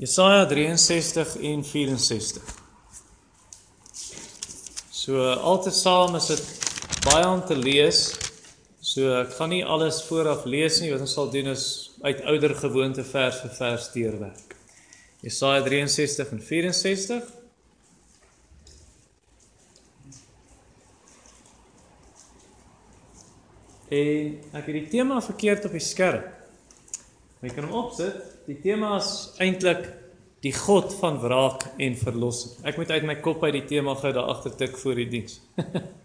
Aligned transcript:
Jesaja 0.00 0.46
63 0.46 1.36
en 1.36 1.64
64. 1.64 2.42
So 4.90 5.32
altesaam 5.32 6.16
is 6.16 6.30
dit 6.30 6.46
baie 7.04 7.26
om 7.28 7.42
te 7.44 7.56
lees. 7.56 8.06
So 8.80 9.10
ek 9.18 9.34
gaan 9.36 9.52
nie 9.52 9.60
alles 9.60 9.98
vooraf 10.06 10.46
lees 10.48 10.78
nie, 10.80 10.88
wat 10.94 11.04
ons 11.04 11.12
sal 11.18 11.28
doen 11.28 11.52
is 11.52 11.66
uit 12.00 12.24
ouer 12.32 12.56
gewoonte 12.62 13.04
vers 13.10 13.42
vir 13.44 13.52
vers 13.58 13.90
deurwerk. 13.92 14.56
Jesaja 15.20 15.60
63 15.68 16.32
en 16.32 16.42
64. 16.48 17.30
En 24.00 24.36
ek 24.56 24.64
het 24.64 24.76
die 24.80 24.88
tema 24.96 25.20
verkeerd 25.28 25.68
op 25.68 25.76
die 25.76 25.84
skerm. 25.84 26.24
Jy 27.40 27.54
kan 27.56 27.68
hom 27.68 27.86
opsit. 27.86 28.20
Die 28.48 28.58
tema 28.60 28.96
is 28.98 29.30
eintlik 29.40 29.86
die 30.44 30.52
God 30.56 30.94
van 31.00 31.18
wraak 31.20 31.66
en 31.76 31.96
verlossing. 32.00 32.56
Ek 32.64 32.78
moet 32.80 32.90
uit 32.90 33.06
my 33.08 33.16
kop 33.20 33.42
uit 33.44 33.58
die 33.58 33.66
tema 33.68 33.94
gou 34.00 34.12
daar 34.16 34.30
agter 34.32 34.54
tik 34.56 34.78
voor 34.80 35.00
die 35.02 35.08
diens. 35.08 35.40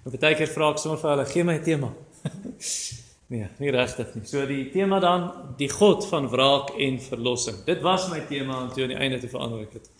Maar 0.00 0.14
baie 0.16 0.36
keer 0.38 0.48
vra 0.48 0.70
ek 0.72 0.78
sommer 0.80 0.96
vir 0.96 1.10
hulle, 1.10 1.24
gee 1.28 1.42
my 1.44 1.54
'n 1.58 1.64
tema. 1.64 1.90
nee, 3.32 3.48
nie 3.60 3.72
regtig 3.74 4.14
nie. 4.14 4.22
So 4.24 4.46
die 4.48 4.70
tema 4.72 4.96
dan 5.00 5.26
die 5.58 5.68
God 5.68 6.06
van 6.08 6.28
wraak 6.32 6.70
en 6.80 6.96
verlossing. 7.04 7.58
Dit 7.66 7.82
was 7.84 8.08
my 8.08 8.22
tema 8.30 8.62
en 8.62 8.70
toe 8.72 8.86
aan 8.86 8.94
die 8.94 8.96
einde 8.96 9.18
te 9.20 9.28
verander 9.28 9.66
ek 9.66 9.76
dit 9.76 9.90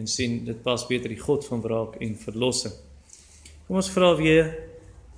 en 0.00 0.08
sien 0.08 0.40
dit 0.46 0.62
pas 0.62 0.86
beter 0.88 1.12
die 1.12 1.20
God 1.20 1.44
van 1.46 1.60
wraak 1.60 2.00
en 2.00 2.16
verlossing. 2.16 2.72
Kom 3.66 3.76
ons 3.76 3.92
vra 3.92 4.14
weer 4.16 4.48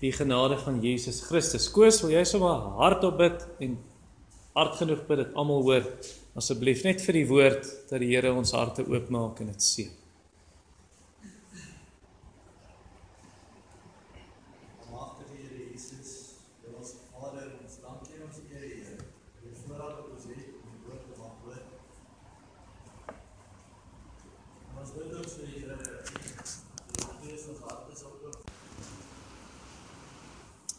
die 0.02 0.12
genade 0.12 0.58
van 0.58 0.82
Jesus 0.82 1.22
Christus. 1.24 1.70
Koos, 1.72 2.02
wil 2.02 2.12
jy 2.12 2.24
sommer 2.28 2.66
hardop 2.82 3.16
bid 3.22 3.46
en 3.64 3.78
hard 4.58 4.76
genoeg 4.82 5.06
bid 5.06 5.22
dat 5.22 5.38
almal 5.38 5.62
hoor 5.62 5.86
asseblief 6.36 6.82
net 6.84 7.00
vir 7.00 7.16
die 7.20 7.28
woord 7.28 7.68
dat 7.90 8.02
die 8.02 8.10
Here 8.12 8.32
ons 8.36 8.52
harte 8.56 8.84
oopmaak 8.84 9.40
en 9.40 9.54
dit 9.54 9.62
seën. 9.62 9.94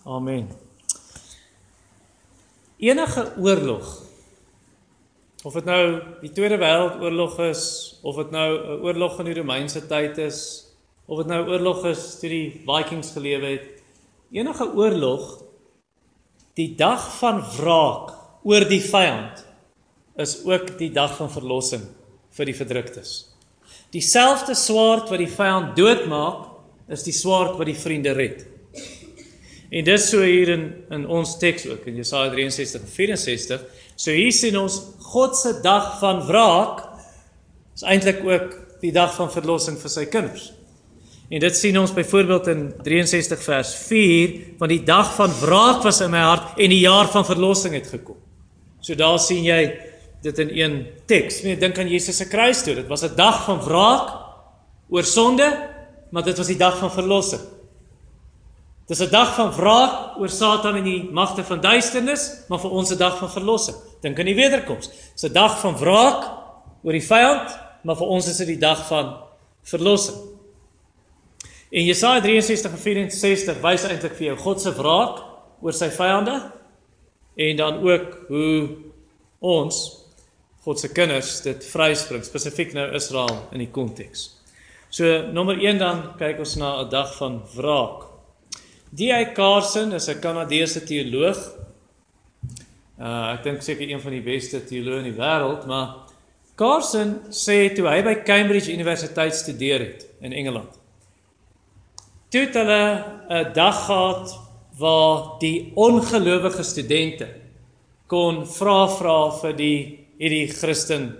Amen. 0.07 0.47
Enige 2.77 3.33
oorlog 3.37 4.06
of 5.43 5.53
dit 5.53 5.65
nou 5.65 5.81
die 6.21 6.31
Tweede 6.33 6.57
Wêreldoorlog 6.57 7.39
is 7.49 7.63
of 8.01 8.15
dit 8.15 8.31
nou 8.31 8.49
'n 8.57 8.81
oorlog 8.81 9.19
in 9.19 9.25
die 9.25 9.37
Romeinse 9.37 9.81
tyd 9.87 10.17
is 10.17 10.67
of 11.05 11.17
dit 11.17 11.27
nou 11.27 11.47
oorlog 11.47 11.85
is 11.85 12.19
toe 12.19 12.29
die 12.29 12.61
Vikings 12.65 13.11
gelewe 13.11 13.45
het, 13.45 13.83
enige 14.31 14.65
oorlog 14.75 15.43
die 16.55 16.75
dag 16.75 17.17
van 17.19 17.41
wraak 17.57 18.11
oor 18.43 18.65
die 18.67 18.81
vyand 18.81 19.45
is 20.17 20.45
ook 20.45 20.77
die 20.77 20.91
dag 20.91 21.15
van 21.15 21.29
verlossing 21.29 21.83
vir 22.37 22.45
die 22.45 22.55
verdruktes. 22.57 23.29
Dieselfde 23.93 24.55
swaard 24.57 25.09
wat 25.11 25.21
die 25.21 25.31
vyand 25.31 25.75
doodmaak, 25.77 26.47
is 26.89 27.03
die 27.03 27.15
swaard 27.15 27.57
wat 27.59 27.69
die 27.69 27.77
vriende 27.77 28.13
red. 28.17 28.45
En 29.69 29.83
dis 29.83 30.09
so 30.09 30.23
hier 30.23 30.49
in 30.53 30.67
in 30.95 31.07
ons 31.07 31.37
teks 31.37 31.67
ook 31.67 31.87
in 31.89 31.95
Jesaja 31.99 32.29
63 32.31 32.81
en 32.81 32.87
64. 32.87 33.65
So 33.95 34.11
hier 34.11 34.31
sien 34.31 34.57
ons 34.57 34.79
God 35.09 35.35
se 35.35 35.57
dag 35.63 35.97
van 35.99 36.23
wraak 36.27 36.85
is 37.75 37.83
eintlik 37.83 38.23
ook 38.25 38.55
die 38.81 38.91
dag 38.91 39.13
van 39.15 39.31
verlossing 39.31 39.77
vir 39.79 39.91
sy 39.91 40.05
kinders. 40.05 40.51
En 41.27 41.43
dit 41.43 41.55
sien 41.59 41.75
ons 41.79 41.91
byvoorbeeld 41.91 42.47
in 42.47 42.61
63 42.85 43.41
vers 43.43 43.73
4, 43.89 44.35
want 44.61 44.71
die 44.71 44.83
dag 44.87 45.09
van 45.17 45.33
wraak 45.41 45.83
was 45.83 45.99
in 46.05 46.13
my 46.13 46.23
hart 46.23 46.55
en 46.55 46.71
die 46.71 46.85
jaar 46.85 47.09
van 47.11 47.25
verlossing 47.27 47.75
het 47.75 47.89
gekom. 47.91 48.15
So 48.79 48.95
daar 48.95 49.19
sien 49.19 49.43
jy 49.43 49.61
dit 50.23 50.39
in 50.39 50.53
een 50.55 50.77
teks. 51.09 51.41
Net 51.43 51.59
dink 51.59 51.77
aan 51.77 51.91
Jesus 51.91 52.17
se 52.17 52.29
kruisdood. 52.31 52.79
Dit 52.79 52.87
was 52.87 53.03
'n 53.03 53.15
dag 53.15 53.43
van 53.43 53.59
wraak 53.59 54.15
oor 54.89 55.03
sonde, 55.03 55.69
maar 56.11 56.23
dit 56.23 56.37
was 56.37 56.47
die 56.47 56.57
dag 56.57 56.77
van 56.77 56.91
verlossing. 56.91 57.41
Dis 58.87 58.99
'n 58.99 59.09
dag 59.09 59.35
van 59.35 59.51
wraak 59.51 60.17
oor 60.17 60.29
Satan 60.29 60.75
en 60.75 60.83
die 60.83 61.09
magte 61.11 61.43
van 61.43 61.61
duisternis, 61.61 62.43
maar 62.47 62.59
vir 62.59 62.71
ons 62.71 62.91
'n 62.91 62.97
dag 62.97 63.17
van 63.17 63.29
verlossing. 63.29 63.75
Dink 64.01 64.19
aan 64.19 64.25
die 64.25 64.35
wederkoms. 64.35 64.89
Dis 65.13 65.23
'n 65.23 65.33
dag 65.33 65.59
van 65.59 65.77
wraak 65.77 66.31
oor 66.83 66.91
die 66.91 67.07
vyand, 67.07 67.59
maar 67.83 67.95
vir 67.95 68.07
ons 68.07 68.27
is 68.27 68.37
dit 68.37 68.47
die 68.47 68.57
dag 68.57 68.87
van 68.87 69.17
verlossing. 69.63 70.17
En 71.69 71.83
Jesaja 71.83 72.21
63 72.21 72.71
en 72.71 72.77
64 72.77 73.61
wys 73.61 73.83
eintlik 73.83 74.15
vir 74.15 74.27
jou 74.27 74.37
God 74.37 74.61
se 74.61 74.71
wraak 74.71 75.23
oor 75.61 75.73
sy 75.73 75.89
vyande 75.89 76.51
en 77.35 77.55
dan 77.55 77.81
ook 77.83 78.17
hoe 78.27 78.69
ons 79.39 80.05
God 80.63 80.79
se 80.79 80.89
kinders 80.91 81.41
dit 81.41 81.65
vryspring, 81.65 82.23
spesifiek 82.23 82.73
nou 82.73 82.87
Israel 82.95 83.47
in 83.51 83.59
die 83.59 83.71
konteks. 83.71 84.29
So 84.89 85.21
nommer 85.31 85.59
1 85.59 85.77
dan 85.77 86.03
kyk 86.17 86.39
ons 86.39 86.55
na 86.55 86.81
'n 86.81 86.89
dag 86.89 87.15
van 87.15 87.41
wraak. 87.55 88.06
D.I. 88.97 89.33
Carson 89.33 89.93
is 89.93 90.07
'n 90.09 90.19
Kanadese 90.19 90.81
teoloog. 90.81 91.37
Uh 92.97 93.33
ek 93.35 93.43
dink 93.43 93.61
seker 93.61 93.85
een 93.89 94.01
van 94.01 94.15
die 94.15 94.23
beste 94.25 94.57
teoloë 94.65 95.03
in 95.03 95.11
die 95.11 95.19
wêreld, 95.19 95.67
maar 95.69 96.09
Carson 96.57 97.11
sê 97.29 97.69
toe 97.77 97.85
hy 97.85 98.01
by 98.01 98.15
Cambridge 98.25 98.73
Universiteit 98.73 99.35
studeer 99.37 99.85
het 99.85 100.07
in 100.25 100.33
Engeland. 100.33 100.79
Toe 102.33 102.41
het 102.47 102.57
hulle 102.57 102.81
'n 103.29 103.53
dag 103.53 103.85
gehad 103.85 104.33
waar 104.79 105.37
die 105.39 105.71
ongelowige 105.75 106.63
studente 106.63 107.27
kon 108.07 108.45
vra 108.47 108.87
vra 108.87 109.29
vir 109.41 109.53
die 109.53 109.79
hierdie 110.17 110.47
Christen 110.47 111.17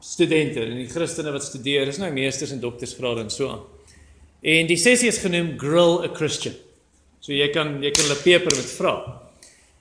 studente 0.00 0.64
en 0.64 0.74
die 0.74 0.90
Christene 0.90 1.30
wat 1.30 1.42
studeer, 1.42 1.84
dis 1.86 1.98
nou 1.98 2.10
meesters 2.10 2.50
en 2.50 2.60
doktorsgrade 2.60 3.20
en 3.20 3.30
so 3.30 3.48
aan. 3.48 3.77
En 4.42 4.68
die 4.70 4.78
sessie 4.78 5.08
is 5.10 5.18
genoem 5.18 5.56
Grill 5.58 6.04
a 6.06 6.10
Christian. 6.14 6.54
So 7.20 7.34
jy 7.34 7.48
kan 7.52 7.80
jy 7.82 7.90
kan 7.94 8.06
hulle 8.06 8.22
peper 8.22 8.54
met 8.54 8.70
vra. 8.76 8.94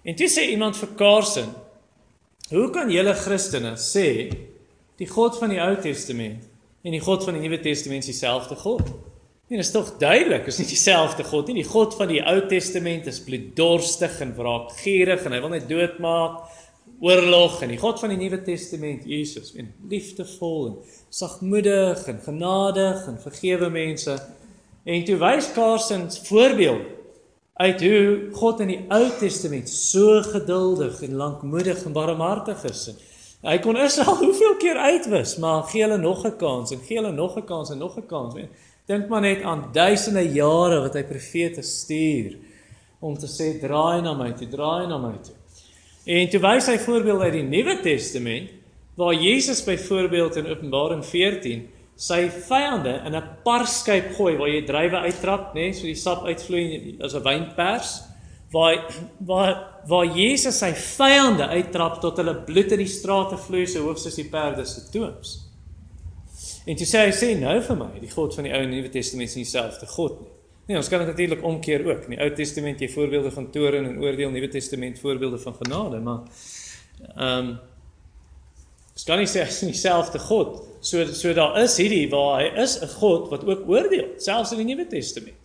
En 0.07 0.15
toe 0.17 0.29
sê 0.31 0.47
iemand 0.49 0.77
vir 0.77 0.95
Carson, 0.97 1.53
"Hoe 2.49 2.69
kan 2.71 2.89
julle 2.89 3.13
Christene 3.13 3.75
sê 3.75 4.33
die 4.97 5.07
God 5.07 5.37
van 5.37 5.49
die 5.49 5.59
Ou 5.59 5.75
Testament 5.75 6.43
en 6.83 6.91
die 6.91 6.99
God 6.99 7.23
van 7.23 7.33
die 7.33 7.41
Nuwe 7.41 7.59
Testament 7.59 8.03
is 8.03 8.19
dieselfde 8.19 8.55
God?" 8.55 8.87
Nee, 9.49 9.59
dit 9.59 9.65
is 9.65 9.71
tog 9.71 9.97
duidelik, 9.97 10.47
is 10.47 10.57
nie 10.57 10.67
dieselfde 10.67 11.23
God 11.23 11.47
nie. 11.47 11.61
Die 11.61 11.69
God 11.69 11.95
van 11.95 12.07
die 12.07 12.19
Ou 12.19 12.41
Testament 12.49 13.07
is 13.07 13.21
bloeddorstig 13.23 14.19
en 14.19 14.33
wraakgierig 14.35 15.23
en 15.25 15.31
hy 15.31 15.39
wil 15.39 15.49
net 15.49 15.69
doodmaak, 15.69 16.41
oorlog 16.99 17.61
en 17.61 17.69
die 17.69 17.77
God 17.77 17.99
van 17.99 18.09
die 18.09 18.17
Nuwe 18.17 18.41
Testament, 18.43 19.05
Jesus, 19.05 19.53
en 19.55 19.69
liefdevol 19.87 20.67
en 20.67 20.75
sagmoedig 21.09 22.07
en 22.07 22.19
genadig 22.25 23.07
en 23.07 23.21
vergewe 23.21 23.69
mense. 23.69 24.17
En 24.87 25.03
toe 25.03 25.17
wys 25.19 25.49
Carson 25.51 26.05
voorbeeld 26.29 26.85
uit 27.53 27.81
hoe 27.81 28.29
God 28.31 28.61
in 28.63 28.69
die 28.71 28.79
Ou 28.93 29.09
Testament 29.19 29.69
so 29.69 30.21
geduldig 30.23 31.01
en 31.03 31.17
lankmoedig 31.19 31.81
en 31.83 31.91
barmhartig 31.91 32.63
is. 32.69 32.85
Hy 33.43 33.57
kon 33.59 33.79
Israel 33.81 34.15
hoeveel 34.23 34.55
keer 34.61 34.79
uitwis, 34.79 35.35
maar 35.43 35.65
gee 35.67 35.83
hulle 35.83 35.97
nog 35.99 36.23
'n 36.23 36.37
kans 36.39 36.71
en 36.71 36.79
gee 36.87 37.01
hulle 37.01 37.11
nog 37.11 37.35
'n 37.35 37.45
kans 37.45 37.69
en 37.69 37.83
nog 37.83 37.97
'n 37.97 38.07
kans. 38.07 38.39
Dink 38.87 39.09
maar 39.09 39.21
net 39.21 39.41
aan 39.43 39.69
duisende 39.73 40.23
jare 40.31 40.79
wat 40.79 40.93
hy 40.93 41.03
profete 41.03 41.61
stuur 41.61 42.37
om 42.99 43.17
te 43.17 43.27
sê 43.27 43.59
draai 43.59 44.01
na 44.01 44.13
my 44.13 44.31
toe, 44.31 44.47
draai 44.47 44.87
na 44.87 44.97
my 44.97 45.15
toe. 45.21 45.35
En 46.05 46.29
toe 46.29 46.39
wys 46.39 46.67
hy 46.67 46.77
voorbeeld 46.77 47.21
uit 47.21 47.33
die 47.33 47.43
Nuwe 47.43 47.79
Testament 47.81 48.49
waar 48.95 49.13
Jesus 49.13 49.63
byvoorbeeld 49.63 50.35
in 50.35 50.47
Openbaring 50.47 51.05
14 51.05 51.67
sy 51.97 52.27
vyande 52.29 52.93
in 53.05 53.15
'n 53.15 53.29
parskyp 53.43 54.13
gooi 54.15 54.37
waar 54.37 54.49
jy 54.49 54.61
drywe 54.65 54.99
uittrap, 55.09 55.55
nê, 55.55 55.67
nee, 55.67 55.73
so 55.73 55.83
die 55.83 55.95
sap 55.95 56.23
uitvloei 56.23 56.97
as 57.01 57.15
'n 57.15 57.23
wynpers, 57.23 58.03
waar 58.51 58.85
waar 59.19 59.81
waar 59.87 60.05
Jesus 60.05 60.59
sy 60.59 60.73
vyande 60.73 61.47
uittrap 61.47 62.01
tot 62.01 62.17
hulle 62.17 62.35
bloed 62.45 62.71
in 62.71 62.79
die 62.83 62.91
strate 62.91 63.37
vloei 63.37 63.65
so 63.67 63.83
hoog 63.83 63.99
soos 63.99 64.15
die 64.15 64.29
perde 64.29 64.65
se 64.65 64.89
toeps. 64.91 65.43
En 66.67 66.75
jy 66.75 66.85
sê 66.85 67.05
hy 67.05 67.13
sê 67.15 67.29
nou 67.39 67.61
vir 67.63 67.77
my, 67.79 67.91
die 67.99 68.11
God 68.11 68.35
van 68.35 68.43
die 68.43 68.51
Ou 68.51 68.59
en 68.65 68.69
Nuwe 68.69 68.89
Testament 68.91 69.29
is 69.29 69.35
dieselfde 69.39 69.87
God 69.87 70.19
nie. 70.21 70.33
Nee, 70.67 70.77
ons 70.77 70.89
kan 70.89 70.99
dit 70.99 71.07
natuurlik 71.07 71.43
omkeer 71.47 71.85
ook. 71.87 72.09
In 72.09 72.17
die 72.17 72.19
Ou 72.19 72.29
Testament 72.35 72.81
jy 72.83 72.89
voorbeelde 72.91 73.31
van 73.31 73.47
toorn 73.51 73.85
en 73.87 74.01
oordeel, 74.03 74.33
Nuwe 74.33 74.49
Testament 74.51 74.99
voorbeelde 74.99 75.39
van 75.39 75.55
genade, 75.63 76.03
maar 76.03 76.21
ehm 77.15 77.47
um, 77.47 77.57
Dit 78.97 79.05
kan 79.05 79.19
nie 79.21 79.29
sê 79.29 79.43
hy's 79.45 79.61
dieselfde 79.71 80.19
God. 80.19 80.63
So 80.81 81.05
so 81.13 81.33
daar 81.37 81.57
is 81.61 81.77
hierdie 81.77 82.07
waar 82.09 82.41
hy 82.41 82.47
is 82.63 82.79
'n 82.81 82.89
God 82.97 83.29
wat 83.29 83.45
ook 83.45 83.67
oordeel, 83.69 84.15
selfs 84.17 84.51
in 84.51 84.63
die 84.63 84.73
Nuwe 84.73 84.87
Testament. 84.89 85.37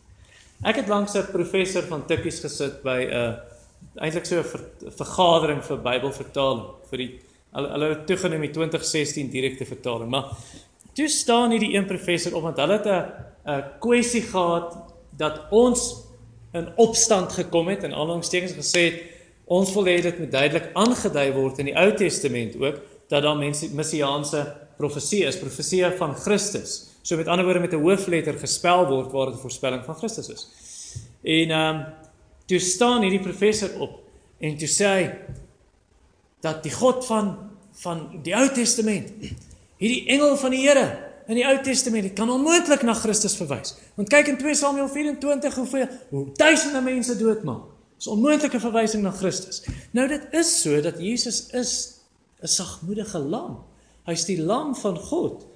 Ek 0.65 0.77
het 0.77 0.89
langs 0.89 1.15
'n 1.15 1.33
professor 1.33 1.83
van 1.83 2.07
Tikkies 2.07 2.41
gesit 2.41 2.83
by 2.83 3.01
'n 3.05 3.13
uh, 3.13 3.35
eintlik 4.01 4.27
so 4.27 4.39
'n 4.39 4.45
ver, 4.45 4.65
vergadering 4.97 5.61
vir 5.63 5.79
Bybelvertaling 5.79 6.67
vir 6.91 6.99
die 6.99 7.13
Hulle 7.53 7.69
hulle 7.69 7.89
het 7.91 8.07
toegenoem 8.09 8.47
die 8.47 8.55
2016 8.55 9.27
direkte 9.29 9.67
vertaling, 9.69 10.09
maar 10.09 10.31
toe 10.97 11.09
staan 11.09 11.53
hierdie 11.53 11.75
een 11.75 11.85
professor 11.85 12.33
op 12.39 12.47
want 12.47 12.57
hulle 12.57 12.79
het 12.79 12.87
'n 12.89 13.03
'n 13.45 13.65
kwessie 13.81 14.23
gehad 14.23 14.77
dat 15.17 15.41
ons 15.51 16.01
in 16.53 16.69
opstand 16.77 17.33
gekom 17.33 17.69
het 17.69 17.85
en 17.85 17.93
aanhalingstekens 17.93 18.53
gesê 18.53 18.81
het 18.91 19.03
ons 19.45 19.73
wil 19.75 19.85
hê 19.85 20.01
dit 20.01 20.19
moet 20.19 20.31
duidelik 20.31 20.71
aangedui 20.73 21.33
word 21.33 21.59
in 21.59 21.67
die 21.67 21.77
Ou 21.77 21.93
Testament 21.97 22.57
ook 22.57 22.81
dat 23.13 23.23
daar 23.23 23.37
mense 23.37 23.69
messiaanse 23.77 24.41
profesie 24.81 25.25
is, 25.29 25.39
profesie 25.39 25.85
van 25.99 26.15
Christus. 26.17 26.79
So 27.03 27.17
met 27.17 27.29
ander 27.29 27.45
woorde 27.45 27.61
met 27.61 27.73
'n 27.73 27.83
hoofletter 27.83 28.39
gespel 28.39 28.87
word 28.89 29.13
waar 29.13 29.27
dit 29.27 29.35
'n 29.35 29.45
voorspelling 29.47 29.85
van 29.85 29.95
Christus 29.95 30.29
is. 30.29 30.49
En 31.23 31.51
ehm 31.51 31.77
um, 31.77 31.85
toe 32.47 32.59
staan 32.59 33.03
hierdie 33.03 33.21
professor 33.21 33.81
op 33.81 34.01
en 34.39 34.57
toe 34.57 34.69
sê 34.69 34.87
hy 34.87 35.11
dat 36.41 36.63
die 36.63 36.73
God 36.73 37.07
van 37.07 37.51
van 37.73 38.21
die 38.23 38.37
Ou 38.37 38.49
Testament, 38.53 39.09
hierdie 39.77 40.07
engel 40.07 40.37
van 40.37 40.51
die 40.51 40.69
Here 40.69 41.11
in 41.27 41.35
die 41.35 41.47
Ou 41.47 41.63
Testament, 41.63 42.03
dit 42.03 42.13
kan 42.13 42.31
onmoontlik 42.31 42.83
na 42.83 42.95
Christus 42.95 43.37
verwys. 43.37 43.77
Want 43.95 44.09
kyk 44.09 44.27
in 44.27 44.39
2 44.39 44.55
Samuel 44.55 44.89
24 44.89 45.55
hoeveel 45.55 45.89
hoe 46.09 46.27
duisende 46.35 46.81
mense 46.81 47.17
doodmaak. 47.17 47.63
Dis 47.97 48.07
onmoontlike 48.07 48.61
verwysing 48.61 49.03
na 49.03 49.11
Christus. 49.11 49.65
Nou 49.91 50.09
dit 50.09 50.23
is 50.31 50.61
so 50.63 50.81
dat 50.81 50.99
Jesus 50.99 51.47
is 51.51 51.92
'n 52.43 52.49
sagmoedige 52.49 53.19
lam. 53.19 53.65
Hy's 54.05 54.25
die 54.27 54.41
lam 54.43 54.75
van 54.75 54.97
God. 54.99 55.47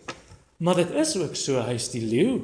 Maar 0.57 0.75
dit 0.75 0.91
is 0.91 1.17
ook 1.17 1.35
so 1.35 1.61
hy's 1.61 1.91
die 1.91 2.05
leeu 2.05 2.41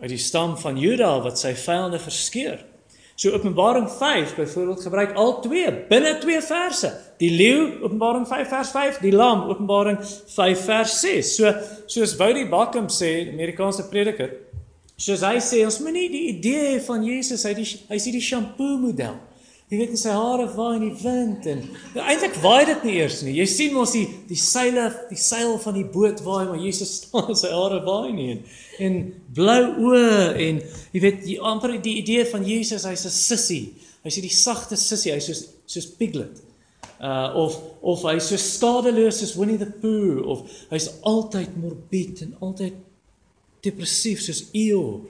uit 0.00 0.12
die 0.12 0.20
stam 0.20 0.56
van 0.60 0.76
Juda 0.78 1.20
wat 1.24 1.38
sy 1.40 1.54
vyande 1.56 1.98
verskeur. 1.98 2.60
So 3.16 3.32
Openbaring 3.32 3.88
5 3.90 4.34
byvoorbeeld 4.36 4.80
gebruik 4.80 5.14
al 5.16 5.40
twee 5.40 5.72
binne 5.88 6.18
twee 6.20 6.40
verse. 6.44 6.92
Die 7.18 7.30
leeu 7.32 7.80
Openbaring 7.82 8.26
5 8.28 8.48
vers 8.48 8.70
5, 8.70 8.98
die 9.00 9.12
lam 9.12 9.48
Openbaring 9.48 9.98
5 10.04 10.64
vers 10.64 11.00
6. 11.00 11.34
So 11.36 11.52
soos 11.86 12.16
Woudie 12.16 12.48
Bakum 12.48 12.90
sê, 12.92 13.30
Amerikaanse 13.32 13.88
prediker, 13.88 14.34
soos 15.00 15.24
hy 15.24 15.40
sê 15.40 15.62
ons 15.64 15.80
moenie 15.80 16.10
die 16.12 16.26
idee 16.34 16.76
van 16.84 17.04
Jesus 17.04 17.46
uit 17.48 17.56
die 17.56 17.66
hy's 17.88 18.04
hierdie 18.04 18.24
shampoo 18.24 18.76
model. 18.84 19.16
Jy 19.66 19.80
weet 19.80 19.96
sy 19.98 20.12
hare 20.14 20.44
waai 20.54 20.76
in 20.76 20.82
die 20.84 20.98
wind 21.00 21.46
en 21.50 21.64
nou, 21.66 22.02
eintlik 22.06 22.36
waai 22.38 22.68
dit 22.68 22.84
nie 22.86 22.92
eers 23.00 23.16
nie. 23.26 23.32
Jy 23.34 23.46
sien 23.50 23.72
mos 23.74 23.96
die 23.96 24.04
die 24.28 24.38
seile, 24.38 24.84
die 25.08 25.18
seil 25.18 25.56
van 25.58 25.74
die 25.74 25.86
boot 25.90 26.20
waai, 26.22 26.44
maar 26.46 26.60
Jesus 26.62 26.92
staan 27.00 27.34
sy 27.34 27.50
hare 27.50 27.80
waai 27.82 28.12
nie 28.14 28.28
en, 28.36 28.44
en 28.86 28.98
blou 29.34 29.64
oë 29.88 30.20
en 30.44 30.60
jy 30.94 31.02
weet 31.02 31.18
die 31.24 31.38
amper 31.42 31.74
die 31.82 31.96
idee 31.98 32.22
van 32.30 32.46
Jesus, 32.46 32.86
hy's 32.86 33.08
'n 33.10 33.14
sissie. 33.16 33.64
Hy's 34.06 34.20
hierdie 34.20 34.36
sagte 34.36 34.78
sissie, 34.78 35.10
hy's 35.16 35.26
soos 35.32 35.42
soos 35.66 35.90
Piglet. 35.98 36.44
Uh 37.02 37.34
of 37.34 37.58
of 37.82 38.06
hy's 38.06 38.30
so 38.30 38.38
skadeloos 38.38 39.18
soos 39.18 39.34
Winnie 39.34 39.58
the 39.58 39.66
Pooh 39.66 40.22
of 40.30 40.46
hy's 40.70 40.92
altyd 41.02 41.58
morbied 41.58 42.22
en 42.22 42.38
altyd 42.38 42.78
depressief 43.66 44.22
soos 44.22 44.46
Eeyore. 44.54 45.02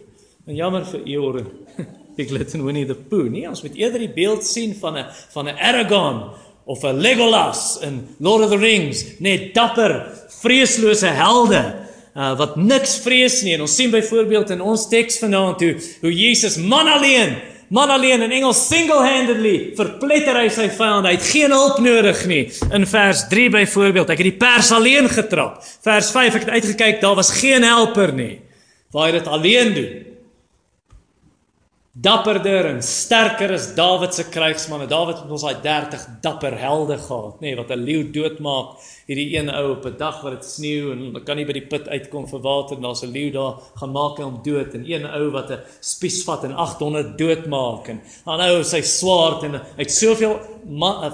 En 0.49 0.57
jammer 0.57 0.89
vir 0.95 1.05
Eeyore. 1.05 1.47
Piglet 2.17 2.55
en 2.57 2.65
Winnie 2.65 2.87
the 2.89 2.97
Pooh 2.97 3.29
nie. 3.31 3.47
Ons 3.49 3.63
moet 3.63 3.77
eerder 3.79 4.03
die 4.03 4.13
beeld 4.13 4.45
sien 4.45 4.75
van 4.81 4.99
'n 4.99 5.07
van 5.35 5.49
'n 5.49 5.59
Aragorn 5.59 6.31
of 6.65 6.83
'n 6.83 7.01
Legolas 7.01 7.79
in 7.83 8.09
Lord 8.19 8.45
of 8.45 8.51
the 8.51 8.59
Rings, 8.59 9.05
net 9.19 9.55
dapper, 9.55 10.07
vreeslose 10.41 11.07
helde 11.07 11.75
uh, 12.17 12.37
wat 12.39 12.57
niks 12.57 12.99
vrees 13.05 13.43
nie. 13.43 13.55
En 13.55 13.61
ons 13.61 13.77
sien 13.77 13.91
byvoorbeeld 13.91 14.51
in 14.51 14.61
ons 14.61 14.89
teks 14.89 15.19
vanaand 15.19 15.61
hoe 15.61 15.77
hoe 16.01 16.13
Jesus 16.13 16.57
man 16.57 16.89
alleen 16.89 17.37
Man 17.69 17.91
alleen 17.91 18.23
in 18.23 18.31
Engels 18.31 18.61
single-handedly 18.69 19.73
verpletter 19.75 20.37
hy 20.39 20.47
sy 20.55 20.69
vyand. 20.71 21.09
Hy 21.09 21.17
het 21.17 21.25
geen 21.27 21.51
hulp 21.51 21.81
nodig 21.83 22.21
nie. 22.31 22.45
In 22.71 22.87
vers 22.87 23.25
3 23.27 23.49
byvoorbeeld, 23.57 24.13
ek 24.15 24.21
het 24.23 24.29
die 24.29 24.39
pers 24.39 24.71
alleen 24.71 25.09
getrap. 25.11 25.59
Vers 25.83 26.13
5 26.15 26.39
ek 26.39 26.45
het 26.47 26.53
uitgekyk, 26.61 27.01
daar 27.03 27.19
was 27.19 27.33
geen 27.41 27.67
helper 27.67 28.15
nie. 28.15 28.37
Waar 28.95 29.09
hy 29.09 29.17
dit 29.19 29.27
alleen 29.35 29.75
doen 29.75 30.16
dapperder 31.97 32.67
en 32.69 32.83
sterker 32.85 33.55
as 33.57 33.71
Dawid 33.75 34.13
se 34.15 34.27
krygsmanne. 34.29 34.85
Dawid 34.91 35.23
het 35.23 35.31
ons 35.33 35.45
daai 35.47 35.63
30 35.65 36.03
dapper 36.21 36.53
helde 36.61 36.99
gehad, 37.01 37.39
nê, 37.41 37.49
nee, 37.49 37.57
wat 37.57 37.71
'n 37.71 37.85
leeu 37.89 38.03
doodmaak. 38.13 38.77
Hierdie 39.07 39.39
een 39.39 39.49
ou 39.49 39.71
op 39.71 39.87
'n 39.87 39.97
dag 39.97 40.21
wat 40.23 40.33
dit 40.33 40.45
sneeu 40.45 40.93
en 40.93 41.15
hy 41.15 41.21
kan 41.25 41.37
nie 41.37 41.47
by 41.47 41.53
die 41.53 41.67
put 41.67 41.89
uitkom 41.89 42.29
vir 42.29 42.41
water 42.41 42.77
en 42.77 42.83
daar's 42.83 43.03
'n 43.03 43.13
leeu 43.13 43.31
daar 43.31 43.55
gaan 43.77 43.93
maak 43.93 44.19
hom 44.19 44.41
dood 44.43 44.75
en 44.75 44.85
een 44.85 45.07
ou 45.07 45.31
wat 45.31 45.51
'n 45.51 45.61
spies 45.81 46.23
vat 46.25 46.45
en 46.45 46.53
800 46.53 47.17
doodmaak 47.19 47.89
en 47.89 48.01
dan 48.25 48.41
ou 48.41 48.63
sy 48.63 48.83
swaard 48.83 49.43
en 49.45 49.53
hy 49.55 49.61
het 49.85 49.91
soveel 49.91 50.39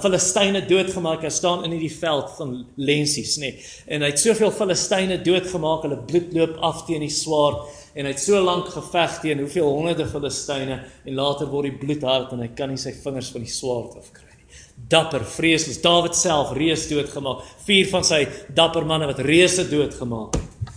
Filistyne 0.02 0.67
doodgemaak. 0.67 1.23
Hy 1.23 1.29
staan 1.29 1.64
in 1.64 1.70
hierdie 1.70 1.99
veld 1.99 2.31
van 2.38 2.67
lensies, 2.76 3.37
nê. 3.37 3.40
Nee, 3.40 3.64
en 3.87 4.00
hy 4.00 4.08
het 4.08 4.19
soveel 4.19 4.50
Filistyne 4.50 5.23
doodgemaak. 5.23 5.82
Hulle 5.82 5.99
bloed 5.99 6.32
loop 6.32 6.56
af 6.61 6.87
teen 6.87 7.00
die 7.00 7.11
swaard 7.11 7.69
en 7.94 8.06
hy 8.06 8.12
het 8.14 8.23
so 8.23 8.40
lank 8.40 8.70
geveg 8.73 9.19
teen 9.20 9.43
hoeveel 9.43 9.69
honderde 9.69 10.06
Filistyne 10.08 10.72
en 10.81 11.15
later 11.19 11.51
word 11.51 11.71
die 11.71 11.79
bloed 11.79 12.03
hard 12.07 12.33
en 12.33 12.45
hy 12.45 12.51
kan 12.57 12.73
nie 12.73 12.81
sy 12.81 12.95
vingers 12.97 13.31
van 13.35 13.45
die 13.45 13.53
swaard 13.53 13.97
afkry 14.01 14.31
nie. 14.31 14.49
Dapper, 14.89 15.25
vreesloos. 15.25 15.81
Dawid 15.85 16.17
self 16.19 16.53
reus 16.57 16.89
doodgemaak. 16.91 17.45
Vier 17.67 17.89
van 17.93 18.05
sy 18.05 18.25
dapper 18.55 18.87
manne 18.89 19.09
wat 19.11 19.23
reuse 19.25 19.69
doodgemaak 19.71 20.37
het. 20.41 20.75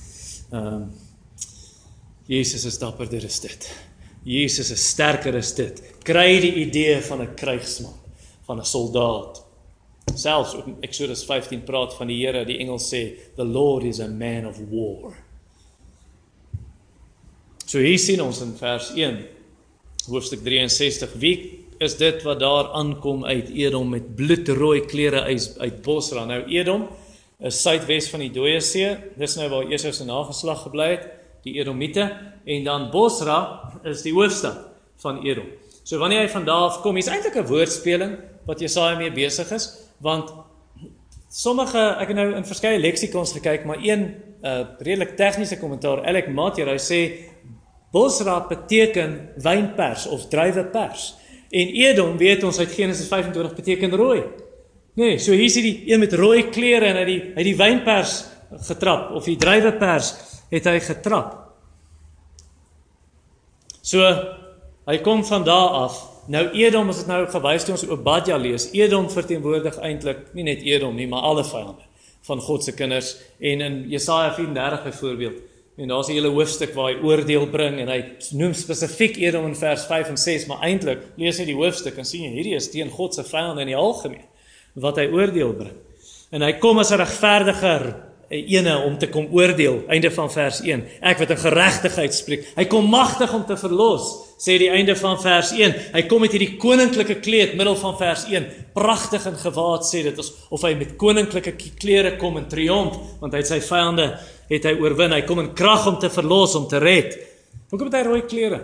Ehm 0.52 0.70
um, 0.76 0.86
Jesus 2.26 2.64
is 2.66 2.80
dapperder 2.82 3.26
as 3.28 3.38
dit. 3.44 3.68
Jesus 4.26 4.72
is 4.74 4.82
sterker 4.90 5.36
as 5.38 5.52
dit. 5.54 5.82
Kry 6.06 6.40
die 6.42 6.56
idee 6.64 6.98
van 7.06 7.22
'n 7.22 7.36
krygsman, 7.38 7.94
van 8.48 8.60
'n 8.60 8.66
soldaat. 8.66 9.44
Selfs 10.16 10.56
Exodus 10.82 11.24
15 11.26 11.64
praat 11.64 11.94
van 11.94 12.08
die 12.08 12.26
Here, 12.26 12.46
die 12.46 12.58
engel 12.58 12.80
sê, 12.80 13.18
"The 13.36 13.44
Lord 13.44 13.84
is 13.84 14.00
a 14.00 14.08
man 14.08 14.46
of 14.46 14.58
war." 14.72 15.14
So 17.66 17.80
hier 17.80 18.00
sien 18.00 18.22
ons 18.22 18.42
in 18.42 18.54
vers 18.58 18.92
1 18.96 19.26
hoofstuk 20.08 20.44
63 20.44 21.14
wie 21.22 21.36
is 21.84 21.98
dit 22.00 22.24
wat 22.24 22.40
daar 22.40 22.72
aankom 22.78 23.26
uit 23.26 23.50
Edom 23.50 23.90
met 23.90 24.16
bloedrooi 24.16 24.86
klere 24.86 25.22
uit 25.22 25.56
uit 25.60 25.82
Bosra. 25.82 26.26
Nou 26.26 26.44
Edom 26.48 26.88
is 27.40 27.62
suidwes 27.62 28.08
van 28.10 28.24
die 28.24 28.32
Dooie 28.32 28.62
See. 28.64 28.96
Dis 29.20 29.36
nou 29.36 29.50
waar 29.52 29.72
Esau 29.72 29.92
se 29.94 30.08
nageslag 30.08 30.64
gebly 30.64 30.90
het, 30.94 31.10
die 31.44 31.58
Edomiete 31.60 32.08
en 32.46 32.64
dan 32.64 32.90
Bosra 32.92 33.72
is 33.84 34.06
die 34.06 34.14
hoofstad 34.16 34.64
van 35.04 35.22
Edom. 35.26 35.50
So 35.84 36.00
wanneer 36.02 36.24
hy 36.24 36.30
van 36.32 36.46
daar 36.48 36.70
af 36.70 36.82
kom, 36.82 36.98
is 36.98 37.12
eintlik 37.12 37.36
'n 37.36 37.48
woordspeling 37.48 38.18
wat 38.46 38.60
Jesaja 38.60 38.98
mee 38.98 39.12
besig 39.12 39.52
is, 39.52 39.74
want 40.00 40.32
sommige 41.30 41.82
ek 42.00 42.08
het 42.08 42.18
nou 42.18 42.34
in 42.36 42.46
verskeie 42.46 42.80
leksikons 42.80 43.34
gekyk, 43.34 43.66
maar 43.66 43.78
een 43.82 44.16
uh 44.46 44.66
redelik 44.80 45.16
tegniese 45.18 45.58
kommentaar, 45.60 46.06
Alec 46.06 46.28
Matthew, 46.28 46.68
hy 46.70 46.78
sê 46.78 47.00
Bosra 47.92 48.40
beteken 48.48 49.30
wynpers 49.42 50.08
of 50.08 50.28
druiwepers. 50.28 51.14
En 51.50 51.68
Edom, 51.68 52.18
weet 52.18 52.44
ons 52.44 52.60
uit 52.60 52.72
Genesis 52.72 53.08
25 53.08 53.56
beteken 53.56 53.96
rooi. 53.96 54.24
Nee, 54.96 55.18
so 55.20 55.36
hier 55.36 55.50
is 55.50 55.58
die 55.60 55.92
een 55.92 56.00
met 56.00 56.14
rooi 56.14 56.50
klere 56.50 56.88
en 56.92 57.00
hy 57.02 57.06
die 57.08 57.22
hy 57.36 57.44
die 57.44 57.56
wynpers 57.60 58.14
getrap 58.68 59.12
of 59.16 59.26
die 59.28 59.38
druiwepers 59.40 60.14
het 60.52 60.70
hy 60.70 60.78
getrap. 60.84 61.34
So 63.86 64.04
hy 64.88 65.00
kom 65.04 65.24
van 65.28 65.44
daar 65.48 65.82
af. 65.86 65.98
Nou 66.32 66.48
Edom 66.58 66.90
as 66.90 67.04
dit 67.04 67.10
nou 67.12 67.26
gewys 67.30 67.66
het 67.66 67.74
ons 67.76 67.84
Obadja 67.92 68.38
lees. 68.42 68.70
Edom 68.74 69.10
verteenwoordig 69.12 69.78
eintlik 69.84 70.32
nie 70.38 70.48
net 70.48 70.64
Edom 70.66 70.96
nie, 70.98 71.10
maar 71.12 71.28
alle 71.28 71.44
vyande 71.46 71.84
van 72.26 72.40
God 72.42 72.64
se 72.66 72.74
kinders 72.74 73.12
en 73.38 73.62
in 73.62 73.76
Jesaja 73.90 74.32
34 74.34 74.84
byvoorbeeld 74.88 75.44
En 75.78 75.88
daar's 75.88 76.08
'n 76.08 76.14
hele 76.14 76.28
hoofstuk 76.28 76.74
waar 76.74 76.94
hy 76.94 77.04
oordeel 77.04 77.50
bring 77.50 77.80
en 77.80 77.88
hy 77.88 78.04
noem 78.32 78.54
spesifiek 78.54 79.18
Edom 79.18 79.46
in 79.46 79.56
vers 79.56 79.86
5 79.86 80.08
en 80.08 80.18
6, 80.18 80.46
maar 80.46 80.62
eintlik 80.62 81.00
lees 81.18 81.38
jy 81.38 81.46
die 81.46 81.56
hoofstuk 81.56 81.98
en 81.98 82.06
sien 82.06 82.24
jy 82.24 82.32
hierdie 82.32 82.56
is 82.56 82.70
teen 82.70 82.90
God 82.90 83.14
se 83.14 83.24
vyande 83.24 83.62
in 83.62 83.68
die 83.68 83.76
algemeen 83.76 84.26
wat 84.74 84.96
hy 84.98 85.08
oordeel 85.08 85.54
bring. 85.54 85.76
En 86.32 86.42
hy 86.42 86.54
kom 86.54 86.80
as 86.80 86.92
'n 86.92 86.98
regverdiger 86.98 88.05
ene 88.30 88.78
om 88.88 88.98
te 89.00 89.10
kom 89.14 89.28
oordeel 89.36 89.84
einde 89.94 90.12
van 90.12 90.32
vers 90.34 90.62
1 90.66 90.86
ek 91.02 91.24
wat 91.24 91.34
in 91.36 91.42
geregtigheid 91.44 92.14
spreek 92.14 92.48
hy 92.56 92.68
kom 92.72 92.90
magtig 92.90 93.34
om 93.38 93.46
te 93.46 93.58
verlos 93.60 94.12
sê 94.42 94.58
die 94.60 94.72
einde 94.74 94.96
van 95.00 95.20
vers 95.22 95.52
1 95.56 95.76
hy 95.94 96.06
kom 96.10 96.26
met 96.26 96.34
hierdie 96.36 96.56
koninklike 96.62 97.20
kleed 97.26 97.58
middel 97.60 97.78
van 97.80 97.98
vers 98.00 98.26
1 98.32 98.48
pragtig 98.76 99.26
en 99.30 99.38
gewaad 99.40 99.86
sê 99.88 100.04
dit 100.10 100.24
of 100.26 100.64
hy 100.66 100.74
met 100.80 100.96
koninklike 101.00 101.54
klere 101.80 102.16
kom 102.22 102.42
in 102.42 102.50
triomf 102.52 102.98
want 103.22 103.34
hy 103.34 103.44
het 103.44 103.54
sy 103.54 103.62
vyande 103.64 104.10
het 104.50 104.68
hy 104.68 104.76
oorwin. 104.82 105.16
Hy 105.16 105.24
kom 105.28 105.42
in 105.44 105.54
krag 105.58 105.88
om 105.90 106.00
te 106.02 106.12
verlos 106.14 106.56
om 106.58 106.68
te 106.70 106.82
red. 106.82 107.16
Hoekom 107.72 107.90
het 107.90 108.00
hy 108.00 108.04
rooi 108.08 108.22
klere? 108.30 108.62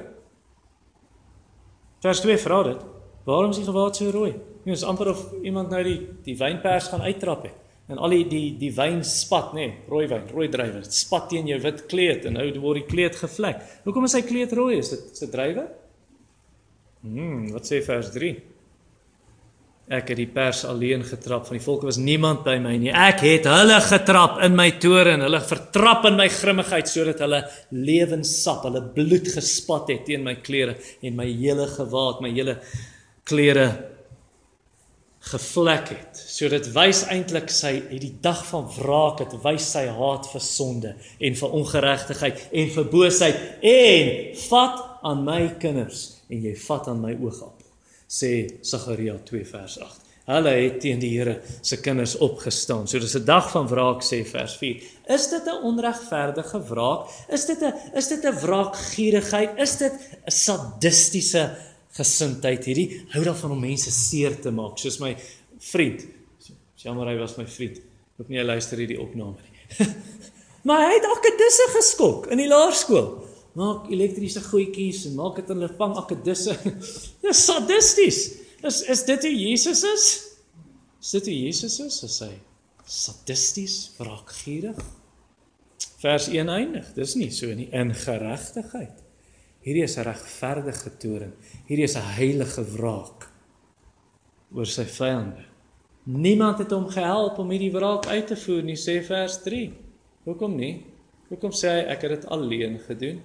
Vers 2.01 2.22
2 2.24 2.38
vra 2.41 2.62
dit. 2.70 2.86
Waarom 3.25 3.53
is 3.53 3.62
hy 3.62 3.68
gewaad 3.68 3.98
so 3.98 4.13
rooi? 4.13 4.32
Dit 4.65 4.75
is 4.75 4.86
amper 4.86 5.13
of 5.13 5.22
iemand 5.41 5.74
nou 5.74 5.82
die 5.86 5.98
die 6.25 6.38
wynpers 6.38 6.89
gaan 6.91 7.06
uittrap 7.06 7.48
het 7.50 7.61
en 7.91 8.00
al 8.00 8.15
die 8.15 8.24
die 8.31 8.45
die 8.62 8.71
wyn 8.75 9.01
spat 9.07 9.51
nê, 9.57 9.67
nee, 9.67 9.89
rooi 9.91 10.05
wyn, 10.12 10.29
rooi 10.31 10.48
druiwe, 10.51 10.86
dit 10.86 10.95
spat 10.95 11.27
teen 11.33 11.50
jou 11.51 11.60
wit 11.63 11.83
kleed 11.91 12.25
en 12.29 12.39
nou 12.39 12.48
word 12.63 12.81
die 12.81 12.89
kleed 12.89 13.17
gevlek. 13.19 13.62
Hoekom 13.86 14.07
is 14.07 14.15
sy 14.15 14.24
kleed 14.27 14.55
rooi? 14.57 14.77
Is 14.79 14.93
dit 14.95 15.12
is 15.12 15.25
dit 15.25 15.33
druiwe? 15.33 15.67
Hmm, 17.01 17.50
wat 17.51 17.67
sê 17.67 17.81
vers 17.83 18.13
3? 18.13 18.33
ek 19.91 20.13
het 20.13 20.19
die 20.21 20.29
pers 20.31 20.62
alleen 20.69 21.01
getrap 21.03 21.48
van 21.50 21.57
die 21.57 21.63
volk 21.63 21.83
was 21.83 21.98
niemand 22.00 22.45
by 22.45 22.55
my 22.63 22.77
nie 22.79 22.93
ek 22.95 23.24
het 23.25 23.48
hulle 23.50 23.79
getrap 23.83 24.38
in 24.45 24.53
my 24.55 24.69
toren 24.79 25.24
hulle 25.25 25.41
vertrap 25.43 26.05
in 26.07 26.15
my 26.19 26.27
grimmigheid 26.31 26.88
sodat 26.88 27.24
hulle 27.25 27.41
lewenssap 27.75 28.63
hulle 28.69 28.83
bloed 28.95 29.27
gespat 29.33 29.91
het 29.91 30.05
teen 30.07 30.24
my 30.24 30.38
klere 30.45 30.77
en 31.03 31.17
my 31.17 31.27
hele 31.27 31.67
gewaad 31.74 32.21
my 32.24 32.31
hele 32.31 32.55
klere 33.27 33.67
gevlek 35.22 35.90
het 35.94 36.18
so 36.18 36.50
dit 36.50 36.72
wys 36.74 37.04
eintlik 37.13 37.50
sy 37.54 37.74
het 37.78 38.01
die 38.01 38.16
dag 38.22 38.42
van 38.50 38.68
wraak 38.78 39.20
het 39.20 39.38
wys 39.44 39.72
sy 39.78 39.86
haat 39.88 40.30
vir 40.34 40.42
sonde 40.42 40.96
en 41.20 41.36
vir 41.42 41.58
ongeregtigheid 41.62 42.48
en 42.51 42.72
vir 42.75 42.94
boosheid 42.94 43.66
en 43.74 44.13
vat 44.50 44.88
aan 45.04 45.25
my 45.25 45.42
kinders 45.62 46.08
en 46.30 46.42
jy 46.42 46.56
vat 46.68 46.88
aan 46.88 47.01
my 47.01 47.13
oogappel 47.22 47.62
sê 48.12 48.32
Sagaria 48.62 49.16
2 49.25 49.46
vers 49.48 49.78
8. 49.80 50.10
Hulle 50.32 50.51
het 50.54 50.78
teen 50.84 51.00
die 51.01 51.10
Here 51.16 51.40
se 51.66 51.80
kinders 51.82 52.13
opgestaan. 52.22 52.88
So 52.88 53.00
dis 53.00 53.16
'n 53.16 53.25
dag 53.25 53.50
van 53.51 53.68
wraak 53.68 54.04
sê 54.04 54.24
vers 54.25 54.56
4. 54.58 54.84
Is 55.08 55.30
dit 55.30 55.46
'n 55.46 55.63
onregverdige 55.63 56.60
wraak? 56.70 57.10
Is 57.30 57.46
dit 57.46 57.62
'n 57.62 57.74
is 57.96 58.08
dit 58.08 58.24
'n 58.24 58.40
wraakgierigheid? 58.44 59.58
Is 59.58 59.78
dit 59.78 59.94
'n 59.94 60.32
sadistiese 60.32 61.56
gesindheid 61.98 62.65
hierdie 62.69 63.01
hou 63.13 63.24
daarvan 63.25 63.55
om 63.55 63.63
mense 63.63 63.91
seer 63.91 64.38
te 64.41 64.53
maak 64.55 64.79
soos 64.79 65.00
my 65.03 65.15
vriend. 65.71 66.05
Jammer 66.81 67.12
hy 67.12 67.17
was 67.19 67.36
my 67.38 67.45
vriend. 67.45 67.81
Ek 67.81 68.21
hoop 68.21 68.31
nie 68.31 68.39
hy 68.41 68.48
luister 68.48 68.79
hierdie 68.81 69.01
opname 69.01 69.38
nie. 69.41 69.89
maar 70.67 70.88
hy 70.88 70.95
het 70.95 71.10
akkedisse 71.10 71.67
geskok 71.75 72.31
in 72.33 72.41
die 72.41 72.50
laerskool 72.51 73.12
maak 73.57 73.89
elektriese 73.91 74.41
goedjies 74.45 75.05
en 75.10 75.17
maak 75.19 75.41
dit 75.41 75.50
in 75.51 75.60
hulle 75.60 75.75
vang 75.79 75.98
akkedisse. 76.00 76.55
Dis 77.25 77.43
sadisties. 77.45 78.21
Is 78.67 78.81
is 78.93 79.03
dit 79.07 79.27
hoe 79.27 79.36
Jesus 79.36 79.83
is? 79.89 80.07
Is 81.01 81.13
dit 81.17 81.29
hoe 81.31 81.38
Jesus 81.48 81.79
is? 81.83 82.00
Is 82.07 82.17
hy 82.24 82.33
sadisties, 82.86 83.75
wraakgierig? 84.00 84.79
Vers 86.01 86.27
1 86.31 86.50
eindig. 86.50 86.91
Dis 86.95 87.15
nie 87.17 87.31
so 87.33 87.51
nie 87.55 87.69
in 87.75 87.93
geregtigheid. 87.98 89.00
Hierdie 89.62 89.84
is 89.84 89.98
'n 89.98 90.03
regverdige 90.03 90.98
toorn. 90.98 91.34
Hierdie 91.68 91.84
is 91.84 91.96
'n 91.96 92.13
heilige 92.18 92.63
wraak 92.63 93.30
oor 94.53 94.65
sy 94.65 94.84
vyande. 94.84 95.46
Niemand 96.03 96.58
het 96.58 96.72
hom 96.72 96.89
gehelp 96.89 97.38
om 97.38 97.50
hierdie 97.50 97.72
wraak 97.72 98.08
uit 98.08 98.27
te 98.27 98.36
voer 98.36 98.63
nie, 98.63 98.75
sê 98.75 99.03
vers 99.06 99.41
3. 99.44 99.74
Hoekom 100.24 100.56
nie? 100.56 100.86
Hoekom 101.30 101.51
sê 101.51 101.68
hy 101.70 101.84
ek 101.94 102.01
het 102.01 102.10
dit 102.10 102.25
alleen 102.25 102.80
gedoen? 102.80 103.22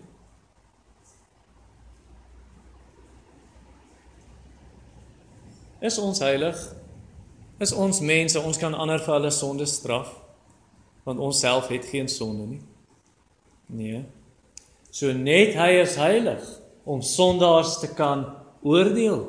Is 5.80 5.98
ons 5.98 6.18
heilig? 6.18 6.74
Is 7.58 7.72
ons 7.72 8.00
mense, 8.00 8.40
ons 8.40 8.58
kan 8.58 8.74
ander 8.74 8.98
vir 8.98 9.14
hulle 9.14 9.30
sonde 9.30 9.66
straf 9.66 10.22
want 11.06 11.20
ons 11.22 11.40
self 11.40 11.68
het 11.70 11.84
geen 11.86 12.08
sonde 12.08 12.46
nie. 12.46 12.62
Nee. 13.66 14.00
So 14.96 15.12
net 15.12 15.52
hy 15.58 15.74
is 15.82 15.98
heilig 16.00 16.44
om 16.88 17.02
sondaars 17.04 17.74
te 17.82 17.90
kan 17.92 18.22
oordeel. 18.64 19.26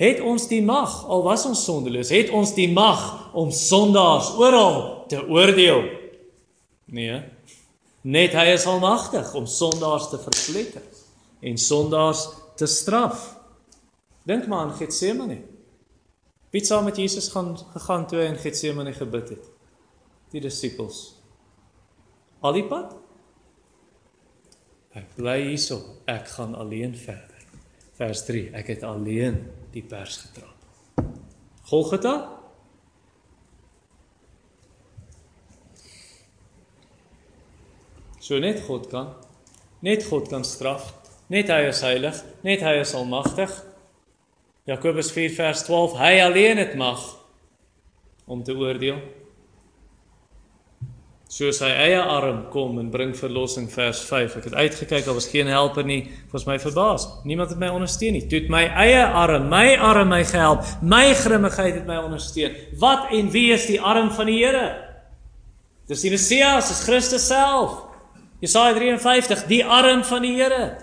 Het 0.00 0.20
ons 0.24 0.44
die 0.50 0.60
mag 0.64 0.98
al 1.08 1.24
was 1.24 1.46
ons 1.48 1.62
sondeloos, 1.64 2.12
het 2.12 2.32
ons 2.36 2.52
die 2.56 2.68
mag 2.72 3.00
om 3.36 3.52
sondaars 3.54 4.34
oral 4.40 4.80
te 5.08 5.22
oordeel? 5.22 5.86
Nee. 6.92 7.22
Net 8.04 8.36
hy 8.36 8.46
is 8.52 8.68
almagtig 8.68 9.32
om 9.36 9.48
sondaars 9.48 10.10
te 10.12 10.20
verpletter 10.20 10.84
en 11.40 11.60
sondaars 11.60 12.26
te 12.60 12.68
straf. 12.68 13.30
Dink 14.28 14.48
maar 14.48 14.66
aan 14.66 14.76
Getsemane. 14.76 15.40
Wie 16.52 16.64
saam 16.66 16.84
met 16.84 17.00
Jesus 17.00 17.30
gaan 17.32 17.54
gegaan 17.76 18.08
toe 18.10 18.20
hy 18.20 18.32
in 18.34 18.40
Getsemane 18.40 18.92
gebid 18.96 19.36
het? 19.36 19.52
Die 20.34 20.42
disippels. 20.44 21.04
Al 22.44 22.60
die 22.60 22.68
pad? 22.68 22.99
Ek 24.98 25.06
bly 25.14 25.36
hierso, 25.44 25.78
ek 26.10 26.32
gaan 26.34 26.56
alleen 26.58 26.96
verder. 26.98 27.44
Vers 27.94 28.24
3, 28.26 28.48
ek 28.58 28.72
het 28.72 28.82
alleen 28.82 29.36
die 29.70 29.84
pers 29.86 30.16
getrap. 30.24 30.56
Golgotha? 31.70 32.14
So 38.18 38.38
net 38.42 38.64
God 38.66 38.88
kan. 38.90 39.14
Net 39.86 40.02
God 40.08 40.26
kan 40.32 40.42
straf. 40.44 40.90
Net 41.30 41.52
hy 41.54 41.68
is 41.68 41.84
heilig, 41.86 42.18
net 42.42 42.64
hy 42.66 42.80
is 42.82 42.96
almagtig. 42.98 43.52
Jakobus 44.66 45.12
4 45.14 45.30
vers 45.38 45.62
12 45.68 45.94
hy 46.00 46.12
alleen 46.24 46.58
het 46.58 46.74
mag 46.78 46.98
om 48.26 48.42
te 48.42 48.54
oordeel. 48.58 48.98
Soos 51.30 51.60
hy 51.62 51.68
eie 51.70 51.98
arm 52.02 52.40
kom 52.50 52.80
en 52.82 52.88
bring 52.90 53.12
verlossing 53.14 53.68
vers 53.70 54.00
5. 54.02 54.32
Ek 54.40 54.46
het 54.48 54.54
uitgekyk, 54.56 55.04
daar 55.06 55.14
was 55.14 55.28
geen 55.30 55.46
helper 55.46 55.86
nie. 55.86 56.00
Ek 56.24 56.32
was 56.34 56.42
my 56.48 56.56
verbaas. 56.58 57.04
Niemand 57.22 57.52
het 57.54 57.60
my 57.60 57.68
ondersteun 57.70 58.16
nie. 58.18 58.24
Toe 58.26 58.40
het 58.40 58.50
my 58.50 58.64
eie 58.82 59.04
arm, 59.04 59.46
my 59.52 59.76
arm 59.78 60.10
my 60.10 60.24
gehelp. 60.26 60.66
My 60.82 61.12
grimmigheid 61.14 61.78
het 61.78 61.86
my 61.86 62.00
ondersteun. 62.02 62.58
Wat 62.82 63.14
en 63.14 63.30
wie 63.30 63.52
is 63.54 63.68
die 63.70 63.78
arm 63.78 64.10
van 64.16 64.26
die 64.26 64.40
Here? 64.40 64.66
Dis 65.86 66.02
die 66.02 66.10
Messias, 66.10 66.72
dis 66.72 66.82
Christus 66.88 67.30
self. 67.30 67.78
Jesaja 68.42 68.74
53, 68.80 69.46
die 69.46 69.62
arm 69.62 70.02
van 70.10 70.26
die 70.26 70.34
Here. 70.34 70.74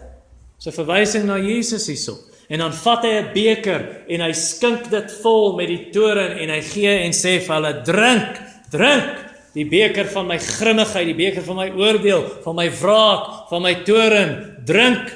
Dis 0.56 0.72
'n 0.72 0.80
verwysing 0.80 1.28
na 1.28 1.36
Jesus 1.44 1.92
hierop. 1.92 2.24
En 2.48 2.60
dan 2.60 2.72
vat 2.72 3.04
hy 3.04 3.16
'n 3.20 3.34
beker 3.34 4.06
en 4.08 4.22
hy 4.22 4.32
skink 4.32 4.90
dit 4.90 5.12
vol 5.22 5.58
met 5.58 5.68
die 5.68 5.90
toren 5.92 6.40
en 6.40 6.50
hy 6.50 6.62
gee 6.62 7.04
en 7.04 7.12
sê 7.12 7.42
vir 7.44 7.56
hulle: 7.56 7.82
"Drink, 7.84 8.40
drink 8.72 9.27
die 9.58 9.66
beker 9.68 10.10
van 10.14 10.28
my 10.30 10.38
grimmigheid, 10.42 11.10
die 11.10 11.18
beker 11.18 11.46
van 11.46 11.58
my 11.64 11.68
oordeel, 11.74 12.24
van 12.44 12.58
my 12.60 12.68
wraak, 12.80 13.50
van 13.50 13.66
my 13.66 13.74
toren. 13.88 14.36
Drink." 14.66 15.16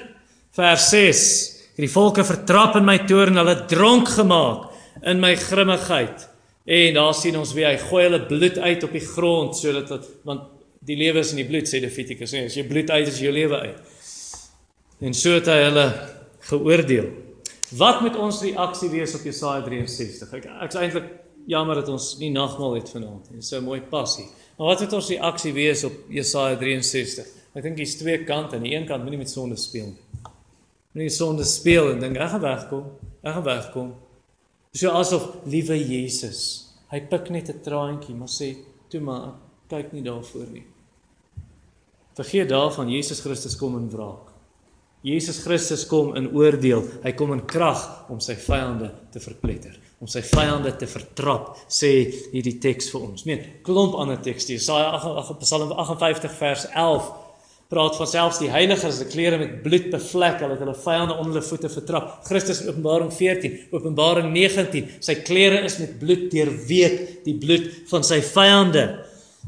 Vers 0.52 0.90
6. 0.92 1.22
Die 1.80 1.90
volke 1.90 2.26
vertrap 2.28 2.76
in 2.76 2.86
my 2.86 2.98
toren, 3.08 3.40
hulle 3.40 3.56
dronk 3.72 4.10
gemaak 4.18 4.68
in 5.08 5.22
my 5.24 5.36
grimmigheid. 5.40 6.28
En 6.66 6.98
daar 6.98 7.16
sien 7.18 7.38
ons 7.40 7.54
wie 7.56 7.66
hy 7.66 7.78
gooi 7.80 8.04
hulle 8.04 8.20
bloed 8.28 8.60
uit 8.60 8.84
op 8.86 8.92
die 8.94 9.06
grond 9.06 9.56
sodat 9.58 9.88
dit 9.90 10.10
want 10.28 10.50
die 10.86 10.98
lewe 10.98 11.22
is 11.22 11.32
in 11.34 11.42
die 11.42 11.48
bloed 11.48 11.70
sê 11.70 11.82
Levitikus. 11.82 12.36
As 12.38 12.58
jy 12.58 12.66
bloed 12.68 12.92
uit 12.92 13.08
is 13.08 13.20
jou 13.22 13.32
lewe 13.34 13.58
uit. 13.64 13.98
En 15.02 15.16
so 15.18 15.34
het 15.38 15.50
hy 15.50 15.58
hulle 15.64 15.88
geoordeel. 16.52 17.10
Wat 17.80 18.02
moet 18.04 18.18
ons 18.20 18.42
reaksie 18.44 18.90
wees 18.92 19.16
op 19.18 19.26
Jesaja 19.26 19.64
63? 19.66 20.34
Ek 20.38 20.48
ek's 20.68 20.78
eintlik 20.78 21.08
jammer 21.48 21.76
dat 21.76 21.90
ons 21.90 22.18
nie 22.20 22.32
nagmaal 22.32 22.78
het 22.80 22.90
vanaand 22.90 23.32
nie. 23.32 23.42
So 23.42 23.62
mooi 23.62 23.82
passie. 23.82 24.26
Maar 24.58 24.68
wat 24.68 24.80
moet 24.80 24.94
ons 24.94 25.10
reaksie 25.10 25.54
wees 25.54 25.84
op 25.84 25.94
Jesaja 26.10 26.58
63? 26.58 27.28
Ek 27.54 27.64
dink 27.64 27.78
hier's 27.82 27.98
twee 28.00 28.24
kante. 28.24 28.56
Aan 28.56 28.68
die 28.68 28.76
een 28.76 28.88
kant 28.88 29.04
moenie 29.04 29.20
met 29.20 29.30
sonde 29.30 29.58
speel 29.60 29.92
nie. 29.92 30.32
Moenie 30.96 31.12
sonde 31.12 31.44
speel 31.48 31.94
en 31.94 32.00
dink 32.04 32.20
ek 32.20 32.34
gaan 32.36 32.44
wegkom. 32.44 32.86
Ek 33.22 33.38
gaan 33.38 33.48
wegkom. 33.48 33.94
So 34.72 34.92
asof 34.96 35.26
liewe 35.52 35.76
Jesus, 35.76 36.42
hy 36.94 37.02
pik 37.12 37.30
net 37.30 37.50
'n 37.50 37.62
traantjie, 37.62 38.16
maar 38.16 38.32
sê, 38.32 38.56
"Toe 38.90 39.02
maar, 39.02 39.34
kyk 39.68 39.92
nie 39.92 40.02
daarvoor 40.02 40.48
nie." 40.52 40.64
Vergeet 42.16 42.50
daarvan 42.50 42.90
Jesus 42.90 43.20
Christus 43.20 43.56
kom 43.56 43.78
in 43.78 43.90
wraak. 43.90 44.31
Jesus 45.02 45.40
Christus 45.42 45.88
kom 45.90 46.14
in 46.16 46.30
oordeel. 46.38 46.84
Hy 47.02 47.14
kom 47.18 47.34
in 47.34 47.42
krag 47.50 47.82
om 48.14 48.20
sy 48.22 48.36
vyande 48.38 48.92
te 49.14 49.22
verpletter, 49.24 49.74
om 49.98 50.10
sy 50.10 50.22
vyande 50.26 50.76
te 50.78 50.86
vertrap, 50.90 51.56
sê 51.66 51.90
hierdie 52.30 52.60
teks 52.62 52.92
vir 52.94 53.08
ons. 53.08 53.26
Meen, 53.26 53.42
klomp 53.66 53.98
ander 53.98 54.22
tekste. 54.22 54.54
Jesaja 54.60 54.92
8 55.00 55.40
Psalm 55.42 55.74
58 55.74 56.38
vers 56.38 56.68
11 56.70 57.10
praat 57.72 57.96
van 57.96 58.10
selfs 58.12 58.42
die 58.44 58.50
heiliges 58.52 58.98
se 59.00 59.08
klere 59.08 59.40
met 59.40 59.62
bloed 59.64 59.88
bevlek, 59.94 60.42
hulle 60.44 60.58
het 60.58 60.62
hulle 60.66 60.76
vyande 60.84 61.16
onder 61.16 61.38
hulle 61.38 61.48
voete 61.48 61.72
vertrap. 61.72 62.10
Christus 62.28 62.60
Openbaring 62.68 63.14
14, 63.16 63.56
Openbaring 63.72 64.28
19, 64.36 65.00
sy 65.02 65.16
klere 65.24 65.64
is 65.66 65.80
met 65.80 65.96
bloed 66.02 66.28
deurweek, 66.34 67.00
die 67.26 67.38
bloed 67.42 67.72
van 67.90 68.06
sy 68.06 68.20
vyande. 68.28 68.86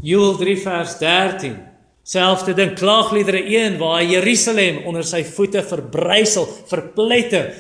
Joel 0.02 0.40
3 0.40 0.56
vers 0.64 0.98
13 1.04 1.60
Selfde 2.04 2.52
ding 2.54 2.74
klaagliedere 2.76 3.40
1 3.48 3.78
waar 3.80 4.04
Jerusalem 4.04 4.82
onder 4.90 5.06
sy 5.08 5.22
voete 5.24 5.62
verbrysel, 5.64 6.50
verpletter 6.68 7.54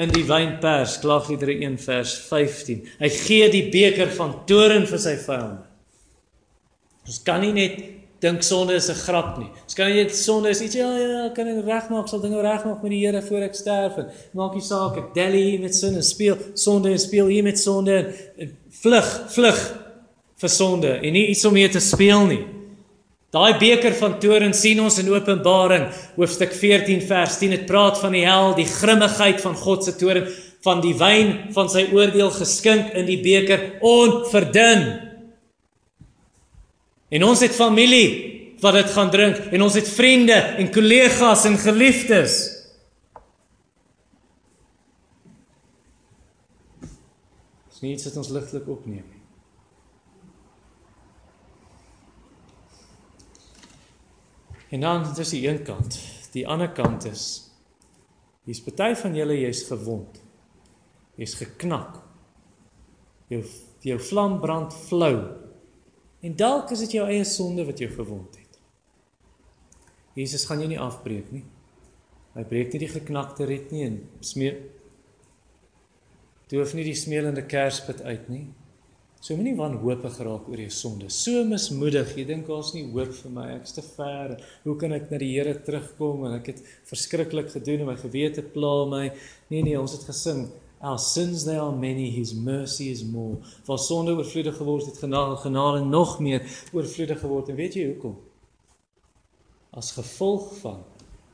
in 0.00 0.12
die 0.14 0.24
wynpers 0.24 0.96
klaagliedere 1.02 1.58
1 1.60 1.76
vers 1.84 2.14
15. 2.30 2.86
Hy 3.02 3.10
gee 3.12 3.50
die 3.52 3.66
beker 3.72 4.08
van 4.16 4.38
toren 4.48 4.86
vir 4.88 5.02
sy 5.02 5.18
vyande. 5.20 5.66
Ons 7.04 7.18
kan 7.26 7.42
nie 7.44 7.52
net 7.52 7.76
dink 8.22 8.44
sonde 8.46 8.78
is 8.78 8.88
'n 8.88 8.94
grap 8.94 9.36
nie. 9.38 9.50
Ons 9.64 9.74
kan 9.74 9.90
nie 9.90 10.04
net 10.04 10.14
sonde 10.16 10.48
is 10.48 10.62
iets 10.62 10.74
ja 10.74 10.88
ja, 10.96 11.28
kan 11.34 11.48
ek 11.48 11.64
regmaak, 11.66 12.08
sal 12.08 12.20
dinge 12.20 12.40
regmaak 12.40 12.82
met 12.82 12.90
die 12.90 13.04
Here 13.04 13.20
voor 13.20 13.42
ek 13.42 13.54
sterf 13.54 13.98
en 13.98 14.06
maak 14.32 14.54
nie 14.54 14.62
saak 14.62 14.96
ek 14.96 15.14
dally 15.14 15.42
hier 15.50 15.60
met 15.60 15.74
sin 15.74 15.94
en 15.94 16.02
speel 16.02 16.38
sonde 16.54 16.90
en 16.90 16.98
speel 16.98 17.26
hier 17.26 17.42
met 17.42 17.58
sonde 17.58 18.14
en 18.38 18.56
vlug, 18.70 19.28
vlug 19.28 19.58
vir 20.38 20.48
sonde 20.48 21.00
en 21.02 21.12
nie 21.12 21.26
iets 21.28 21.44
om 21.44 21.52
mee 21.52 21.68
te 21.68 21.80
speel 21.80 22.26
nie. 22.26 22.61
Daai 23.32 23.56
beker 23.56 23.94
van 23.96 24.18
toren 24.20 24.52
sien 24.52 24.80
ons 24.84 24.98
in 25.00 25.08
Openbaring 25.08 25.86
hoofstuk 26.18 26.52
14 26.52 27.00
vers 27.08 27.38
10. 27.40 27.54
Dit 27.56 27.68
praat 27.70 27.96
van 28.02 28.12
die 28.12 28.26
hel, 28.26 28.52
die 28.58 28.68
grimmigheid 28.68 29.40
van 29.40 29.56
God 29.56 29.84
se 29.84 29.96
toren. 29.96 30.28
van 30.62 30.78
die 30.78 30.94
wyn 30.94 31.32
van 31.54 31.66
sy 31.70 31.88
oordeel 31.90 32.30
geskink 32.30 32.92
in 32.94 33.08
die 33.08 33.18
beker 33.22 33.80
onverdun. 33.82 34.84
En 37.10 37.24
ons 37.26 37.42
het 37.42 37.54
familie 37.56 38.06
wat 38.62 38.78
dit 38.78 38.92
gaan 38.94 39.10
drink 39.10 39.40
en 39.50 39.64
ons 39.66 39.74
het 39.74 39.88
vriende 39.90 40.36
en 40.62 40.70
kollegas 40.70 41.48
en 41.50 41.58
geliefdes. 41.58 42.36
Dis 47.72 47.82
nie 47.82 47.96
iets 47.96 48.06
wat 48.06 48.22
ons 48.22 48.30
ligtelik 48.38 48.70
opneem 48.70 49.02
nie. 49.02 49.21
En 54.72 54.80
dan 54.80 55.04
dis 55.14 55.34
die 55.34 55.44
een 55.48 55.62
kant. 55.66 55.98
Die 56.32 56.46
ander 56.48 56.70
kant 56.72 57.04
is 57.04 57.24
hier's 58.46 58.62
party 58.64 58.94
van 58.98 59.14
julle 59.14 59.36
jy's 59.36 59.66
gewond. 59.68 60.18
Jy's 61.20 61.36
geknak. 61.38 62.00
Jou 63.30 63.44
jou 63.82 63.98
vlam 64.00 64.38
brand 64.40 64.74
flou. 64.74 65.16
En 66.22 66.36
dalk 66.38 66.70
is 66.72 66.84
dit 66.86 66.96
jou 66.96 67.06
eie 67.10 67.24
sonde 67.26 67.66
wat 67.66 67.82
jou 67.82 67.90
gewond 67.90 68.38
het. 68.38 68.60
Jesus 70.14 70.46
gaan 70.46 70.62
jou 70.62 70.68
nie 70.70 70.80
afbreek 70.80 71.32
nie. 71.34 71.44
Hy 72.32 72.44
breek 72.48 72.72
nie 72.72 72.84
die 72.84 72.92
geknakte 72.92 73.44
red 73.48 73.72
nie 73.74 73.84
en 73.88 73.98
smeer 74.24 74.60
Doof 76.52 76.74
nie 76.76 76.84
die 76.84 76.96
smeelende 76.98 77.46
kerspit 77.48 78.02
uit 78.04 78.26
nie. 78.28 78.42
So 79.22 79.36
moenie 79.38 79.54
wanhoopig 79.54 80.16
geraak 80.18 80.48
oor 80.50 80.58
jou 80.58 80.70
sonde. 80.74 81.06
So 81.14 81.44
mismoedig, 81.46 82.08
jy 82.18 82.24
dink 82.26 82.48
daar's 82.48 82.72
nie 82.74 82.80
hoop 82.88 83.12
vir 83.14 83.30
my, 83.30 83.44
ek's 83.54 83.76
te 83.76 83.84
ver. 83.86 84.32
Hoe 84.64 84.74
kan 84.80 84.90
ek 84.96 85.12
na 85.12 85.20
die 85.22 85.28
Here 85.36 85.52
terugkom 85.62 86.24
en 86.26 86.34
ek 86.40 86.50
het 86.50 86.62
verskriklik 86.90 87.52
gedoen 87.52 87.84
en 87.84 87.90
my 87.92 87.94
gewete 88.00 88.42
pla 88.42 88.72
my. 88.90 89.04
Nee 89.54 89.62
nee, 89.62 89.76
ons 89.78 89.94
het 89.94 90.08
gesing, 90.10 90.48
our 90.82 90.98
sins 90.98 91.46
they 91.46 91.54
are 91.54 91.70
many, 91.70 92.08
his 92.10 92.34
mercy 92.34 92.88
is 92.90 93.04
more. 93.06 93.38
Waar 93.68 93.78
sonde 93.78 94.16
oorvloedig 94.18 94.58
geword 94.58 94.90
het, 94.90 94.98
genade 95.04 95.38
genade 95.44 95.86
nog 95.86 96.18
meer 96.18 96.42
oorvloedig 96.74 97.22
geword. 97.22 97.54
En 97.54 97.62
weet 97.62 97.78
jy 97.78 97.86
hoekom? 97.92 98.18
As 99.70 99.94
gevolg 99.94 100.50
van 100.64 100.82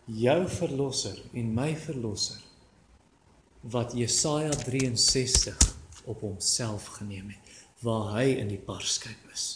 jou 0.05 0.43
verlosser 0.61 1.17
en 1.33 1.55
my 1.57 1.73
verlosser 1.89 2.45
wat 3.65 3.97
Jesaja 3.97 4.53
63 4.69 5.71
op 6.05 6.21
homself 6.21 6.99
geneem 7.01 7.33
het 7.33 7.48
waar 7.85 8.15
hy 8.17 8.39
in 8.41 8.51
die 8.51 8.61
parskyp 8.61 9.31
is. 9.33 9.47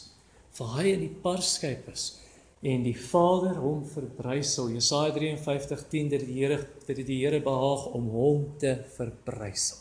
Waar 0.58 0.76
hy 0.80 0.92
in 0.94 1.06
die 1.06 1.14
parskyp 1.22 1.88
is 1.92 2.18
en 2.62 2.84
die 2.86 2.94
Vader 2.94 3.56
hom 3.58 3.82
verbrysel. 3.90 4.70
Jesaja 4.70 5.10
53:10 5.16 6.10
dat 6.12 6.26
die 6.26 6.38
Here 6.38 6.58
dat 6.86 6.96
dit 6.96 7.06
die 7.06 7.20
Here 7.24 7.40
behaag 7.42 7.86
om 7.98 8.10
hom 8.10 8.44
te 8.58 8.76
verbrysel 8.96 9.78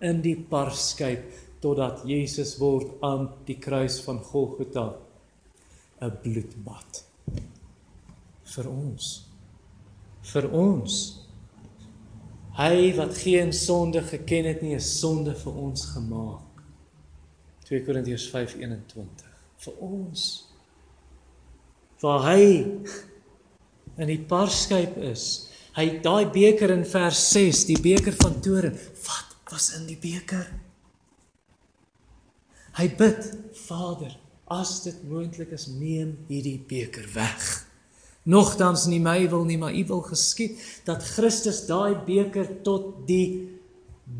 in 0.00 0.20
die 0.22 0.36
parskyp 0.36 1.24
totdat 1.60 2.04
Jesus 2.06 2.58
word 2.60 3.00
aan 3.02 3.30
die 3.46 3.58
kruis 3.58 3.98
van 4.04 4.20
Golgotha 4.22 4.94
'n 6.00 6.12
bloedbad. 6.22 7.04
Vir 8.44 8.68
ons. 8.68 9.24
Vir 10.22 10.50
ons. 10.52 11.24
Hy 12.58 12.94
wat 12.96 13.16
geen 13.18 13.52
sonde 13.52 14.02
geken 14.02 14.44
het 14.44 14.62
nie 14.62 14.74
'n 14.74 14.80
sonde 14.80 15.34
vir 15.34 15.54
ons 15.54 15.84
gemaak 15.84 16.48
2 17.68 17.84
Korintiërs 17.84 18.28
5:21 18.32 19.26
vir 19.64 19.80
ons 19.84 20.24
waar 22.00 22.22
hy 22.30 22.44
in 23.98 24.08
die 24.08 24.22
parskyp 24.30 24.96
is 25.10 25.24
hy 25.76 25.90
daai 26.02 26.30
beker 26.32 26.72
in 26.74 26.86
vers 26.88 27.20
6 27.34 27.66
die 27.68 27.80
beker 27.82 28.16
van 28.22 28.38
toren 28.42 28.78
wat 29.04 29.28
was 29.50 29.72
in 29.78 29.86
die 29.88 29.98
beker? 30.00 30.46
Hy 32.78 32.86
bid 32.98 33.30
Vader 33.66 34.12
as 34.54 34.78
dit 34.84 34.98
moontlik 35.08 35.52
is 35.56 35.66
neem 35.68 36.14
hierdie 36.28 36.60
beker 36.68 37.08
weg. 37.14 37.46
Nogtans 38.28 38.86
nie 38.88 39.00
my 39.02 39.22
wil 39.32 39.44
nie 39.48 39.58
maar 39.60 39.76
u 39.76 39.84
wil 39.88 40.02
geskied 40.06 40.60
dat 40.86 41.04
Christus 41.16 41.64
daai 41.68 41.96
beker 42.06 42.48
tot 42.64 43.06
die 43.08 43.48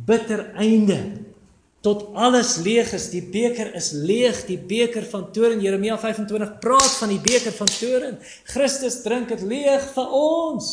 bitter 0.09 0.49
einde 0.57 0.99
tot 1.89 2.05
alles 2.13 2.57
leeg 2.65 2.93
is. 2.97 3.09
Die 3.13 3.23
beker 3.25 3.73
is 3.79 3.91
leeg, 3.97 4.43
die 4.49 4.59
beker 4.61 5.07
van 5.09 5.29
toren. 5.33 5.63
Jeremia 5.65 5.97
25 6.01 6.59
praat 6.63 6.99
van 7.01 7.13
die 7.15 7.23
beker 7.25 7.55
van 7.57 7.71
toren. 7.73 8.19
Christus 8.53 9.01
drink 9.05 9.33
dit 9.33 9.47
leeg 9.49 9.89
vir 9.95 10.15
ons. 10.19 10.69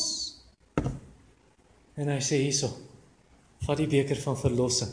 En 1.95 2.11
hy 2.11 2.19
sê 2.19 2.41
hierso: 2.43 2.73
Vat 3.65 3.79
die 3.79 3.89
beker 3.91 4.19
van 4.25 4.37
verlossing. 4.39 4.91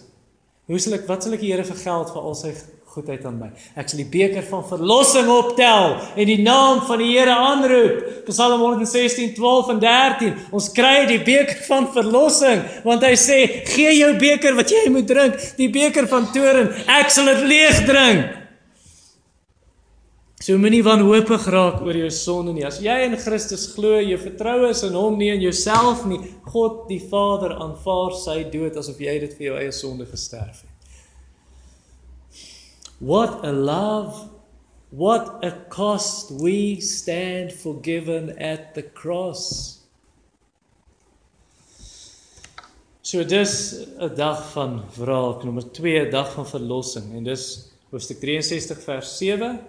Hoe 0.70 0.78
sal 0.80 0.94
ek 1.00 1.08
wat 1.10 1.26
sal 1.26 1.34
ek 1.34 1.42
die 1.42 1.50
Here 1.50 1.66
vir 1.66 1.80
geld 1.82 2.12
vir 2.14 2.28
al 2.28 2.36
sy 2.38 2.52
goedheid 2.92 3.24
aan 3.28 3.38
my. 3.40 3.48
Ek 3.78 3.88
sal 3.88 4.02
die 4.02 4.08
beker 4.12 4.44
van 4.48 4.64
verlossing 4.68 5.30
optel 5.32 5.96
en 6.16 6.28
die 6.28 6.40
naam 6.42 6.82
van 6.88 7.00
die 7.00 7.10
Here 7.12 7.34
aanroep. 7.34 8.26
Psalm 8.28 8.60
116:12 8.60 9.72
en 9.72 9.80
13. 9.80 10.34
Ons 10.52 10.68
kry 10.76 11.06
die 11.08 11.22
beker 11.24 11.56
van 11.68 11.88
verlossing 11.94 12.62
want 12.84 13.02
hy 13.06 13.14
sê: 13.16 13.40
"Gee 13.72 13.96
jou 13.96 14.12
beker 14.18 14.54
wat 14.54 14.70
jy 14.70 14.84
moet 14.90 15.08
drink, 15.08 15.40
die 15.56 15.70
beker 15.70 16.08
van 16.08 16.30
toren. 16.32 16.72
Ek 16.86 17.10
sal 17.10 17.26
dit 17.32 17.44
leeg 17.48 17.84
drink." 17.88 18.38
So 20.42 20.58
moenie 20.58 20.82
wanhoopig 20.82 21.44
raak 21.54 21.84
oor 21.86 21.94
jou 21.94 22.08
sonde 22.10 22.50
nie. 22.56 22.64
As 22.66 22.80
jy 22.82 22.96
in 23.04 23.14
Christus 23.14 23.68
glo, 23.76 24.00
jy 24.02 24.16
vertrou 24.18 24.66
is 24.66 24.82
in 24.82 24.96
hom 24.98 25.14
nie 25.20 25.30
in 25.30 25.44
jouself 25.44 26.02
nie. 26.10 26.18
God 26.50 26.88
die 26.88 26.98
Vader 26.98 27.54
aanvaar 27.62 28.18
sy 28.18 28.40
dood 28.50 28.80
asof 28.80 28.98
jy 28.98 29.20
dit 29.22 29.38
vir 29.38 29.46
jou 29.52 29.56
eie 29.60 29.72
sonde 29.76 30.08
gesterf 30.10 30.64
het. 30.64 30.71
What 33.02 33.44
a 33.44 33.50
love, 33.50 34.30
what 34.90 35.44
a 35.44 35.50
cost 35.68 36.30
we 36.30 36.78
stand 36.80 37.52
forgiven 37.52 38.38
at 38.38 38.76
the 38.76 38.84
cross. 38.84 39.80
So 43.02 43.24
dis 43.24 43.74
'n 43.98 44.14
dag 44.14 44.52
van 44.52 44.84
wraak, 44.94 45.42
nommer 45.42 45.72
2, 45.72 46.06
'n 46.06 46.10
dag 46.10 46.32
van 46.32 46.46
verlossing 46.46 47.14
en 47.14 47.24
dis 47.24 47.72
hoofstuk 47.90 48.20
63 48.20 48.82
vers 48.82 49.16
7 49.18 49.60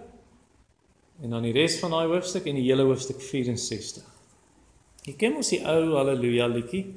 en 1.22 1.30
dan 1.30 1.42
die 1.42 1.52
res 1.52 1.78
van 1.78 1.90
daai 1.90 2.06
hoofstuk 2.06 2.46
en 2.46 2.54
die 2.54 2.70
hele 2.70 2.82
hoofstuk 2.86 3.20
64. 3.20 4.04
Jy 5.02 5.14
ken 5.16 5.32
mos 5.32 5.50
die 5.50 5.66
ou 5.66 5.96
haleluja 5.96 6.46
liedjie. 6.46 6.94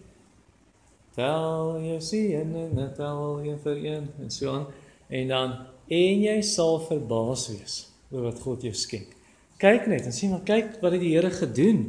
Tel 1.15 1.81
jy 1.81 1.97
sien 1.99 2.53
en 2.55 2.93
tel 2.93 3.41
jy 3.41 3.57
vir 3.57 3.77
een 3.85 4.07
en 4.21 4.29
so 4.29 4.53
aan 4.53 4.67
en 5.09 5.27
dan 5.27 5.57
en 5.87 6.23
jy 6.27 6.41
sal 6.41 6.81
verbaas 6.87 7.47
wees 7.53 7.77
oor 8.11 8.27
wat 8.29 8.39
God 8.43 8.65
jou 8.67 8.73
skenk. 8.75 9.13
Kyk 9.57 9.87
net 9.89 10.05
en 10.05 10.13
sien 10.13 10.29
maar 10.29 10.43
kyk 10.45 10.77
wat 10.83 10.93
het 10.93 11.01
die 11.01 11.15
Here 11.15 11.31
gedoen 11.33 11.79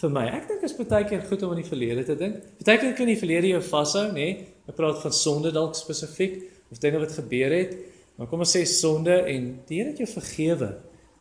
vir 0.00 0.12
my. 0.12 0.26
Ek 0.36 0.46
dink 0.46 0.60
dit 0.62 0.70
is 0.70 0.76
baie 0.78 1.06
keer 1.08 1.24
goed 1.26 1.42
om 1.42 1.54
aan 1.54 1.62
die 1.62 1.66
verlede 1.66 2.04
te 2.06 2.14
dink. 2.18 2.42
Baie 2.62 2.78
keer 2.78 2.94
kan 2.94 3.10
die 3.10 3.18
verlede 3.18 3.50
jou 3.50 3.62
vashou, 3.66 4.04
nê? 4.12 4.14
Nee? 4.14 4.46
Ek 4.66 4.76
praat 4.78 5.00
van 5.02 5.14
sonde 5.14 5.50
dalk 5.54 5.74
spesifiek 5.78 6.38
of 6.70 6.78
dinge 6.82 7.00
wat 7.02 7.14
gebeur 7.16 7.54
het. 7.54 7.74
Maar 8.16 8.28
kom 8.30 8.44
ons 8.44 8.52
sê 8.56 8.62
sonde 8.68 9.16
en 9.26 9.48
die 9.68 9.80
Here 9.80 9.90
het 9.90 10.02
jou 10.04 10.08
vergewe. 10.10 10.70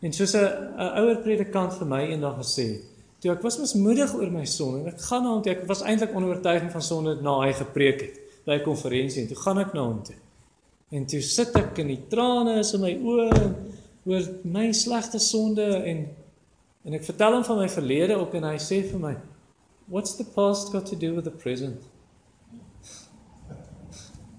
En 0.06 0.14
soos 0.14 0.36
'n 0.36 0.78
ouer 1.02 1.18
predikant 1.24 1.74
vir 1.80 1.88
my 1.88 2.02
eendag 2.12 2.38
gesê, 2.38 2.82
toe 3.20 3.32
ek 3.32 3.42
was 3.42 3.58
mismoedig 3.58 4.14
oor 4.14 4.32
my 4.32 4.46
sonde 4.46 4.84
en 4.84 4.94
ek 4.94 5.02
gaan 5.02 5.24
na 5.24 5.30
hom 5.30 5.42
toe, 5.42 5.52
ek 5.52 5.68
was 5.68 5.82
eintlik 5.82 6.14
onoortuiging 6.16 6.72
van 6.72 6.82
sonde 6.82 7.22
na 7.22 7.40
hy 7.42 7.54
gepreek 7.54 8.02
het 8.02 8.20
by 8.46 8.60
'n 8.60 8.64
konferensie 8.64 9.22
en 9.22 9.28
toe 9.28 9.38
gaan 9.38 9.58
ek 9.58 9.74
na 9.74 9.82
hom 9.82 10.04
toe. 10.04 10.16
En 10.94 11.06
toe 11.10 11.22
sit 11.26 11.56
ek 11.58 11.80
in 11.82 11.90
die 11.90 12.02
trane 12.12 12.60
is 12.62 12.74
in 12.78 12.84
my 12.84 12.92
oë 12.94 13.30
oor 14.06 14.28
my 14.46 14.68
slegte 14.78 15.20
sonde 15.20 15.66
en 15.66 16.06
en 16.86 16.94
ek 16.94 17.08
vertel 17.08 17.34
hom 17.34 17.46
van 17.48 17.64
my 17.64 17.70
verlede 17.74 18.14
ook 18.22 18.36
en 18.38 18.44
hy 18.46 18.60
sê 18.62 18.84
vir 18.86 19.00
my 19.02 19.16
what's 19.90 20.14
the 20.20 20.26
past 20.36 20.70
got 20.72 20.86
to 20.86 20.96
do 20.96 21.16
with 21.16 21.26
the 21.26 21.34
present? 21.34 21.82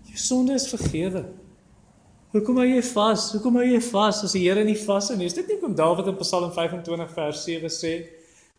Jou 0.07 0.19
sonde 0.23 0.55
is 0.55 0.69
vergewe. 0.71 1.25
Hoekom 2.31 2.61
hou 2.61 2.67
jy 2.69 2.83
vas? 2.93 3.25
Hoekom 3.35 3.59
hou 3.59 3.67
jy 3.67 3.81
vas 3.89 4.23
as 4.27 4.37
die 4.37 4.45
Here 4.45 4.63
nie 4.67 4.79
vas 4.79 5.11
is 5.11 5.19
nie? 5.19 5.27
Is 5.27 5.35
dit 5.35 5.51
nie 5.51 5.59
kom 5.59 5.75
Dawid 5.75 6.07
in 6.11 6.19
Psalm 6.23 6.53
25 6.55 7.13
vers 7.19 7.43
7 7.49 7.73
sê 7.73 7.93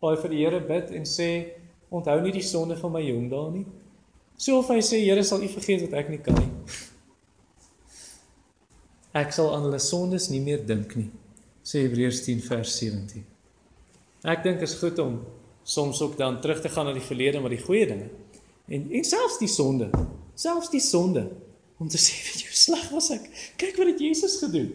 waar 0.00 0.14
hy 0.14 0.22
vir 0.26 0.34
die 0.34 0.44
Here 0.44 0.60
bid 0.68 0.92
en 0.98 1.08
sê 1.08 1.30
onthou 1.88 2.18
nie 2.24 2.36
die 2.36 2.44
sonde 2.44 2.76
van 2.76 2.92
my 2.92 3.04
jong 3.06 3.28
dae 3.32 3.56
nie? 3.56 3.66
So 4.36 4.60
of 4.60 4.68
hy 4.72 4.80
sê 4.84 5.00
Here 5.04 5.24
sal 5.24 5.40
U 5.40 5.50
vergeet 5.56 5.88
wat 5.88 5.96
ek 6.02 6.12
nie 6.12 6.20
kan 6.24 6.36
nie. 6.36 6.52
Ek 9.16 9.32
sal 9.32 9.54
aan 9.54 9.64
hulle 9.64 9.80
sondes 9.80 10.28
nie 10.28 10.42
meer 10.44 10.60
dink 10.68 10.92
nie, 10.98 11.08
sê 11.64 11.86
Hebreërs 11.86 12.20
10 12.26 12.42
vers 12.44 12.74
17. 12.76 13.24
Ek 14.28 14.42
dink 14.44 14.60
is 14.66 14.74
goed 14.80 14.98
om 15.00 15.22
soms 15.68 16.00
ook 16.04 16.18
dan 16.18 16.40
terug 16.44 16.60
te 16.60 16.68
gaan 16.68 16.88
na 16.88 16.92
die 16.96 17.04
verlede 17.04 17.40
maar 17.40 17.54
die 17.54 17.62
goeie 17.62 17.86
dinge. 17.88 18.10
En 18.68 18.90
en 18.92 19.06
selfs 19.08 19.38
die 19.40 19.48
sonde, 19.48 19.88
selfs 20.36 20.68
die 20.74 20.82
sonde 20.84 21.24
om 21.78 21.88
te 21.88 22.00
sê 22.04 22.18
weet 22.26 22.42
jy 22.42 22.50
hoe 22.50 22.60
sleg 22.64 22.84
was 22.92 23.08
ek? 23.16 23.30
Kyk 23.56 23.80
wat 23.80 23.92
het 23.94 24.02
Jesus 24.04 24.36
gedoen. 24.42 24.74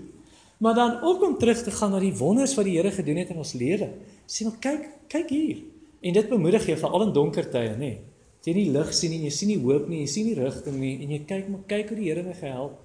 Maar 0.64 0.76
dan 0.80 0.98
ook 1.04 1.24
om 1.28 1.38
terug 1.38 1.62
te 1.64 1.74
gaan 1.76 1.92
na 1.92 2.00
die 2.00 2.16
wonders 2.16 2.56
wat 2.56 2.66
die 2.66 2.78
Here 2.78 2.92
gedoen 2.92 3.20
het 3.20 3.34
in 3.34 3.42
ons 3.42 3.54
lewe. 3.54 3.90
Sê 4.26 4.48
maar 4.48 4.58
kyk, 4.64 4.88
kyk 5.12 5.30
hier. 5.30 5.62
En 6.02 6.16
dit 6.16 6.30
bemoedig 6.30 6.66
jou 6.72 6.78
veral 6.80 7.06
in 7.08 7.14
donker 7.14 7.50
tye, 7.52 7.76
nê? 7.78 7.92
As 8.40 8.48
jy 8.48 8.56
nie 8.58 8.72
lig 8.76 8.90
sien 8.96 9.12
nie, 9.14 9.22
jy 9.28 9.32
sien 9.32 9.52
nie 9.54 9.60
hoop 9.62 9.86
nie, 9.88 10.02
jy 10.04 10.10
sien 10.12 10.26
nie 10.28 10.38
rigting 10.40 10.80
nie 10.80 10.96
en 11.04 11.14
jy 11.16 11.20
kyk 11.28 11.52
maar 11.52 11.62
kyk 11.68 11.94
hoe 11.94 12.00
die 12.00 12.10
Here 12.10 12.24
my 12.26 12.34
gehelp. 12.40 12.80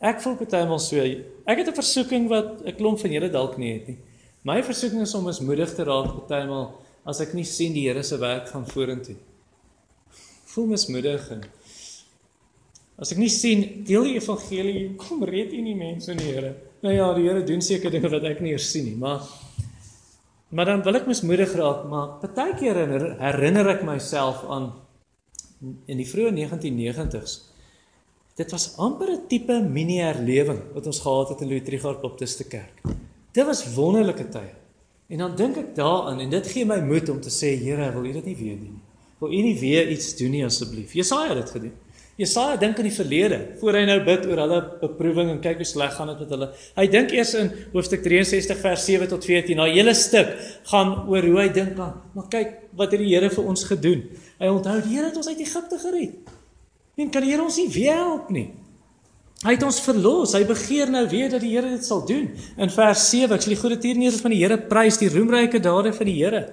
Ek 0.00 0.20
voel 0.20 0.36
partymal 0.36 0.80
so. 0.82 1.00
Ek 1.00 1.58
het 1.58 1.68
'n 1.68 1.74
versoeking 1.74 2.28
wat 2.28 2.62
'n 2.64 2.76
klomp 2.76 2.98
van 3.00 3.12
julle 3.12 3.30
dalk 3.30 3.56
nie 3.56 3.72
het 3.72 3.86
nie. 3.88 3.98
My 4.42 4.62
versoeking 4.62 5.02
is 5.02 5.14
om 5.14 5.24
mismoedig 5.24 5.74
te 5.74 5.84
raak 5.84 6.12
partymal 6.14 6.74
as 7.06 7.20
ek 7.20 7.34
nie 7.34 7.44
sien 7.44 7.72
die 7.72 7.88
Here 7.88 8.02
se 8.02 8.18
werk 8.18 8.48
gaan 8.48 8.66
vorentoe. 8.66 9.16
Voel 10.44 10.66
mismoedig 10.66 11.30
en 11.30 11.42
as 12.98 13.12
ek 13.12 13.18
nie 13.18 13.28
sien 13.28 13.84
deel 13.84 14.04
die 14.04 14.14
evangelie 14.14 14.94
kom 14.96 15.24
red 15.24 15.52
u 15.52 15.60
nie 15.60 15.74
mense 15.74 16.10
in 16.10 16.18
die 16.18 16.32
Here. 16.32 16.54
Nou 16.82 16.94
ja, 16.94 17.14
die 17.14 17.28
Here 17.28 17.44
doen 17.44 17.60
seker 17.60 17.90
dinge 17.90 18.08
wat 18.08 18.24
ek 18.24 18.40
nie 18.40 18.52
eers 18.52 18.70
sien 18.70 18.84
nie, 18.84 18.96
maar 18.96 19.20
maar 20.50 20.64
dan 20.64 20.82
wil 20.82 20.94
ek 20.94 21.06
mismoedig 21.06 21.52
raak, 21.58 21.88
maar 21.90 22.20
partykeer 22.20 22.74
herinner, 22.74 23.18
herinner 23.18 23.68
ek 23.68 23.82
myself 23.82 24.44
aan 24.48 24.72
in 25.86 25.98
die 25.98 26.06
vroeë 26.06 26.30
1990s 26.36 27.55
Dit 28.36 28.50
was 28.50 28.76
amper 28.76 29.08
'n 29.10 29.26
tipe 29.28 29.54
mini-herlewing 29.76 30.60
wat 30.74 30.86
ons 30.86 31.00
gehad 31.00 31.28
het 31.28 31.40
in 31.40 31.48
Louis-Trigard 31.48 32.00
Baptiste 32.00 32.44
Kerk. 32.44 32.82
Dit 33.32 33.46
was 33.46 33.74
wonderlike 33.74 34.28
tye. 34.28 34.52
En 35.08 35.18
dan 35.18 35.36
dink 35.36 35.56
ek 35.56 35.74
daaraan 35.74 36.20
en 36.20 36.30
dit 36.30 36.46
gee 36.46 36.64
my 36.64 36.80
moed 36.80 37.08
om 37.08 37.20
te 37.20 37.30
sê 37.30 37.56
Here, 37.64 37.92
wil 37.92 38.04
U 38.04 38.12
dit 38.12 38.24
nie 38.24 38.36
weer 38.36 38.58
doen 38.58 38.76
nie? 38.76 38.84
Wil 39.18 39.32
U 39.32 39.42
nie 39.42 39.58
weer 39.58 39.88
iets 39.88 40.16
doen 40.16 40.30
nie 40.30 40.44
asseblief? 40.44 40.92
Jesaja 40.92 41.28
het 41.28 41.36
dit 41.36 41.50
gedoen. 41.50 41.72
Jesaja 42.16 42.56
dink 42.56 42.76
aan 42.76 42.84
die 42.84 42.92
verlede 42.92 43.40
voor 43.60 43.72
hy 43.72 43.84
nou 43.84 44.04
bid 44.04 44.26
oor 44.26 44.36
hulle 44.44 44.60
beproewing 44.80 45.30
en 45.30 45.40
kyk 45.40 45.56
hoe 45.56 45.64
sleg 45.64 45.96
gaan 45.96 46.12
dit 46.12 46.18
met 46.18 46.30
hulle. 46.36 46.52
Hy 46.76 46.86
dink 46.86 47.10
eers 47.10 47.34
in 47.34 47.52
hoofstuk 47.72 48.02
63 48.02 48.58
vers 48.58 48.84
7 48.84 49.08
tot 49.08 49.24
14. 49.24 49.56
Daai 49.56 49.72
hele 49.72 49.94
stuk 49.94 50.36
gaan 50.64 51.08
oor 51.08 51.22
hoe 51.22 51.40
hy 51.40 51.48
dink 51.48 51.78
aan, 51.78 52.02
maar 52.12 52.28
kyk 52.28 52.52
wat 52.76 52.92
het 52.92 53.00
die 53.00 53.14
Here 53.14 53.30
vir 53.30 53.44
ons 53.44 53.64
gedoen. 53.64 54.10
Hy 54.38 54.48
onthou 54.48 54.80
die 54.82 54.96
Here 54.98 55.08
het 55.08 55.16
ons 55.16 55.28
uit 55.28 55.40
Egipte 55.40 55.78
gered. 55.78 56.35
En 56.96 57.10
kan 57.12 57.24
die 57.24 57.34
Here 57.34 57.44
ons 57.44 57.58
nie 57.60 57.68
weer 57.68 57.98
help 57.98 58.30
nie? 58.32 58.48
Hy 59.44 59.52
het 59.52 59.64
ons 59.66 59.82
verlos. 59.84 60.32
Hy 60.32 60.46
begeer 60.48 60.88
nou 60.88 61.04
weer 61.10 61.28
dat 61.32 61.42
die 61.44 61.52
Here 61.52 61.68
dit 61.68 61.84
sal 61.84 62.00
doen. 62.08 62.30
In 62.56 62.72
vers 62.72 63.02
7, 63.10 63.34
ek 63.36 63.44
sê 63.44 63.52
die 63.52 63.58
goeie 63.60 63.76
tiereners 63.80 64.22
van 64.24 64.32
die 64.32 64.40
Here 64.40 64.56
prys 64.70 64.96
die 65.02 65.10
roemryke 65.12 65.60
dade 65.60 65.92
van 65.92 66.08
die 66.08 66.16
Here. 66.16 66.46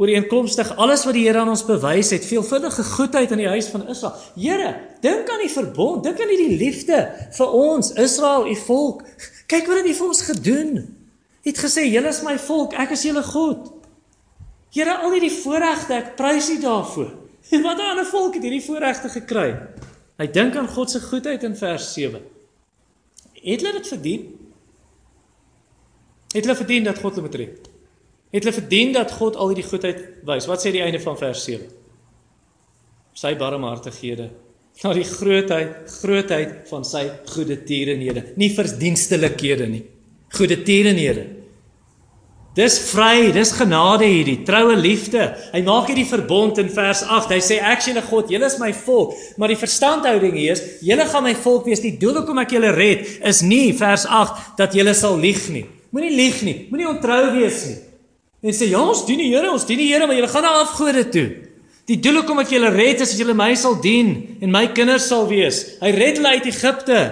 Ooreenkomstig 0.00 0.72
alles 0.80 1.04
wat 1.06 1.14
die 1.14 1.22
Here 1.28 1.44
aan 1.44 1.52
ons 1.52 1.62
bewys 1.68 2.10
het, 2.14 2.26
veelvuldige 2.26 2.82
goedheid 2.96 3.30
in 3.36 3.44
die 3.44 3.50
huis 3.52 3.70
van 3.70 3.86
Israel. 3.92 4.18
Here, 4.34 4.72
dink 5.04 5.30
aan 5.30 5.44
die 5.44 5.52
verbond, 5.52 6.02
dink 6.06 6.18
aan 6.22 6.34
die 6.34 6.56
liefde 6.58 7.04
vir 7.36 7.54
ons, 7.54 7.92
Israel, 8.00 8.48
u 8.50 8.56
volk. 8.64 9.04
Kyk 9.50 9.70
wat 9.70 9.82
het 9.82 9.90
hy 9.90 9.94
vir 10.00 10.08
ons 10.08 10.26
gedoen. 10.32 10.72
Hy 11.40 11.52
het 11.52 11.62
gesê, 11.62 11.86
"Julle 11.86 12.10
is 12.10 12.22
my 12.26 12.38
volk, 12.38 12.74
ek 12.74 12.90
is 12.90 13.04
julle 13.04 13.22
God." 13.22 13.70
Here, 14.70 14.98
al 14.98 15.12
hierdie 15.12 15.34
voorregte, 15.42 15.94
ek 15.94 16.16
prys 16.16 16.50
U 16.50 16.58
daarvoor. 16.58 17.29
En 17.50 17.62
wat 17.62 17.76
'n 17.78 17.90
ander 17.90 18.06
volk 18.06 18.34
het 18.34 18.42
hierdie 18.42 18.64
voorregte 18.64 19.08
gekry? 19.08 19.58
Hy 20.16 20.26
dink 20.26 20.56
aan 20.56 20.68
God 20.68 20.90
se 20.90 21.00
goedheid 21.00 21.42
in 21.42 21.56
vers 21.56 21.92
7. 21.92 22.22
Het 23.32 23.60
hulle 23.60 23.72
dit 23.72 23.88
verdien? 23.88 24.50
Het 26.32 26.44
hulle 26.44 26.56
verdien 26.56 26.84
dat 26.84 26.98
God 26.98 27.14
hulle 27.14 27.28
betrek? 27.28 27.56
Het 28.30 28.44
hulle 28.44 28.60
verdien 28.60 28.92
dat 28.92 29.12
God 29.12 29.36
al 29.36 29.46
hierdie 29.46 29.68
goedheid 29.68 30.04
wys? 30.24 30.46
Wat 30.46 30.66
sê 30.66 30.70
die 30.70 30.82
einde 30.82 31.00
van 31.00 31.18
vers 31.18 31.44
7? 31.44 31.66
Sy 33.12 33.36
barmhartighede 33.36 34.30
na 34.80 34.92
die 34.96 35.04
grootheid, 35.04 35.90
grootheid 36.00 36.68
van 36.70 36.86
sy 36.88 37.02
goeie 37.34 37.58
tierenhede, 37.68 38.30
nie 38.40 38.48
verdienstelikhede 38.54 39.66
nie. 39.68 39.82
Goeie 40.32 40.56
tierenhede. 40.64 41.26
Dis 42.60 42.76
vry, 42.90 43.30
dis 43.32 43.52
genade 43.56 44.04
hierdie, 44.04 44.40
troue 44.44 44.74
liefde. 44.76 45.30
Hy 45.54 45.60
maak 45.64 45.88
hierdie 45.88 46.08
verbond 46.08 46.58
in 46.60 46.68
vers 46.72 47.00
8. 47.06 47.32
Hy 47.32 47.40
sê 47.44 47.56
actually 47.64 48.02
God, 48.04 48.28
julle 48.32 48.48
is 48.50 48.58
my 48.60 48.68
volk, 48.76 49.14
maar 49.40 49.52
die 49.52 49.60
verstandhouding 49.60 50.34
hier 50.36 50.58
is, 50.58 50.64
julle 50.84 51.06
gaan 51.08 51.24
my 51.24 51.32
volk 51.40 51.70
wees. 51.70 51.80
Die 51.80 51.94
doel 52.00 52.20
hoekom 52.20 52.42
ek 52.42 52.52
julle 52.58 52.74
red 52.76 53.06
is 53.30 53.40
nie 53.46 53.70
vers 53.78 54.04
8 54.04 54.58
dat 54.60 54.76
julle 54.76 54.92
sal 54.98 55.16
lieg 55.22 55.40
nie. 55.54 55.64
Moenie 55.94 56.12
lieg 56.12 56.42
nie, 56.46 56.56
moenie 56.68 56.90
ontrou 56.90 57.22
wees 57.38 57.64
nie. 57.70 57.78
En 58.44 58.56
sê 58.56 58.68
ja, 58.74 58.82
ons 58.82 59.06
dien 59.08 59.20
die 59.20 59.30
Here, 59.30 59.48
ons 59.52 59.64
dien 59.68 59.80
die 59.80 59.88
Here, 59.88 60.04
maar 60.08 60.18
julle 60.18 60.30
gaan 60.32 60.44
na 60.44 60.52
afgode 60.60 61.06
toe. 61.16 61.26
Die 61.88 61.98
doel 62.02 62.20
hoekom 62.20 62.44
ek 62.44 62.52
julle 62.58 62.74
red 62.76 63.00
is 63.00 63.14
dat 63.14 63.24
julle 63.24 63.40
my 63.40 63.50
sal 63.58 63.80
dien 63.80 64.14
en 64.36 64.52
my 64.52 64.66
kinders 64.76 65.08
sal 65.08 65.24
wees. 65.32 65.64
Hy 65.80 65.96
red 65.96 66.20
hulle 66.20 66.36
uit 66.36 66.52
Egipte. 66.52 67.02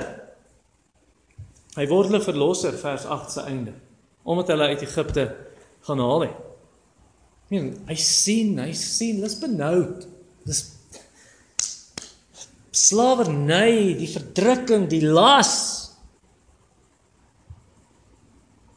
Hy 1.79 1.89
word 1.89 2.13
hulle 2.13 2.25
verlosser 2.25 2.77
vers 2.85 3.09
8 3.09 3.39
se 3.39 3.49
einde 3.49 3.79
omdat 4.29 4.53
hulle 4.53 4.73
uit 4.75 4.85
Egipte 4.85 5.25
gaan 5.89 6.03
haal 6.05 6.27
het. 6.27 6.45
Men, 7.49 7.71
hy 7.89 7.97
sien, 7.97 8.59
hy 8.61 8.75
sien, 8.77 9.23
dis 9.25 9.39
benoud. 9.41 10.05
Dis 10.45 10.61
slawerny, 12.77 13.97
die 13.99 14.09
verdrukking, 14.13 14.85
die 14.91 15.03
las. 15.07 15.55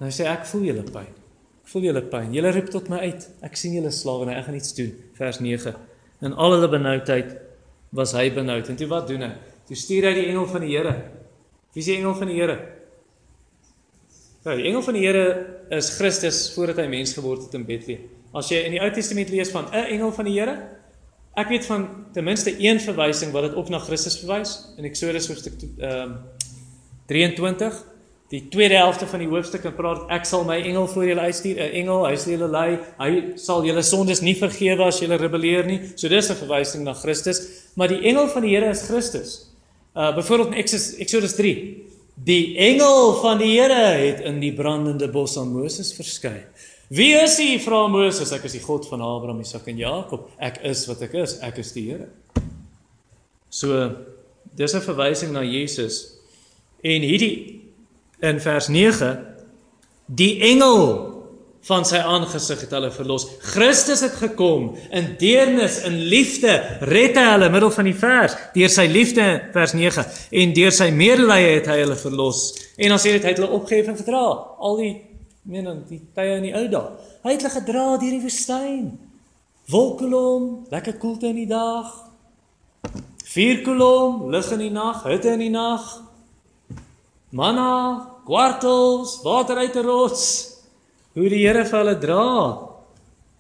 Nou 0.02 0.10
sê 0.14 0.26
ek 0.32 0.48
voel 0.50 0.70
julle 0.72 0.86
pyn. 0.88 1.12
Ek 1.62 1.74
voel 1.74 1.90
julle 1.90 2.04
pyn. 2.10 2.32
Julle 2.36 2.56
roep 2.56 2.72
tot 2.74 2.88
my 2.92 3.04
uit. 3.12 3.28
Ek 3.46 3.60
sien 3.60 3.76
julle 3.76 3.92
slawerny. 3.94 4.38
Ek 4.40 4.48
gaan 4.48 4.58
iets 4.58 4.74
doen. 4.80 4.96
Vers 5.20 5.42
9. 5.44 5.76
In 6.26 6.34
al 6.34 6.56
hulle 6.56 6.72
benoudheid 6.72 7.36
was 7.96 8.16
hy 8.18 8.30
benoud. 8.34 8.72
En 8.72 8.80
toe 8.80 8.88
wat 8.90 9.12
doen 9.12 9.28
hy? 9.28 9.34
Toe 9.68 9.78
stuur 9.78 10.08
hy 10.10 10.16
die 10.18 10.30
engel 10.32 10.48
van 10.50 10.66
die 10.66 10.72
Here. 10.74 10.96
Wie 11.76 11.84
is 11.84 11.92
die 11.92 12.00
engel 12.00 12.16
van 12.18 12.32
die 12.32 12.40
Here? 12.40 12.58
Nou, 14.42 14.56
die 14.58 14.66
engel 14.66 14.82
van 14.82 14.96
die 14.98 15.04
Here 15.06 15.26
is 15.78 15.92
Christus 16.00 16.48
voordat 16.56 16.80
hy 16.82 16.88
mens 16.90 17.14
geword 17.14 17.44
het 17.46 17.54
in 17.60 17.66
Bethlehem. 17.68 18.08
As 18.34 18.48
jy 18.50 18.64
in 18.66 18.74
die 18.74 18.80
Ou 18.82 18.88
Testament 18.94 19.30
lees 19.30 19.52
van 19.54 19.68
'n 19.70 19.86
engel 19.94 20.12
van 20.12 20.26
die 20.26 20.34
Here, 20.34 20.56
ek 21.38 21.48
weet 21.48 21.66
van 21.66 22.08
ten 22.14 22.24
minste 22.24 22.56
een 22.58 22.80
verwysing 22.80 23.32
wat 23.32 23.44
dit 23.44 23.54
op 23.54 23.70
na 23.70 23.78
Christus 23.80 24.18
verwys 24.18 24.74
in 24.78 24.86
Eksodus 24.86 25.28
hoofstuk 25.28 25.54
ehm 25.62 26.02
um, 26.02 26.18
23. 27.08 27.86
Die 28.30 28.48
tweede 28.48 28.76
helfte 28.76 29.06
van 29.06 29.20
die 29.20 29.28
hoofstuk 29.28 29.66
en 29.66 29.76
praat 29.76 30.10
ek 30.10 30.26
sal 30.26 30.44
my 30.44 30.58
engel 30.62 30.88
voor 30.88 31.06
julle 31.06 31.22
uitstuur, 31.22 31.56
'n 31.56 31.74
engel, 31.84 32.08
hy 32.08 32.16
sal 32.16 32.32
julle 32.32 32.48
lei, 32.48 32.80
hy 32.98 33.34
sal 33.36 33.66
julle 33.66 33.82
sondes 33.82 34.22
nie 34.22 34.36
vergewe 34.36 34.84
as 34.84 35.00
julle 35.00 35.18
rebelleer 35.18 35.66
nie. 35.66 35.82
So 35.96 36.08
dis 36.08 36.30
'n 36.32 36.36
verwysing 36.36 36.84
na 36.84 36.94
Christus, 36.94 37.70
maar 37.76 37.88
die 37.88 38.02
engel 38.02 38.28
van 38.28 38.42
die 38.42 38.56
Here 38.56 38.70
is 38.70 38.88
Christus. 38.88 39.52
Uh 39.96 40.16
byvoorbeeld 40.16 40.48
in 40.48 40.58
Exodus, 40.58 40.96
Exodus 40.96 41.36
3 41.36 41.91
Die 42.24 42.58
engel 42.58 43.16
van 43.22 43.40
die 43.42 43.56
Here 43.56 43.98
het 43.98 44.20
in 44.30 44.40
die 44.44 44.54
brandende 44.54 45.08
bos 45.10 45.38
aan 45.42 45.54
Moses 45.56 45.94
verskyn. 45.98 46.44
Wie 46.92 47.14
is 47.16 47.38
hy? 47.40 47.56
Vra 47.64 47.86
Moses. 47.90 48.34
Ek 48.36 48.46
is 48.46 48.58
die 48.58 48.62
God 48.62 48.86
van 48.90 49.02
Abraham, 49.02 49.40
Isak 49.42 49.70
en 49.72 49.80
Jakob. 49.80 50.28
Ek 50.38 50.60
is 50.68 50.84
wat 50.90 51.02
ek 51.08 51.16
is. 51.24 51.38
Ek 51.42 51.62
is 51.64 51.72
die 51.74 51.88
Here. 51.88 52.10
So 53.50 53.96
dis 54.54 54.76
'n 54.76 54.84
verwysing 54.86 55.32
na 55.32 55.42
Jesus. 55.42 56.20
En 56.84 57.02
hierdie 57.02 57.62
in 58.22 58.40
vers 58.40 58.68
9 58.68 59.26
die 60.06 60.42
engel 60.42 61.11
van 61.68 61.86
sy 61.86 62.00
aangesig 62.02 62.64
het 62.64 62.72
hulle 62.74 62.90
verlos. 62.94 63.28
Christus 63.54 64.02
het 64.02 64.16
gekom 64.18 64.72
in 64.90 65.12
deernis 65.22 65.78
en 65.86 65.94
liefde 66.10 66.56
red 66.90 67.18
hy 67.20 67.28
hulle 67.36 67.52
middel 67.54 67.74
van 67.76 67.90
die 67.90 67.98
vers 67.98 68.36
deur 68.56 68.74
sy 68.74 68.88
liefde 68.90 69.28
vers 69.54 69.76
9 69.78 70.06
en 70.42 70.56
deur 70.58 70.74
sy 70.74 70.90
medelee 70.96 71.56
het 71.60 71.70
hy 71.70 71.78
hulle 71.84 71.98
verlos. 72.00 72.44
En 72.82 72.96
dan 72.96 73.02
sê 73.02 73.14
dit 73.14 73.26
hy 73.26 73.36
het 73.36 73.42
hulle 73.44 73.60
opgehef 73.60 73.92
en 73.94 74.00
gedra 74.00 74.26
al 74.58 74.82
die 74.82 74.94
meen 75.52 75.70
dan 75.70 75.84
die 75.90 76.02
tye 76.16 76.38
in 76.40 76.48
die 76.50 76.56
ou 76.58 76.66
dae. 76.70 76.98
Hy 77.26 77.36
het 77.36 77.46
hulle 77.46 77.56
gedra 77.60 77.88
deur 78.02 78.16
die 78.18 78.24
woestyn. 78.26 78.86
Wolkolom, 79.72 80.48
lekker 80.74 80.98
koelte 81.02 81.30
in 81.30 81.44
die 81.44 81.50
dag. 81.50 81.92
Vuurkolom, 83.32 84.26
lig 84.34 84.50
in 84.52 84.66
die 84.66 84.74
nag, 84.74 85.06
hitte 85.06 85.30
in 85.38 85.46
die 85.46 85.54
nag. 85.54 85.86
Manna, 87.32 88.10
kwartels, 88.26 89.22
water 89.24 89.62
uit 89.62 89.78
'n 89.78 89.86
rots 89.86 90.51
hoe 91.16 91.30
die 91.30 91.42
Here 91.46 91.66
vir 91.66 91.80
hulle 91.80 91.98
dra 92.00 92.28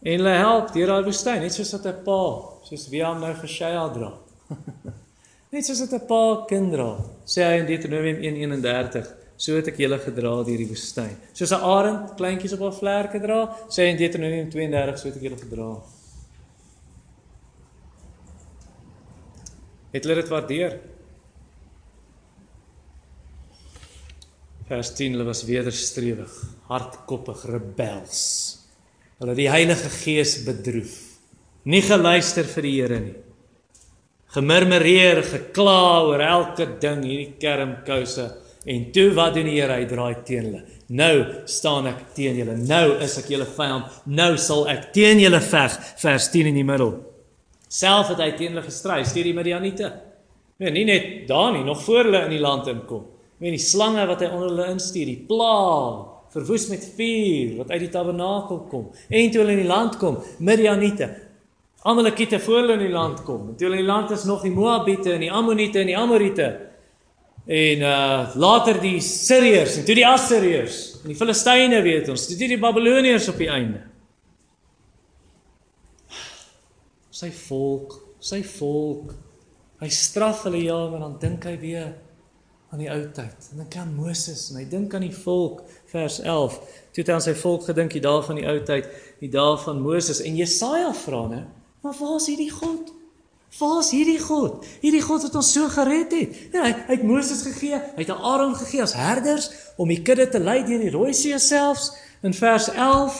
en 0.01 0.17
hulle 0.17 0.35
help 0.37 0.73
deur 0.73 0.87
daai 0.91 1.05
woestyn, 1.05 1.41
net 1.41 1.53
soos 1.53 1.73
wat 1.77 1.85
'n 1.85 2.03
pa, 2.05 2.21
soos 2.67 2.89
wie 2.89 3.03
hom 3.05 3.21
nou 3.21 3.33
vir 3.33 3.49
Shea 3.49 3.87
dra. 3.93 4.11
net 5.53 5.65
soos 5.65 5.81
wat 5.85 5.93
'n 5.93 6.07
pa 6.07 6.21
kind 6.49 6.71
dra, 6.73 6.91
sê 7.25 7.47
hy 7.47 7.59
in 7.61 7.67
Deuteronomium 7.69 8.19
1:31. 8.21 9.17
So 9.41 9.55
het 9.57 9.71
ek 9.71 9.79
julle 9.81 9.97
gedra 9.97 10.35
deur 10.45 10.59
die 10.61 10.69
woestyn. 10.69 11.15
Soos 11.33 11.51
'n 11.51 11.63
arend 11.65 12.13
kleintjies 12.17 12.53
op 12.53 12.61
'n 12.61 12.77
vlerke 12.77 13.19
dra, 13.19 13.39
sê 13.69 13.87
hy 13.87 13.89
in 13.93 13.97
Deuteronomium 13.97 14.49
32, 14.49 14.99
so 14.99 15.07
het 15.07 15.17
ek 15.17 15.23
julle 15.23 15.39
gedra. 15.39 15.69
Het 19.91 20.03
hulle 20.03 20.21
dit 20.21 20.29
waardeer? 20.29 20.79
Vers 24.69 24.93
10 24.95 25.11
hulle 25.11 25.25
was 25.27 25.43
wederstrewig, 25.43 26.31
hardkoppig, 26.71 27.43
rebels. 27.51 28.21
Hulle 29.21 29.35
die 29.37 29.49
Heilige 29.51 29.91
Gees 30.01 30.39
bedroef. 30.47 30.95
Nie 31.69 31.83
geluister 31.85 32.47
vir 32.47 32.65
die 32.65 32.75
Here 32.79 32.99
nie. 33.03 33.17
Gemurmureer, 34.31 35.19
gekla 35.27 35.81
oor 36.07 36.23
elke 36.23 36.69
ding, 36.81 37.03
hierdie 37.03 37.35
kermkouse 37.41 38.29
en 38.71 38.85
toe 38.95 39.09
wat 39.17 39.35
doen 39.35 39.49
die 39.49 39.57
Here? 39.57 39.75
Hy 39.81 39.87
draai 39.89 40.23
teen 40.25 40.47
hulle. 40.47 40.61
Nou 40.91 41.15
staan 41.49 41.87
ek 41.91 42.11
teen 42.15 42.39
julle. 42.39 42.57
Nou 42.59 42.97
is 43.03 43.17
ek 43.19 43.29
julle 43.31 43.47
vyand. 43.47 44.01
Nou 44.11 44.33
sal 44.41 44.65
ek 44.71 44.89
teen 44.95 45.21
julle 45.21 45.39
veg. 45.43 45.77
Vers 46.01 46.29
10 46.33 46.51
in 46.51 46.59
die 46.59 46.67
middel. 46.67 46.95
Self 47.71 48.11
het 48.11 48.19
hy 48.19 48.31
teen 48.35 48.51
hulle 48.51 48.65
gestry, 48.65 48.99
stuur 49.07 49.29
die 49.29 49.35
Midianiete. 49.35 49.91
Nee, 50.61 50.73
nie 50.75 50.83
net 50.85 51.05
daar 51.29 51.53
nie, 51.55 51.63
nog 51.65 51.79
voor 51.85 52.09
hulle 52.09 52.25
in 52.27 52.35
die 52.35 52.41
land 52.43 52.67
inkom. 52.69 53.05
Met 53.41 53.55
die 53.55 53.63
slange 53.63 54.03
wat 54.09 54.21
hy 54.21 54.27
onder 54.29 54.51
hulle 54.51 54.67
instuur, 54.75 55.07
die 55.07 55.23
plaag, 55.29 56.10
verwoes 56.31 56.67
met 56.71 56.85
vuur 56.95 57.57
wat 57.59 57.73
uit 57.73 57.85
die 57.85 57.91
tabernakel 57.91 58.63
kom. 58.71 58.89
En 59.09 59.31
toe 59.31 59.43
hulle 59.43 59.57
in 59.57 59.63
die 59.63 59.69
land 59.71 59.97
kom, 59.99 60.19
Midianiete, 60.39 61.09
Amalekiete 61.81 62.39
voor 62.39 62.59
hulle 62.61 62.73
in 62.77 62.85
die 62.85 62.93
land 62.93 63.23
kom. 63.25 63.49
En 63.49 63.55
toe 63.57 63.67
hulle 63.67 63.79
in 63.79 63.85
die 63.85 63.91
land 63.91 64.11
is 64.13 64.23
nog 64.29 64.43
die 64.45 64.53
Moabiete 64.53 65.15
en 65.15 65.23
die 65.25 65.31
Ammoniete 65.31 65.81
en 65.81 65.89
die 65.89 65.97
Amoriete. 65.97 66.49
En 67.45 67.81
uh 67.81 68.35
later 68.37 68.77
die 68.81 68.99
Siriërs 69.01 69.79
en 69.79 69.87
toe 69.87 69.95
die 69.97 70.05
Assiriërs 70.05 70.77
en 71.01 71.09
die 71.09 71.17
Filistyne 71.17 71.79
weet 71.81 72.11
ons, 72.13 72.27
toe 72.29 72.37
die 72.37 72.59
Babiloniërs 72.61 73.31
op 73.33 73.41
die 73.41 73.49
einde. 73.49 73.81
Sy 77.21 77.31
volk, 77.33 77.97
sy 78.21 78.43
volk. 78.45 79.15
Hy 79.81 79.89
straf 79.89 80.45
hulle 80.45 80.61
ja, 80.61 80.77
maar 80.89 81.01
dan 81.01 81.17
dink 81.21 81.49
hy 81.49 81.55
weer 81.61 81.89
aan 82.71 82.81
die 82.81 82.89
ou 82.93 83.01
tyd. 83.13 83.49
En 83.51 83.63
dan 83.63 83.69
kan 83.73 83.93
Moses 83.95 84.51
en 84.51 84.61
hy 84.61 84.67
dink 84.69 84.93
aan 84.95 85.05
die 85.05 85.15
volk, 85.15 85.65
vers 85.91 86.19
11. 86.23 86.55
Toe 86.91 87.03
het 87.03 87.11
hy 87.11 87.17
aan 87.17 87.23
sy 87.23 87.35
volk 87.39 87.67
gedink 87.67 87.93
die 87.95 88.03
dae 88.03 88.23
van 88.25 88.39
die 88.39 88.47
ou 88.47 88.57
tyd, 88.67 88.87
die 89.19 89.29
dae 89.31 89.57
van 89.63 89.81
Moses 89.83 90.21
en 90.23 90.39
Jesaja 90.39 90.91
vra, 91.03 91.25
né? 91.31 91.43
Maar 91.81 91.95
waar 91.99 92.17
is 92.19 92.27
hierdie 92.29 92.51
God? 92.51 92.91
Waar 93.59 93.79
is 93.81 93.89
hierdie 93.91 94.19
God? 94.21 94.67
Hierdie 94.83 95.01
God 95.03 95.25
wat 95.27 95.35
ons 95.35 95.51
so 95.51 95.67
gered 95.73 96.13
het. 96.15 96.37
Ja, 96.53 96.63
hy, 96.63 96.71
hy 96.87 96.95
het 96.95 97.03
Moses 97.07 97.43
gegee, 97.47 97.79
hy 97.97 98.05
het 98.05 98.13
Aaron 98.13 98.55
gegee 98.55 98.83
as 98.83 98.95
herders 98.95 99.49
om 99.81 99.91
die 99.91 99.99
kudde 100.05 100.29
te 100.31 100.39
lei 100.39 100.61
deur 100.67 100.83
die 100.83 100.93
Rooi 100.93 101.11
See 101.17 101.37
selfs 101.41 101.91
in 102.23 102.35
vers 102.37 102.69
11. 102.71 103.19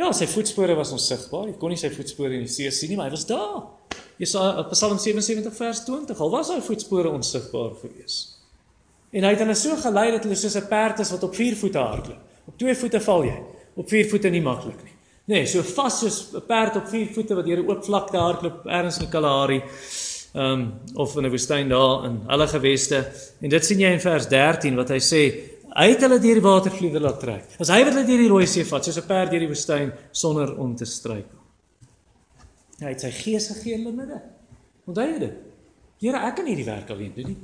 Ja, 0.00 0.08
sy 0.16 0.26
voetspore 0.30 0.74
was 0.78 0.94
onsigbaar. 0.94 1.50
Jy 1.52 1.58
kon 1.60 1.74
nie 1.74 1.78
sy 1.78 1.90
voetspore 1.94 2.34
in 2.34 2.46
die 2.46 2.50
see 2.50 2.70
sien 2.74 2.90
nie, 2.90 2.98
maar 2.98 3.10
hy 3.10 3.14
was 3.14 3.28
daar. 3.28 3.66
Jesaja 4.18 4.64
Psalm 4.70 4.98
77 4.98 5.54
vers 5.54 5.84
20. 5.86 6.22
Al 6.24 6.32
was 6.32 6.50
sy 6.50 6.60
voetspore 6.64 7.12
onsigbaar 7.12 7.76
gewees. 7.82 8.33
En 9.14 9.22
hy 9.22 9.30
het 9.30 9.44
hulle 9.44 9.54
so 9.54 9.76
gelei 9.78 10.10
dat 10.10 10.26
hulle 10.26 10.36
soos 10.38 10.56
'n 10.58 10.68
perd 10.68 10.98
is 10.98 11.10
wat 11.10 11.22
op 11.22 11.34
4 11.34 11.56
voete 11.56 11.78
hardloop. 11.78 12.22
Op 12.50 12.58
2 12.58 12.74
voete 12.74 13.00
val 13.00 13.24
jy. 13.24 13.38
Op 13.74 13.88
4 13.88 14.08
voete 14.08 14.28
nie 14.28 14.42
maklik 14.42 14.82
nie. 14.82 14.94
Nee, 15.24 15.46
so 15.48 15.62
vas 15.64 15.98
soos 15.98 16.16
'n 16.34 16.42
perd 16.46 16.76
op 16.76 16.88
vier 16.88 17.08
voete 17.08 17.34
wat 17.34 17.46
deur 17.46 17.62
'n 17.62 17.68
oop 17.68 17.84
vlakte 17.84 18.16
hardloop 18.16 18.66
ergens 18.66 18.98
in 18.98 19.08
Kalahari. 19.08 19.62
Ehm 20.34 20.60
um, 20.60 20.72
of 20.94 21.16
in 21.16 21.24
'n 21.24 21.30
woestyn 21.30 21.68
daar 21.68 22.04
in 22.04 22.20
hulle 22.26 22.46
geweste. 22.46 23.12
En 23.40 23.48
dit 23.48 23.64
sien 23.64 23.78
jy 23.78 23.92
in 23.92 24.00
vers 24.00 24.28
13 24.28 24.74
wat 24.74 24.88
hy 24.88 24.98
sê, 24.98 25.22
hy 25.74 25.88
het 25.88 26.00
hulle 26.00 26.18
deur 26.18 26.34
die 26.34 26.42
watervloede 26.42 27.00
laat 27.00 27.20
trek. 27.20 27.44
As 27.58 27.68
hy 27.68 27.84
wat 27.84 27.94
hulle 27.94 28.06
deur 28.06 28.18
die 28.18 28.28
Rooi 28.28 28.46
See 28.46 28.64
vat, 28.64 28.84
soos 28.84 28.98
'n 28.98 29.06
perd 29.06 29.30
deur 29.30 29.40
die 29.40 29.48
woestyn 29.48 29.92
sonder 30.10 30.58
om 30.58 30.76
te 30.76 30.84
struikel. 30.84 31.38
Hy 32.80 32.88
het 32.88 33.00
sy 33.00 33.10
gees 33.10 33.48
gegee 33.48 33.74
in 33.74 33.84
hulle 33.84 33.96
midde. 33.96 34.20
Onthou 34.86 35.04
jy 35.04 35.18
dit? 35.18 35.34
Here, 36.00 36.18
ek 36.18 36.36
kan 36.36 36.46
hierdie 36.46 36.66
werk 36.66 36.90
alleen 36.90 37.12
doen 37.14 37.26
nie. 37.26 37.36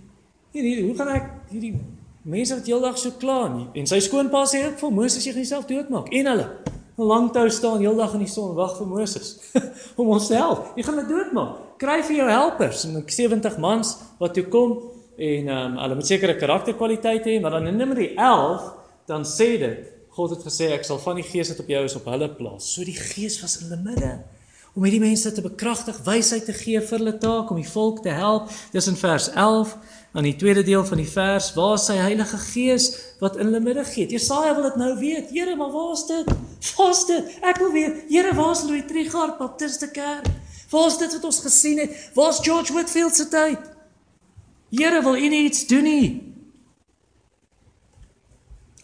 Nee, 0.53 0.63
nee, 0.63 0.83
hoe 0.83 0.97
gaan 0.99 1.13
ek 1.15 1.27
hierdie 1.53 1.77
mense 2.23 2.57
wat 2.57 2.67
heeldag 2.67 2.99
so 2.99 3.15
kla 3.21 3.45
en 3.75 3.87
sy 3.87 4.01
skoonpa 4.03 4.43
sê 4.51 4.65
ook 4.67 4.81
vir 4.81 4.91
Moses 4.93 5.25
jy 5.25 5.33
gaan 5.33 5.45
jouself 5.45 5.69
doodmaak 5.69 6.11
en 6.13 6.27
hulle 6.27 6.47
'n 7.01 7.07
lang 7.07 7.31
tou 7.33 7.47
staan 7.49 7.81
heeldag 7.81 8.15
in 8.19 8.25
die 8.27 8.33
son 8.33 8.55
wag 8.55 8.75
vir 8.77 8.87
Moses 8.87 9.39
om 10.01 10.09
ons 10.09 10.27
te 10.27 10.35
help. 10.35 10.73
Jy 10.77 10.83
gaan 10.85 10.99
dit 11.01 11.09
doodmaak. 11.09 11.55
Kry 11.81 12.03
vir 12.03 12.17
jou 12.17 12.27
helpers 12.29 12.85
en 12.85 12.99
70 13.07 13.57
mans 13.59 13.95
wat 14.19 14.35
toe 14.35 14.45
kom 14.53 14.75
en 15.17 15.49
ehm 15.49 15.73
um, 15.73 15.79
hulle 15.85 15.95
moet 15.95 16.11
sekere 16.11 16.37
karakterkwaliteite 16.37 17.31
hê, 17.31 17.41
maar 17.41 17.57
dan 17.57 17.71
in 17.71 17.77
Numeri 17.77 18.13
11 18.17 18.67
dan 19.07 19.25
sê 19.25 19.57
dit 19.61 19.89
God 20.11 20.35
het 20.35 20.45
gesê 20.45 20.73
ek 20.75 20.85
sal 20.85 20.99
van 20.99 21.17
die 21.17 21.25
gees 21.25 21.49
wat 21.49 21.63
op 21.63 21.69
jou 21.73 21.85
is 21.85 21.97
op 21.97 22.11
hulle 22.11 22.29
plaas. 22.35 22.75
So 22.75 22.85
die 22.85 22.99
gees 22.99 23.41
was 23.41 23.61
in 23.61 23.71
hulle 23.71 23.83
midde 23.87 24.13
om 24.75 24.85
hierdie 24.87 25.03
mense 25.03 25.33
te 25.35 25.43
bekragtig, 25.43 25.97
wysheid 26.07 26.45
te 26.47 26.55
gee 26.55 26.81
vir 26.81 26.99
hulle 26.99 27.17
taak 27.19 27.51
om 27.51 27.59
die 27.59 27.69
volk 27.69 28.05
te 28.05 28.13
help. 28.15 28.51
Dis 28.75 28.87
in 28.91 28.99
vers 29.01 29.31
11 29.33 29.75
aan 30.13 30.27
die 30.27 30.37
tweede 30.37 30.63
deel 30.63 30.85
van 30.85 30.99
die 30.99 31.09
vers 31.09 31.53
waar 31.55 31.79
sy 31.79 31.95
Heilige 32.01 32.39
Gees 32.39 32.91
wat 33.21 33.37
in 33.37 33.47
hulle 33.47 33.61
midde 33.63 33.85
gee. 33.87 34.09
Jesaja 34.11 34.55
wil 34.55 34.67
dit 34.67 34.79
nou 34.81 34.95
weet. 34.99 35.31
Here, 35.31 35.57
maar 35.57 35.71
waar 35.71 35.93
is 35.93 36.07
dit? 36.07 36.33
Waar 36.77 36.91
is 36.91 37.05
dit? 37.07 37.37
Ek 37.41 37.61
wil 37.63 37.71
weet. 37.73 38.01
Here, 38.09 38.35
waar 38.35 38.51
is 38.57 38.65
Louis 38.67 38.87
Trigard 38.89 39.39
Baptiste 39.39 39.91
Kerk? 39.91 40.27
Waar 40.71 40.87
is 40.87 40.99
dit 40.99 41.13
wat 41.13 41.25
ons 41.25 41.39
gesien 41.45 41.79
het? 41.79 42.11
Waar 42.15 42.35
is 42.35 42.43
George 42.43 42.73
Whitfield 42.73 43.17
se 43.17 43.29
tyd? 43.29 43.71
Here, 44.71 45.03
wil 45.03 45.17
U 45.17 45.31
iets 45.31 45.67
doen 45.67 45.87
nie? 45.87 46.09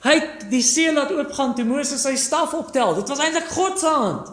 Hy 0.06 0.14
het 0.14 0.46
die 0.50 0.62
see 0.62 0.92
laat 0.92 1.10
oopgaan 1.10 1.56
toe 1.58 1.64
Moses 1.66 2.04
sy 2.06 2.14
staf 2.20 2.54
optel. 2.54 2.94
Dit 3.00 3.08
was 3.10 3.22
eintlik 3.22 3.48
God 3.50 3.78
se 3.78 3.90
hand. 3.90 4.30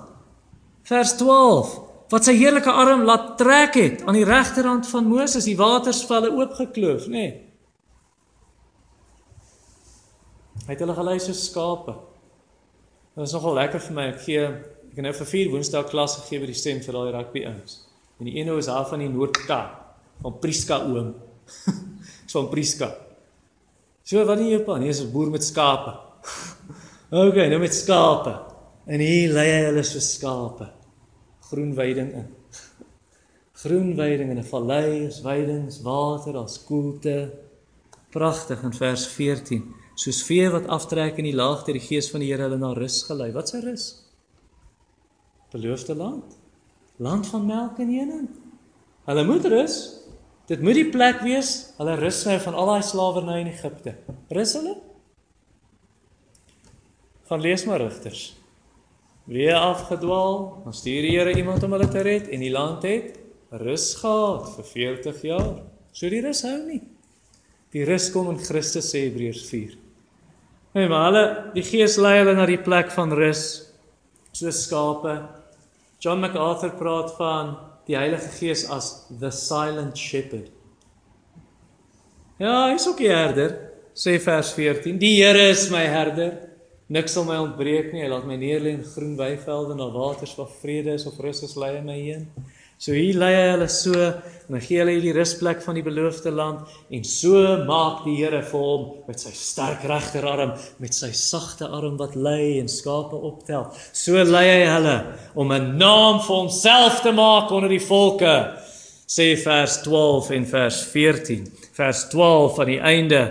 Vers 0.85 1.15
12 1.17 1.92
wat 2.13 2.27
sy 2.27 2.35
heerlike 2.37 2.69
arm 2.69 3.07
laat 3.07 3.31
trek 3.39 3.77
het 3.79 4.03
aan 4.05 4.19
die 4.19 4.27
regterhand 4.27 4.85
van 4.85 5.07
Moses, 5.09 5.47
die 5.49 5.57
waters 5.57 6.03
valle 6.05 6.29
oopgekloof, 6.29 7.07
nê. 7.09 7.23
Nee. 7.23 7.31
Hy 10.63 10.69
het 10.69 10.83
hulle 10.83 10.95
gelei 10.95 11.15
so 11.19 11.33
skape. 11.35 11.95
Dit 13.17 13.25
is 13.25 13.33
nogal 13.35 13.57
lekker 13.57 13.81
vir 13.83 13.95
my. 13.97 14.05
Ek 14.13 14.21
gee 14.23 14.43
ek 14.45 14.99
het 14.99 15.07
nou 15.07 15.13
vir 15.17 15.29
vier 15.31 15.49
Woensdae 15.51 15.81
klas 15.89 16.13
gegee 16.19 16.43
by 16.43 16.51
die 16.51 16.59
stem 16.59 16.83
vir 16.85 16.95
daai 16.95 17.15
rugby 17.15 17.43
ouens. 17.49 17.79
En 18.21 18.29
die 18.29 18.35
ene 18.37 18.53
is 18.61 18.69
daar 18.69 18.85
van 18.87 19.01
die 19.01 19.09
Noord-Kaap, 19.09 19.73
van 20.21 20.37
Priska 20.43 20.77
oom. 20.85 21.09
so 22.29 22.37
van 22.37 22.51
Priska. 22.53 22.91
So 24.05 24.21
wat 24.29 24.39
nie 24.39 24.53
jou 24.53 24.61
pa 24.67 24.77
nie, 24.77 24.93
is 24.93 25.01
'n 25.01 25.11
boer 25.11 25.33
met 25.33 25.43
skape. 25.43 25.97
okay, 27.25 27.49
nou 27.49 27.59
met 27.59 27.73
skape. 27.73 28.37
En 28.85 29.01
hier 29.01 29.33
lei 29.33 29.49
hy 29.49 29.61
hulle 29.71 29.83
so 29.83 29.99
skape 29.99 30.69
groen 31.53 31.73
weiding 31.77 32.13
in. 32.13 32.27
Groen 33.63 33.95
weiding 33.95 34.29
in 34.29 34.37
'n 34.37 34.43
vallei, 34.43 35.05
is 35.05 35.21
weidings, 35.21 35.81
water, 35.81 36.37
as 36.37 36.63
koelte. 36.63 37.31
Pragtig 38.09 38.63
in 38.63 38.73
vers 38.73 39.07
14. 39.07 39.73
Soos 39.95 40.23
vee 40.23 40.49
wat 40.49 40.67
aftrek 40.67 41.17
in 41.17 41.29
die 41.29 41.35
laagte, 41.35 41.71
die 41.71 41.87
gees 41.89 42.09
van 42.11 42.19
die 42.19 42.31
Here 42.31 42.43
hulle 42.43 42.57
na 42.57 42.73
rus 42.73 43.03
gelei. 43.03 43.31
Wat 43.31 43.49
se 43.49 43.59
rus? 43.59 43.85
Beloofde 45.51 45.95
land. 45.95 46.37
Land 46.97 47.27
van 47.27 47.45
melk 47.45 47.79
en 47.79 47.97
honing. 47.97 48.29
Hulle 49.05 49.23
moet 49.23 49.45
rus. 49.45 49.99
Dit 50.45 50.61
moet 50.61 50.75
die 50.75 50.89
plek 50.89 51.21
wees. 51.21 51.73
Hulle 51.77 51.95
rus 51.95 52.23
nou 52.25 52.39
van 52.39 52.53
al 52.53 52.65
daai 52.65 52.83
slawerny 52.83 53.39
in 53.39 53.47
Egipte. 53.47 53.95
Rus 54.29 54.53
hulle? 54.53 54.75
Gaan 57.29 57.41
lees 57.41 57.65
maar 57.65 57.81
rigters 57.81 58.42
weer 59.29 59.55
afgedwaal, 59.55 60.61
dan 60.63 60.73
stuur 60.73 61.05
die 61.05 61.13
Here 61.17 61.35
iemand 61.35 61.63
om 61.63 61.75
hulle 61.75 61.87
te 61.87 62.01
red 62.03 62.27
en 62.27 62.43
die 62.43 62.51
land 62.51 62.83
het 62.87 63.19
rus 63.53 63.93
gehad 63.99 64.49
vir 64.55 64.65
40 64.65 65.21
jaar. 65.29 65.53
So 65.93 66.09
die 66.09 66.21
rus 66.25 66.41
hou 66.47 66.57
nie. 66.65 66.81
Die 67.73 67.85
rus 67.85 68.09
kom 68.13 68.31
in 68.33 68.41
Christus 68.41 68.89
sê 68.91 69.05
Hebreërs 69.07 69.45
4. 69.49 69.77
Nee, 70.73 70.87
maar 70.89 71.07
hulle 71.09 71.25
die 71.53 71.65
Gees 71.65 71.99
lei 72.01 72.17
hulle 72.19 72.33
na 72.37 72.47
die 72.49 72.61
plek 72.61 72.91
van 72.93 73.13
rus 73.13 73.43
soos 74.33 74.63
skape. 74.65 75.19
John 76.01 76.21
MacArthur 76.21 76.73
praat 76.79 77.13
van 77.19 77.53
die 77.87 77.97
Heilige 77.97 78.31
Gees 78.39 78.65
as 78.71 79.05
the 79.19 79.31
silent 79.31 79.97
shepherd. 79.97 80.49
Ja, 82.41 82.71
hy's 82.71 82.87
ook 82.89 82.97
die 82.99 83.11
herder, 83.13 83.53
sê 83.95 84.17
vers 84.19 84.51
14. 84.57 84.97
Die 84.99 85.15
Here 85.21 85.49
is 85.51 85.69
my 85.71 85.85
herder. 85.87 86.42
Niks 86.93 87.15
sal 87.15 87.23
my 87.25 87.39
ontbreek 87.41 87.87
nie. 87.89 88.03
Hy 88.03 88.09
laat 88.11 88.25
my 88.29 88.35
neer 88.37 88.59
lê 88.61 88.75
in 88.75 88.83
groen 88.85 89.15
weivelde 89.17 89.73
na 89.73 89.87
waters 89.89 90.35
waar 90.37 90.49
vrede 90.59 90.93
is 90.93 91.07
of 91.09 91.15
rus 91.23 91.39
is 91.47 91.55
lei 91.57 91.79
my 91.81 91.95
heen. 91.97 92.27
So 92.77 92.93
hier 92.93 93.15
lei 93.17 93.31
hy 93.33 93.45
hulle 93.47 93.67
so 93.71 93.95
en 93.95 94.57
hy 94.57 94.59
gee 94.61 94.81
hulle 94.81 94.93
hierdie 94.93 95.13
rusplek 95.15 95.63
van 95.65 95.77
die 95.79 95.85
beloofde 95.85 96.29
land 96.35 96.67
en 96.93 97.05
so 97.07 97.39
maak 97.65 98.03
die 98.05 98.17
Here 98.19 98.41
vir 98.45 98.65
hom 98.67 98.83
met 99.07 99.23
sy 99.23 99.31
sterk 99.37 99.87
regterarm 99.89 100.51
met 100.83 100.93
sy 100.93 101.09
sagte 101.17 101.65
arm 101.65 101.95
wat 102.01 102.13
lei 102.13 102.59
en 102.59 102.69
skape 102.69 103.17
optel. 103.17 103.71
So 103.95 104.21
lei 104.27 104.43
hy 104.51 104.67
hulle 104.67 104.97
om 105.33 105.49
'n 105.55 105.73
naam 105.79 106.19
vir 106.19 106.35
homself 106.35 107.01
te 107.01 107.15
maak 107.15 107.49
onder 107.49 107.73
die 107.73 107.81
volke. 107.81 108.35
Sê 109.07 109.33
vers 109.37 109.81
12 109.81 110.29
en 110.29 110.45
vers 110.45 110.83
14. 110.93 111.49
Vers 111.73 112.05
12 112.09 112.59
aan 112.59 112.71
die 112.75 112.83
einde 112.93 113.23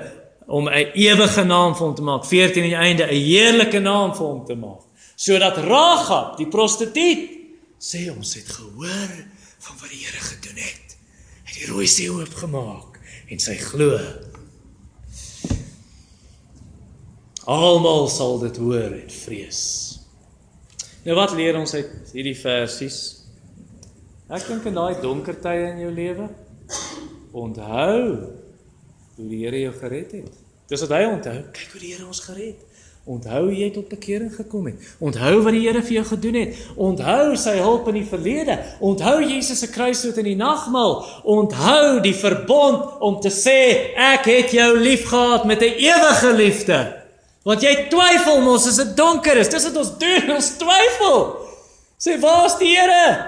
om 0.47 0.69
'n 0.69 0.91
ewige 0.95 1.45
naam 1.45 1.75
vir 1.75 1.87
hom 1.87 1.95
te 1.95 2.03
maak, 2.03 2.25
14 2.25 2.63
aan 2.63 2.69
die 2.69 2.77
einde 2.77 3.05
'n 3.05 3.25
heerlike 3.25 3.79
naam 3.79 4.15
vir 4.15 4.27
hom 4.27 4.45
te 4.45 4.55
maak, 4.55 4.83
sodat 5.17 5.57
Ragab, 5.57 6.37
die 6.37 6.49
prostituut, 6.49 7.31
sê 7.79 8.11
ons 8.17 8.35
het 8.35 8.49
gehoor 8.49 9.13
van 9.59 9.77
wat 9.81 9.91
die 9.91 10.05
Here 10.05 10.21
gedoen 10.21 10.57
het. 10.57 10.97
Het 11.45 11.55
die 11.55 11.67
rooi 11.67 11.87
see 11.87 12.11
oopgemaak 12.11 12.99
en 13.29 13.39
sy 13.39 13.57
glo. 13.57 13.99
Almal 17.45 18.09
sal 18.09 18.39
dit 18.39 18.57
hoor 18.57 18.93
en 18.93 19.11
vrees. 19.11 19.61
Nou 21.03 21.17
wat 21.19 21.33
leer 21.35 21.59
ons 21.59 21.75
uit 21.75 22.13
hierdie 22.13 22.39
versies? 22.39 22.99
Ek 24.31 24.47
dink 24.47 24.65
in 24.71 24.75
daai 24.79 25.01
donker 25.03 25.35
tye 25.43 25.73
in 25.73 25.83
jou 25.83 25.91
lewe 25.91 26.29
onthou 27.33 28.42
hoe 29.17 29.29
die 29.29 29.45
Here 29.45 29.61
jou 29.61 29.73
gered 29.81 30.13
het. 30.13 30.43
Dis 30.69 30.81
wat 30.81 30.95
hy 30.97 31.05
onthou. 31.11 31.39
Kyk 31.53 31.75
hoe 31.75 31.81
die 31.81 31.95
Here 31.95 32.07
ons 32.07 32.23
gered. 32.25 32.61
Onthou 33.03 33.49
jy 33.51 33.67
tot 33.75 33.89
bekering 33.91 34.31
gekom 34.31 34.69
het. 34.71 34.83
Onthou 35.03 35.41
wat 35.43 35.57
die 35.57 35.65
Here 35.65 35.83
vir 35.83 35.97
jou 35.97 36.05
gedoen 36.13 36.37
het. 36.39 36.59
Onthou 36.79 37.35
sy 37.41 37.57
hulp 37.59 37.89
in 37.91 37.99
die 37.99 38.07
verlede. 38.07 38.57
Onthou 38.79 39.17
Jesus 39.25 39.59
se 39.59 39.69
kruisdood 39.75 40.21
in 40.23 40.29
die 40.31 40.39
nagmaal. 40.39 41.01
Onthou 41.27 41.99
die 42.05 42.15
verbond 42.15 43.03
om 43.03 43.19
te 43.21 43.33
sê 43.35 43.59
ek 43.99 44.29
het 44.31 44.55
jou 44.55 44.71
liefgehad 44.79 45.45
met 45.51 45.63
'n 45.67 45.75
ewige 45.83 46.33
liefde. 46.33 46.79
Want 47.43 47.63
jy 47.63 47.89
twyfel 47.91 48.41
mos 48.41 48.69
as 48.69 48.77
dit 48.77 48.97
donker 48.97 49.37
is. 49.37 49.49
Dis 49.49 49.65
wat 49.65 49.77
ons 49.77 49.99
doen, 49.99 50.31
ons 50.31 50.51
twyfel. 50.57 51.19
Sê 51.99 52.21
waar's 52.21 52.59
die 52.59 52.77
Here? 52.77 53.27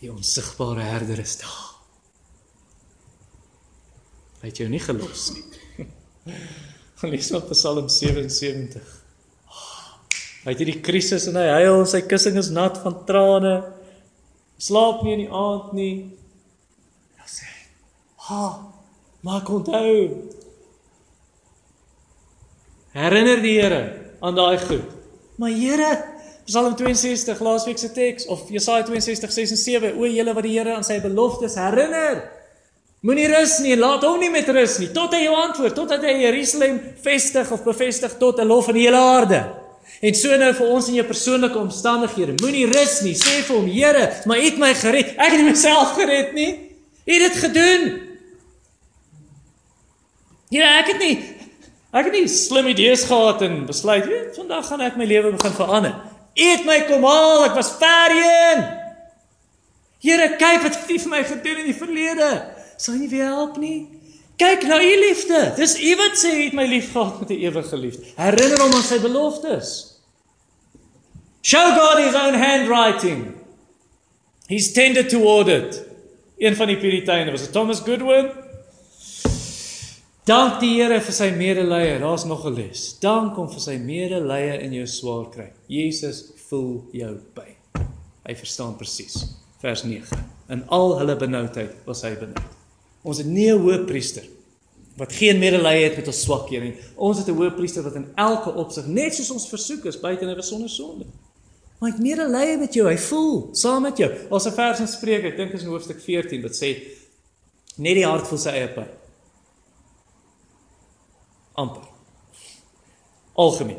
Die 0.00 0.12
onsigbare 0.12 0.80
herder 0.80 1.18
is 1.18 1.38
daar. 1.38 1.69
Hy 4.40 4.48
het 4.48 4.60
jou 4.62 4.70
nie 4.72 4.80
gelos 4.80 5.26
nie. 5.34 5.44
Gaan 7.00 7.12
lees 7.12 7.28
op 7.36 7.50
Psalm 7.52 7.88
77. 7.92 8.96
Hy 10.40 10.54
het 10.54 10.62
hierdie 10.62 10.80
krisis 10.80 11.26
en 11.28 11.36
hy 11.36 11.46
huil, 11.58 11.82
sy 11.84 12.00
kussing 12.08 12.38
is 12.40 12.48
nat 12.56 12.78
van 12.80 12.96
trane. 13.08 13.54
Slaap 14.60 15.02
nie 15.04 15.18
in 15.18 15.22
die 15.26 15.32
aand 15.32 15.74
nie. 15.76 15.94
Ja 17.20 17.28
sê. 17.28 17.48
Ha, 18.28 18.46
maak 19.28 19.52
onthou. 19.52 19.92
Herinner 22.96 23.44
die 23.44 23.58
Here 23.60 23.82
aan 24.24 24.40
daai 24.40 24.56
goed. 24.64 24.96
Maar 25.40 25.52
Here, 25.52 25.92
Psalm 26.48 26.72
62 26.76 27.44
laasweek 27.44 27.78
se 27.78 27.92
teks 27.92 28.26
of 28.32 28.48
Jesaja 28.48 28.88
62 28.88 29.36
6 29.36 29.56
en 29.56 29.60
7, 29.60 29.94
o 30.00 30.08
julle 30.08 30.34
wat 30.36 30.48
die 30.48 30.56
Here 30.56 30.78
aan 30.80 30.88
sy 30.88 30.96
beloftes 31.04 31.60
herinner. 31.60 32.24
Moenie 33.00 33.30
rus 33.32 33.54
nie, 33.64 33.78
laat 33.80 34.02
hom 34.04 34.18
nie 34.20 34.28
met 34.28 34.48
rus 34.52 34.76
nie 34.80 34.90
tot 34.92 35.14
hy 35.16 35.22
jou 35.22 35.32
antwoord, 35.40 35.72
totdat 35.76 36.02
hy 36.04 36.18
Jerusalem 36.20 36.76
vestig 37.00 37.48
of 37.54 37.64
bevestig 37.64 38.18
tot 38.20 38.40
'n 38.40 38.48
lof 38.48 38.68
in 38.68 38.76
die 38.76 38.84
hele 38.84 39.00
aarde. 39.00 39.40
En 40.02 40.14
so 40.14 40.36
nou 40.36 40.52
vir 40.52 40.66
ons 40.66 40.88
in 40.88 40.94
jou 40.94 41.06
persoonlike 41.06 41.58
omstandighede, 41.58 42.36
moenie 42.42 42.66
rus 42.66 43.00
nie, 43.00 43.14
sê 43.14 43.40
vir 43.42 43.56
hom, 43.56 43.66
Here, 43.66 44.12
maar 44.26 44.38
U 44.38 44.44
het 44.44 44.58
my 44.58 44.74
gered. 44.74 45.16
Ek 45.16 45.32
het 45.32 45.44
myself 45.44 45.94
gered 45.96 46.32
nie. 46.34 46.76
U 47.06 47.12
het 47.12 47.32
dit 47.32 47.36
gedoen. 47.40 48.00
Ja, 50.50 50.78
ek 50.80 50.86
het 50.92 50.98
nie 50.98 51.36
ek 51.92 52.04
het 52.04 52.12
nie 52.12 52.28
slim 52.28 52.66
idees 52.66 53.02
gehad 53.02 53.42
en 53.42 53.66
besluit, 53.66 54.06
weet, 54.06 54.36
vandag 54.36 54.66
gaan 54.66 54.80
ek 54.80 54.96
my 54.96 55.04
lewe 55.04 55.32
begin 55.32 55.52
verander. 55.52 55.94
U 56.38 56.44
het 56.44 56.64
my 56.64 56.84
kom 56.86 57.02
haal, 57.02 57.44
ek 57.48 57.54
was 57.54 57.72
ver 57.80 58.14
heen. 58.14 58.62
Here, 60.00 60.36
kyk 60.36 60.62
wat 60.62 60.78
U 60.86 60.98
vir 60.98 61.08
my 61.08 61.24
gedoen 61.24 61.64
in 61.64 61.66
die 61.66 61.74
verlede 61.74 62.59
sal 62.80 62.96
nie 63.00 63.08
weer 63.12 63.28
help 63.28 63.58
nie. 63.60 63.88
Kyk 64.40 64.64
na 64.64 64.78
u 64.80 64.92
liefde. 65.00 65.52
Dis 65.56 65.76
u 65.76 65.96
wat 66.00 66.16
sê 66.16 66.32
het 66.46 66.56
my 66.56 66.64
liefgehad 66.64 67.20
met 67.20 67.30
'n 67.30 67.42
ewige 67.44 67.76
liefde. 67.76 68.04
Herinner 68.16 68.60
hom 68.60 68.72
aan 68.72 68.82
sy 68.82 68.98
beloftes. 69.00 70.00
Show 71.42 71.72
God 71.76 71.98
his 72.04 72.14
own 72.14 72.34
handwriting. 72.34 73.34
He's 74.46 74.72
tended 74.72 75.08
toward 75.08 75.48
it. 75.48 75.82
Een 76.38 76.56
van 76.56 76.66
die 76.66 76.76
Puriteine 76.76 77.30
was 77.30 77.50
Thomas 77.50 77.80
Goodwin. 77.80 78.30
Dank 80.24 80.60
die 80.60 80.82
Here 80.82 81.00
vir 81.00 81.12
sy 81.12 81.30
medelee. 81.30 81.98
Daar's 81.98 82.24
nog 82.24 82.44
'n 82.46 82.54
les. 82.54 82.98
Dank 83.00 83.36
hom 83.36 83.50
vir 83.50 83.60
sy 83.60 83.76
medelee 83.76 84.60
in 84.60 84.72
jou 84.72 84.86
swaar 84.86 85.28
kry. 85.30 85.52
Jesus 85.66 86.24
voel 86.48 86.88
jou 86.92 87.14
pyn. 87.34 87.56
Hy 88.26 88.34
verstaan 88.34 88.76
presies. 88.76 89.26
Vers 89.58 89.82
9. 89.82 90.24
In 90.48 90.68
al 90.68 90.98
hulle 90.98 91.16
benoudheid 91.16 91.74
was 91.84 92.02
hy 92.02 92.14
benoud. 92.14 92.59
Ons 93.02 93.18
het 93.18 93.26
nie 93.26 93.50
'n 93.52 93.58
hoëpriester 93.58 94.24
wat 94.96 95.12
geen 95.12 95.38
medelee 95.38 95.84
het 95.84 95.96
met 95.96 96.06
ons 96.06 96.20
swakhede 96.20 96.64
nie. 96.64 96.76
Ons 96.96 97.18
het 97.18 97.28
'n 97.28 97.36
hoëpriester 97.36 97.82
wat 97.82 97.94
in 97.94 98.12
elke 98.14 98.54
opsig 98.54 98.86
net 98.86 99.14
soos 99.14 99.30
ons 99.30 99.48
versoek 99.48 99.84
is 99.84 100.00
buite 100.00 100.26
en 100.26 100.42
sonder 100.42 100.68
sonde. 100.68 101.04
Maar 101.78 101.90
hy 101.90 101.96
het 101.96 102.04
medelee 102.04 102.58
met 102.58 102.74
jou, 102.74 102.88
hy 102.88 102.98
voel 102.98 103.48
saam 103.52 103.82
met 103.82 103.96
jou. 103.96 104.10
Ons 104.28 104.46
'n 104.46 104.52
vers 104.52 104.80
in 104.80 104.88
Spreuke, 104.88 105.26
ek 105.26 105.36
dink 105.36 105.52
is 105.52 105.62
in 105.62 105.68
hoofstuk 105.68 106.00
14 106.00 106.42
wat 106.42 106.54
sê 106.54 106.76
net 107.76 107.94
die 107.94 108.06
hart 108.06 108.26
voel 108.26 108.38
sy 108.38 108.48
eie 108.48 108.68
pyn. 108.68 108.88
amper. 111.60 111.82
Algemeen. 113.32 113.78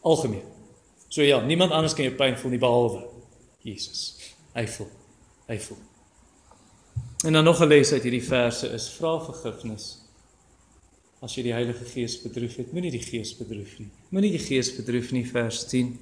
Algemeen. 0.00 0.42
So 1.08 1.22
ja, 1.22 1.40
niemand 1.40 1.70
anders 1.70 1.94
kan 1.94 2.04
jou 2.04 2.14
pyn 2.14 2.38
voel 2.38 2.54
nie 2.54 2.62
behalwe 2.62 3.06
Jesus. 3.64 4.34
Hy 4.54 4.66
voel. 4.66 4.90
Hy 5.48 5.58
voel. 5.66 5.80
En 7.24 7.32
dan 7.32 7.44
nog 7.44 7.60
'n 7.60 7.66
les 7.66 7.92
uit 7.92 8.02
hierdie 8.02 8.22
verse 8.22 8.68
is 8.68 8.88
vra 8.88 9.18
vergifnis. 9.20 9.98
As 11.20 11.34
jy 11.34 11.42
die 11.42 11.52
Heilige 11.52 11.84
Gees 11.84 12.20
bedroef 12.22 12.56
het, 12.56 12.72
moenie 12.72 12.90
die 12.90 13.02
Gees 13.02 13.36
bedroef 13.36 13.78
nie. 13.78 13.90
Moenie 14.08 14.30
die 14.30 14.44
Gees 14.44 14.76
bedroef 14.76 15.10
nie 15.10 15.26
vers 15.26 15.64
10. 15.66 15.98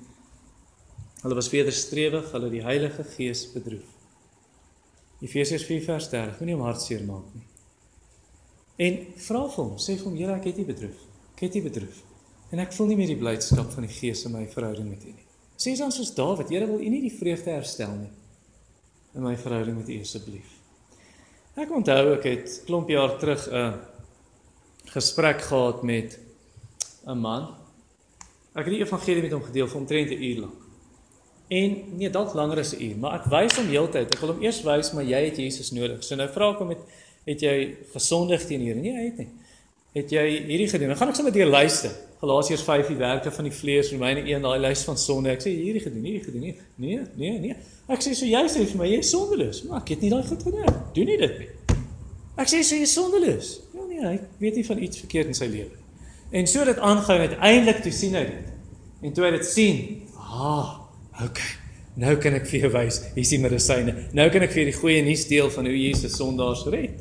Hulle 1.23 1.35
was 1.35 1.51
wederstrewig, 1.51 2.31
hulle 2.31 2.51
die 2.51 2.63
Heilige 2.63 3.05
Gees 3.05 3.53
bedroef. 3.53 3.87
Efesiërs 5.21 5.65
4 5.65 5.83
vers 5.83 6.09
30. 6.09 6.39
Moenie 6.39 6.55
hom 6.55 6.65
hartseer 6.65 7.05
maak 7.05 7.33
nie. 7.35 7.47
En 8.77 9.07
vra 9.17 9.47
vir 9.49 9.65
hom, 9.65 9.79
sê 9.81 9.97
vir 9.97 10.05
hom, 10.05 10.17
Here, 10.17 10.35
ek 10.37 10.45
het 10.45 10.59
U 10.59 10.65
bedroef. 10.69 11.01
Ek 11.33 11.47
het 11.47 11.57
U 11.57 11.63
bedroef. 11.63 12.03
En 12.53 12.59
ek 12.59 12.77
voel 12.77 12.87
nie 12.87 12.97
meer 12.97 13.15
die 13.15 13.17
blydskap 13.17 13.73
van 13.73 13.89
die 13.89 13.95
Gees 13.95 14.25
in 14.29 14.33
my 14.37 14.45
verhouding 14.53 14.91
met 14.91 15.09
U 15.09 15.15
nie. 15.15 15.27
Sê 15.57 15.73
dan 15.79 15.93
soos 15.93 16.13
Dawid, 16.15 16.53
Here, 16.53 16.69
wil 16.69 16.85
U 16.85 16.93
nie 16.93 17.01
die 17.09 17.17
vreugde 17.19 17.57
herstel 17.57 17.97
nie 17.97 18.13
in 19.17 19.25
my 19.25 19.33
verhouding 19.41 19.79
met 19.79 19.89
U 19.89 20.01
asseblief. 20.05 20.66
Ek 21.57 21.71
onthou 21.73 22.11
ek 22.19 22.25
het 22.29 22.55
klomp 22.67 22.91
jaar 22.93 23.15
terug 23.17 23.49
'n 23.49 23.81
gesprek 24.93 25.41
gehad 25.41 25.83
met 25.83 26.19
'n 27.07 27.17
man. 27.17 27.55
Ek 28.53 28.65
het 28.65 28.75
die 28.75 28.85
evangelie 28.85 29.23
met 29.23 29.33
hom 29.33 29.43
gedeel 29.43 29.69
vir 29.69 29.81
omtrent 29.81 30.11
'n 30.11 30.23
uur 30.23 30.41
lank. 30.41 30.61
En 31.49 31.97
nee, 31.97 32.11
dalk 32.11 32.35
langer 32.35 32.59
as 32.59 32.75
'n 32.77 32.83
uur, 32.83 32.97
maar 32.97 33.15
ek 33.15 33.25
wys 33.25 33.57
hom 33.57 33.67
heeltyd. 33.67 34.15
Ek 34.15 34.21
wil 34.21 34.33
hom 34.35 34.43
eers 34.43 34.63
wys 34.63 34.93
maar 34.93 35.05
jy 35.05 35.25
het 35.25 35.37
Jesus 35.37 35.71
nodig. 35.71 36.05
So 36.05 36.15
nou 36.15 36.29
vra 36.29 36.51
ek 36.51 36.59
hom 36.59 36.69
het 36.69 36.83
het 37.25 37.41
jy 37.41 37.77
gesondig 37.93 38.47
teen 38.47 38.61
Here? 38.61 38.81
Nee, 38.81 38.93
hy 38.93 39.05
het 39.05 39.17
nie. 39.17 39.29
Het 39.97 40.11
jy 40.13 40.25
hierdie 40.45 40.69
gedoen? 40.69 40.91
Dan 40.93 40.99
gaan 41.01 41.09
ek 41.09 41.17
sommer 41.17 41.33
deur 41.33 41.49
luister. 41.49 41.93
Galasiërs 42.21 42.65
5 42.67 42.91
die 42.93 42.99
werke 43.01 43.31
van 43.33 43.47
die 43.49 43.53
vlees, 43.53 43.89
Romeine 43.95 44.25
1 44.29 44.45
daai 44.45 44.59
lys 44.61 44.83
van 44.85 44.99
sonde. 45.01 45.31
Ek 45.33 45.41
sê 45.45 45.53
hierdie 45.53 45.81
gedoen, 45.81 46.03
hierdie 46.05 46.25
gedoen 46.25 46.43
nie. 46.45 46.53
Nee, 46.81 46.99
nee, 47.17 47.39
nee. 47.41 47.57
Ek 47.93 48.05
sê 48.05 48.13
so 48.17 48.29
jy 48.29 48.43
sê 48.53 48.67
vir 48.69 48.81
my 48.81 48.89
jy 48.91 48.99
is 49.01 49.13
sondeloos, 49.13 49.63
maar 49.69 49.81
ek 49.81 49.95
het 49.95 50.05
nie 50.05 50.11
daai 50.13 50.27
goed 50.29 50.45
gedoen. 50.45 50.81
Doen 50.97 51.09
nie 51.13 51.17
dit 51.23 51.39
nie. 51.41 51.79
Ek 52.37 52.53
sê 52.53 52.61
so 52.61 52.77
jy 52.77 52.85
is 52.85 52.93
sondeloos. 52.97 53.53
Ja 53.77 53.87
nee, 53.89 54.03
hy 54.03 54.19
weet 54.43 54.59
nie 54.61 54.67
van 54.69 54.83
iets 54.85 55.01
verkeerd 55.05 55.33
in 55.33 55.39
sy 55.39 55.49
lewe. 55.53 55.81
En 56.37 56.51
so 56.51 56.69
dit 56.69 56.85
aangaan 56.91 57.25
uiteindelik 57.31 57.81
toe 57.87 57.95
sien 57.95 58.19
hy 58.19 58.25
dit. 58.29 58.53
En 59.07 59.17
toe 59.17 59.25
hy 59.25 59.33
dit 59.39 59.49
sien, 59.49 59.81
ah, 60.27 60.75
okay. 61.25 61.55
Nou 61.97 62.19
kan 62.21 62.37
ek 62.37 62.45
vir 62.51 62.67
jou 62.67 62.73
wys, 62.75 63.01
hier 63.15 63.25
is 63.25 63.33
die 63.33 63.41
medisyne. 63.41 63.97
Nou 64.17 64.29
kan 64.35 64.45
ek 64.45 64.53
vir 64.53 64.69
die 64.69 64.77
goeie 64.77 65.01
nuus 65.07 65.25
deel 65.31 65.49
van 65.55 65.71
hoe 65.71 65.77
Jesus 65.79 66.19
sondaars 66.21 66.67
red. 66.69 67.01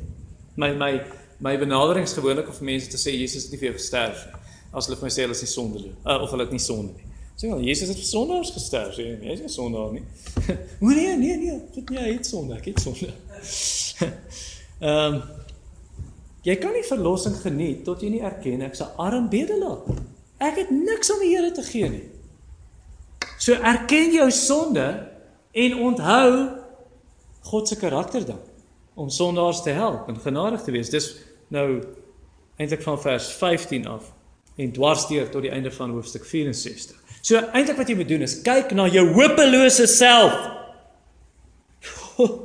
My 0.56 0.72
my 0.72 0.94
my 1.38 1.58
benaderings 1.58 2.12
gewoonlik 2.12 2.48
of 2.48 2.60
mense 2.60 2.88
te 2.88 3.00
sê 3.00 3.12
Jesus 3.16 3.46
het 3.46 3.52
nie 3.52 3.60
vir 3.60 3.70
jou 3.70 3.78
gesterf 3.78 4.24
nie. 4.26 4.42
As 4.76 4.88
hulle 4.88 4.98
vir 4.98 5.08
my 5.08 5.12
sê 5.12 5.24
hulle 5.24 5.36
is 5.36 5.44
nie 5.44 5.52
sondeloos, 5.52 6.00
uh, 6.04 6.18
of 6.22 6.32
hulle 6.32 6.46
het 6.46 6.54
nie 6.54 6.62
sonde 6.62 6.92
nie. 6.96 7.14
Sê 7.36 7.50
wel, 7.50 7.66
Jesus 7.68 7.90
het 7.92 8.00
vir 8.00 8.08
sondaars 8.08 8.52
gesterf, 8.54 8.94
sê 8.96 9.04
jy, 9.04 9.16
hy 9.20 9.34
is 9.34 9.42
nie 9.44 9.52
sondaar 9.52 9.92
nie. 9.92 10.04
O 10.84 10.92
nee, 10.92 11.16
nee, 11.20 11.36
nee, 11.40 11.56
dit 11.74 11.92
nie, 11.92 12.02
het 12.04 12.28
sonde, 12.28 12.56
ek 12.56 12.70
het 12.72 12.84
sonde. 12.84 13.12
Ehm 14.76 15.16
um, 15.16 15.22
jy 16.46 16.54
kan 16.62 16.76
nie 16.76 16.84
verlossing 16.86 17.34
geniet 17.42 17.80
tot 17.82 18.04
jy 18.04 18.10
nie 18.12 18.20
erken 18.22 18.60
ek's 18.62 18.82
'n 18.84 18.92
arm 19.02 19.24
bedelaar. 19.28 19.96
Ek 20.38 20.60
het 20.60 20.70
niks 20.70 21.10
om 21.10 21.18
die 21.18 21.32
Here 21.32 21.50
te 21.50 21.64
gee 21.66 21.88
nie. 21.90 22.04
So 23.38 23.52
erken 23.52 24.12
jou 24.14 24.30
sonde 24.30 24.86
en 25.52 25.74
onthou 25.88 26.30
God 27.40 27.68
se 27.68 27.76
karakter 27.76 28.26
dan 28.26 28.38
om 28.96 29.10
sondaars 29.12 29.62
te 29.62 29.70
help 29.76 30.08
en 30.08 30.18
genadig 30.20 30.62
te 30.64 30.72
wees. 30.72 30.90
Dis 30.90 31.10
nou 31.52 31.82
eintlik 32.56 32.82
van 32.82 32.98
vers 33.00 33.28
15 33.36 33.86
af 33.92 34.12
en 34.56 34.72
dwarsdeur 34.72 35.28
tot 35.28 35.44
die 35.44 35.52
einde 35.52 35.70
van 35.72 35.92
hoofstuk 35.92 36.24
64. 36.24 36.96
So 37.20 37.42
eintlik 37.52 37.76
wat 37.76 37.90
jy 37.92 37.96
moet 37.98 38.08
doen 38.08 38.24
is 38.24 38.38
kyk 38.46 38.72
na 38.76 38.88
jou 38.88 39.06
hopelose 39.18 39.88
self. 39.90 40.36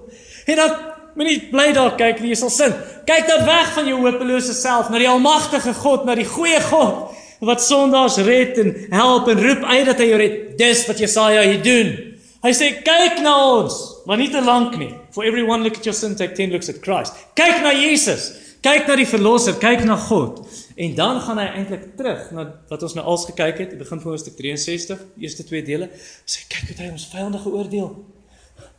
En 0.49 0.57
dan 0.57 0.71
moenie 1.15 1.37
bly 1.51 1.67
daar 1.71 1.93
kyk 1.95 2.19
nie, 2.19 2.31
jy 2.33 2.37
sal 2.41 2.49
sin. 2.51 2.73
Kyk 3.07 3.27
dan 3.29 3.43
weg 3.45 3.69
van 3.75 3.85
jou 3.87 3.99
hopelose 4.01 4.55
self 4.57 4.89
na 4.89 4.99
die 4.99 5.07
almagtige 5.07 5.71
God, 5.77 6.03
na 6.03 6.15
die 6.17 6.27
goeie 6.27 6.59
God 6.65 7.11
wat 7.45 7.63
sondaars 7.63 8.19
red 8.25 8.57
en 8.61 8.73
help 8.93 9.29
en 9.31 9.39
roep 9.41 9.63
uit 9.63 9.85
dat 9.87 10.01
hy 10.01 10.09
jou 10.11 10.17
red. 10.21 10.35
Dis 10.59 10.83
wat 10.89 10.99
Jesaja 11.01 11.45
hier 11.45 11.61
doen. 11.65 11.93
Hy 12.41 12.51
sê 12.57 12.73
kyk 12.85 13.21
na 13.23 13.33
ons, 13.61 13.77
maar 14.09 14.19
nie 14.19 14.29
te 14.33 14.41
lank 14.45 14.75
nie. 14.81 14.91
For 15.11 15.25
everyone 15.27 15.63
look 15.63 15.77
at 15.77 15.85
your 15.85 15.95
sin 15.95 16.15
take 16.15 16.35
10 16.35 16.51
looks 16.51 16.69
at 16.69 16.81
Christ. 16.81 17.13
Kyk 17.35 17.61
na 17.63 17.73
Jesus. 17.75 18.31
Kyk 18.61 18.85
na 18.85 18.95
die 18.99 19.07
verlosser, 19.09 19.55
kyk 19.57 19.81
na 19.89 19.95
God. 19.97 20.43
En 20.77 20.93
dan 20.95 21.17
gaan 21.25 21.39
hy 21.41 21.47
eintlik 21.57 21.87
terug 21.97 22.27
na 22.35 22.45
wat 22.69 22.83
ons 22.85 22.93
nou 22.97 23.05
als 23.09 23.25
gekyk 23.31 23.57
het, 23.63 23.73
begin 23.79 24.01
van 24.03 24.11
hoofstuk 24.13 24.35
63, 24.37 25.01
eerste 25.23 25.45
twee 25.49 25.65
dele. 25.65 25.89
Sê 26.29 26.45
kyk 26.51 26.69
hoe 26.69 26.77
hy 26.83 26.91
ons 26.93 27.07
vyande 27.09 27.41
geoordeel. 27.41 27.89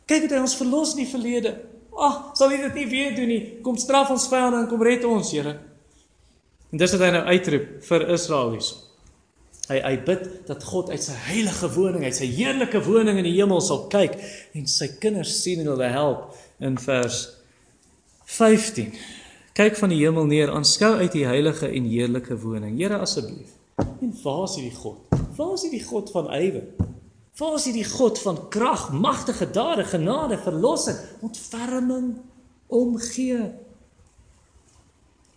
Kyk 0.07 0.29
hoe 0.29 0.37
hy 0.37 0.41
ons 0.45 0.55
verlos 0.61 0.95
in 0.95 1.03
die 1.03 1.09
verlede. 1.11 1.53
Ag, 1.93 1.99
oh, 1.99 2.15
sal 2.39 2.53
hy 2.55 2.61
dit 2.63 2.79
nie 2.79 2.87
weer 2.89 3.11
doen 3.17 3.29
nie. 3.29 3.41
Kom 3.65 3.75
straf 3.77 4.09
ons 4.15 4.29
vyande 4.31 4.63
en 4.63 4.71
kom 4.71 4.81
red 4.87 5.03
ons, 5.07 5.35
Here. 5.35 5.57
En 6.73 6.81
dis 6.81 6.95
wat 6.95 7.03
hy 7.05 7.11
nou 7.13 7.23
uitroep 7.27 7.67
vir 7.85 8.07
Israel 8.15 8.55
hierso. 8.55 8.92
Hy 9.69 9.79
hy 9.79 9.93
bid 10.03 10.23
dat 10.49 10.63
God 10.67 10.89
uit 10.91 10.99
sy 10.99 11.15
heilige 11.29 11.69
woning, 11.71 12.03
uit 12.03 12.17
sy 12.17 12.27
heerlike 12.27 12.81
woning 12.83 13.21
in 13.21 13.27
die 13.29 13.37
hemel 13.37 13.61
sal 13.63 13.85
kyk 13.91 14.17
en 14.57 14.65
sy 14.67 14.89
kinders 14.99 15.37
sien 15.39 15.61
en 15.63 15.69
hulle 15.71 15.87
help 15.93 16.33
in 16.59 16.75
vers 16.83 17.21
15. 18.27 18.91
Kyk 19.55 19.77
van 19.79 19.93
die 19.93 20.01
hemel 20.01 20.25
neer, 20.27 20.51
aanskou 20.51 20.97
uit 20.99 21.13
die 21.15 21.23
heilige 21.29 21.69
en 21.69 21.87
heerlike 21.87 22.35
woning. 22.41 22.75
Here 22.81 22.97
asseblief. 23.05 23.53
En 23.79 24.11
waar 24.23 24.43
is 24.49 24.57
hierdie 24.57 24.75
God? 24.75 25.13
Waar 25.37 25.53
is 25.55 25.63
hierdie 25.63 25.83
God 25.85 26.11
van 26.11 26.27
ywer? 26.35 26.65
Waar 27.39 27.55
is 27.57 27.67
hierdie 27.69 27.85
God 27.87 28.19
van 28.21 28.41
krag, 28.53 28.89
magtige 28.91 29.47
dade, 29.49 29.85
genade, 29.89 30.37
verlossing, 30.43 30.99
ontferming, 31.25 32.17
omgee? 32.67 33.39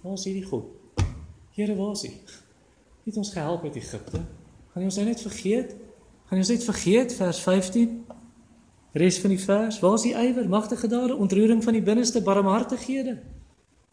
Waar 0.02 0.18
is 0.18 0.26
hierdie 0.28 0.44
God? 0.50 0.66
Here, 1.56 1.78
waar 1.78 1.94
is 1.94 2.04
hy? 2.08 2.12
Het 3.06 3.16
ons 3.16 3.28
gehelp 3.30 3.62
met 3.62 3.76
Egipte? 3.78 4.18
Gaan 4.72 4.82
jy 4.82 4.88
ons 4.88 4.96
nou 4.98 5.04
net 5.06 5.20
vergeet? 5.22 5.74
Gaan 6.26 6.40
jy 6.40 6.42
ons 6.42 6.48
net 6.50 6.64
vergeet 6.66 7.12
vers 7.14 7.38
15? 7.38 7.92
Res 8.98 9.18
van 9.22 9.30
die 9.30 9.38
vers, 9.38 9.78
waar 9.78 9.94
is 9.94 10.06
die 10.08 10.14
ywer, 10.18 10.48
magtige 10.50 10.90
dade, 10.90 11.14
ontroering 11.14 11.60
van 11.62 11.76
die 11.78 11.84
binneste 11.86 12.22
barmhartighede? 12.26 13.14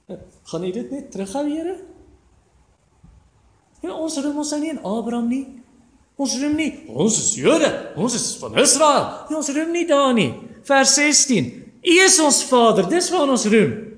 Eh, 0.09 0.17
gaan 0.49 0.65
jy 0.65 0.71
dit 0.79 0.95
net 0.95 1.11
terughou, 1.13 1.43
Here? 1.45 1.75
Ja, 3.83 3.93
ons 3.93 4.17
roem 4.17 4.41
ons 4.41 4.55
nou 4.55 4.61
nie 4.63 4.73
in 4.73 4.81
Abraham 4.81 5.29
nie. 5.29 5.45
Ons 6.17 6.33
roem 6.41 6.57
nie, 6.57 6.71
ons 6.89 7.19
is 7.19 7.31
Jode, 7.37 7.69
ons 7.99 8.17
is 8.17 8.27
van 8.41 8.57
Israel. 8.63 9.05
Ja, 9.29 9.37
ons 9.37 9.53
roem 9.53 9.73
nie 9.75 9.85
daar 9.89 10.13
nie. 10.17 10.31
Vers 10.65 10.97
16. 10.97 11.53
U 11.83 11.99
is 12.01 12.17
ons 12.23 12.41
Vader, 12.49 12.89
dis 12.89 13.13
waar 13.13 13.29
ons 13.29 13.45
roem. 13.45 13.92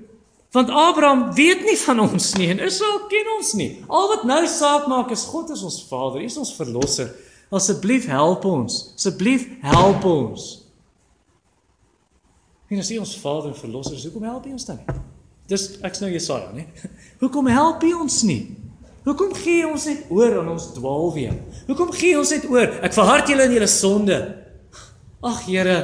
Want 0.56 0.70
Abraham 0.72 1.34
weet 1.36 1.66
nie 1.68 1.76
van 1.76 1.98
ons 2.00 2.30
nie 2.40 2.48
en 2.48 2.62
Israel 2.64 3.02
ken 3.12 3.26
ons 3.36 3.52
nie. 3.60 3.70
Al 3.92 4.06
wat 4.08 4.22
nou 4.24 4.40
saak 4.48 4.86
maak 4.88 5.10
is 5.12 5.26
God 5.28 5.50
is 5.52 5.60
ons 5.66 5.82
Vader, 5.90 6.22
U 6.22 6.28
is 6.30 6.38
ons 6.40 6.52
verlosser. 6.56 7.10
Asseblief 7.52 8.06
help 8.08 8.46
ons. 8.48 8.78
Asseblief 8.96 9.44
help 9.60 10.06
ons. 10.08 10.46
En 12.72 12.80
as 12.80 12.88
U 12.90 13.02
ons 13.04 13.12
Vader 13.20 13.52
en 13.52 13.58
verlosser 13.58 13.98
is, 13.98 14.06
hoekom 14.08 14.24
help 14.30 14.48
U 14.48 14.54
ons 14.56 14.64
dan 14.70 14.80
nie? 14.80 14.96
Dis 15.46 15.66
ek's 15.84 16.00
nou 16.02 16.08
Jesaja, 16.10 16.48
nie? 16.56 16.64
Hoekom 17.20 17.52
help 17.52 17.84
U 17.86 17.92
ons 18.06 18.16
nie? 18.26 18.40
Hoekom 19.06 19.36
gee 19.38 19.60
ons 19.68 19.84
net 19.86 20.08
oor 20.10 20.40
aan 20.40 20.48
ons 20.56 20.72
dwaalweë? 20.74 21.36
Hoekom 21.68 21.92
gee 21.94 22.16
ons 22.18 22.32
net 22.34 22.48
oor? 22.50 22.72
Ek 22.82 22.96
verhard 22.96 23.28
julle 23.30 23.44
in 23.46 23.54
julle 23.54 23.68
sonde. 23.70 24.16
Ag 25.22 25.44
Here, 25.46 25.76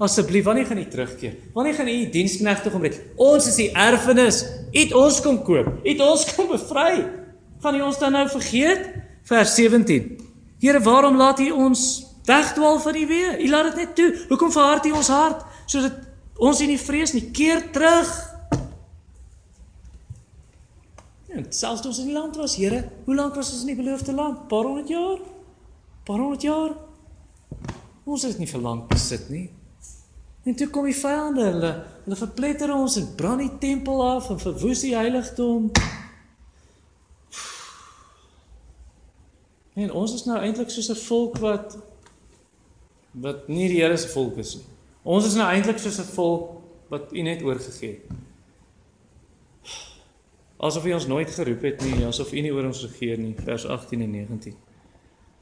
Asseblief, 0.00 0.44
wanneer 0.44 0.66
gaan 0.66 0.78
u 0.78 0.88
terugkeer? 0.88 1.34
Wanneer 1.52 1.74
gaan 1.74 1.88
u 1.88 1.92
u 1.92 2.10
diensknegte 2.10 2.70
kom 2.70 2.82
red? 2.82 3.00
Ons 3.16 3.46
is 3.46 3.54
die 3.54 3.68
erfenis. 3.76 4.38
U 4.72 4.78
het 4.78 4.94
ons 4.96 5.20
kom 5.20 5.42
koop. 5.44 5.66
U 5.84 5.88
het 5.88 6.00
ons 6.00 6.24
kom 6.34 6.48
bevry. 6.48 7.04
Gaan 7.60 7.76
u 7.76 7.82
ons 7.84 7.98
dan 7.98 8.16
nou 8.16 8.28
vergeet? 8.28 8.86
Vers 9.28 9.54
17. 9.54 10.16
Here, 10.58 10.80
waarom 10.80 11.16
laat 11.20 11.40
u 11.40 11.50
ons 11.50 12.06
wegdwaal 12.24 12.80
van 12.80 12.96
u 12.96 13.04
weë? 13.12 13.36
U 13.44 13.50
laat 13.50 13.68
dit 13.68 13.82
net 13.82 13.94
toe. 13.94 14.08
Hoekom 14.32 14.52
verhard 14.52 14.88
u 14.88 14.94
ons 15.02 15.12
hart 15.12 15.44
sodat 15.66 16.00
ons 16.40 16.64
nie 16.64 16.80
vrees 16.80 17.12
nie? 17.12 17.26
Keer 17.36 17.66
terug. 17.70 18.16
En 21.28 21.44
selfs 21.52 21.84
toe 21.84 21.92
ons 21.92 22.00
in 22.00 22.08
die 22.08 22.16
land 22.16 22.40
was, 22.40 22.56
Here, 22.56 22.86
hoe 23.04 23.14
lank 23.14 23.36
was 23.36 23.52
ons 23.52 23.68
in 23.68 23.74
die 23.74 23.80
beloofde 23.84 24.16
land? 24.16 24.48
Paar 24.48 24.64
honderd 24.64 24.88
jaar? 24.88 25.20
Paar 26.08 26.24
honderd 26.24 26.42
jaar? 26.48 26.76
Ons 28.08 28.24
het 28.24 28.32
dit 28.32 28.46
nie 28.46 28.54
verlang 28.56 28.86
besit 28.88 29.28
nie. 29.28 29.50
En 30.42 30.54
toe 30.56 30.68
kom 30.72 30.84
die 30.88 30.96
vyande, 30.96 31.44
hulle 31.44 31.72
hulle 32.04 32.16
verpletter 32.16 32.72
ons 32.72 32.96
en 32.96 33.08
brand 33.16 33.42
die 33.42 33.58
tempel 33.60 34.00
af 34.06 34.30
en 34.32 34.40
verwoes 34.40 34.80
die 34.86 34.94
heiligdom. 34.96 35.68
En 39.76 39.92
ons 39.92 40.14
is 40.16 40.24
nou 40.28 40.38
eintlik 40.40 40.72
soos 40.72 40.88
'n 40.90 41.00
volk 41.04 41.38
wat 41.44 41.76
wat 43.10 43.48
nie 43.48 43.68
die 43.68 43.82
Here 43.82 43.96
se 43.96 44.08
volk 44.08 44.36
is 44.36 44.54
nie. 44.56 44.64
Ons 45.02 45.26
is 45.26 45.34
nou 45.34 45.46
eintlik 45.46 45.78
soos 45.78 45.98
'n 45.98 46.12
volk 46.14 46.60
wat 46.88 47.12
U 47.12 47.22
net 47.22 47.42
oorgegee 47.42 47.90
het. 47.90 48.18
Asof 50.56 50.84
U 50.84 50.92
ons 50.92 51.06
nooit 51.06 51.30
geroep 51.30 51.62
het 51.62 51.80
nie, 51.80 52.04
asof 52.06 52.32
U 52.32 52.40
nie 52.40 52.52
oor 52.52 52.64
ons 52.64 52.82
regeer 52.82 53.18
nie, 53.18 53.34
vers 53.34 53.66
18 53.66 54.00
en 54.00 54.10
19 54.10 54.69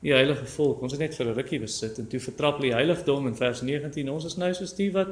die 0.00 0.12
heilige 0.12 0.46
volk. 0.46 0.82
Ons 0.82 0.92
het 0.92 1.00
net 1.00 1.14
vir 1.14 1.26
'n 1.26 1.34
rukkie 1.34 1.60
besit 1.60 1.98
en 1.98 2.08
toe 2.08 2.20
vertrap 2.20 2.60
die 2.60 2.72
heiligdom 2.72 3.26
in 3.26 3.34
vers 3.34 3.60
19. 3.60 4.10
Ons 4.10 4.24
is 4.24 4.36
nou 4.36 4.54
soos 4.54 4.74
die 4.74 4.92
wat 4.92 5.08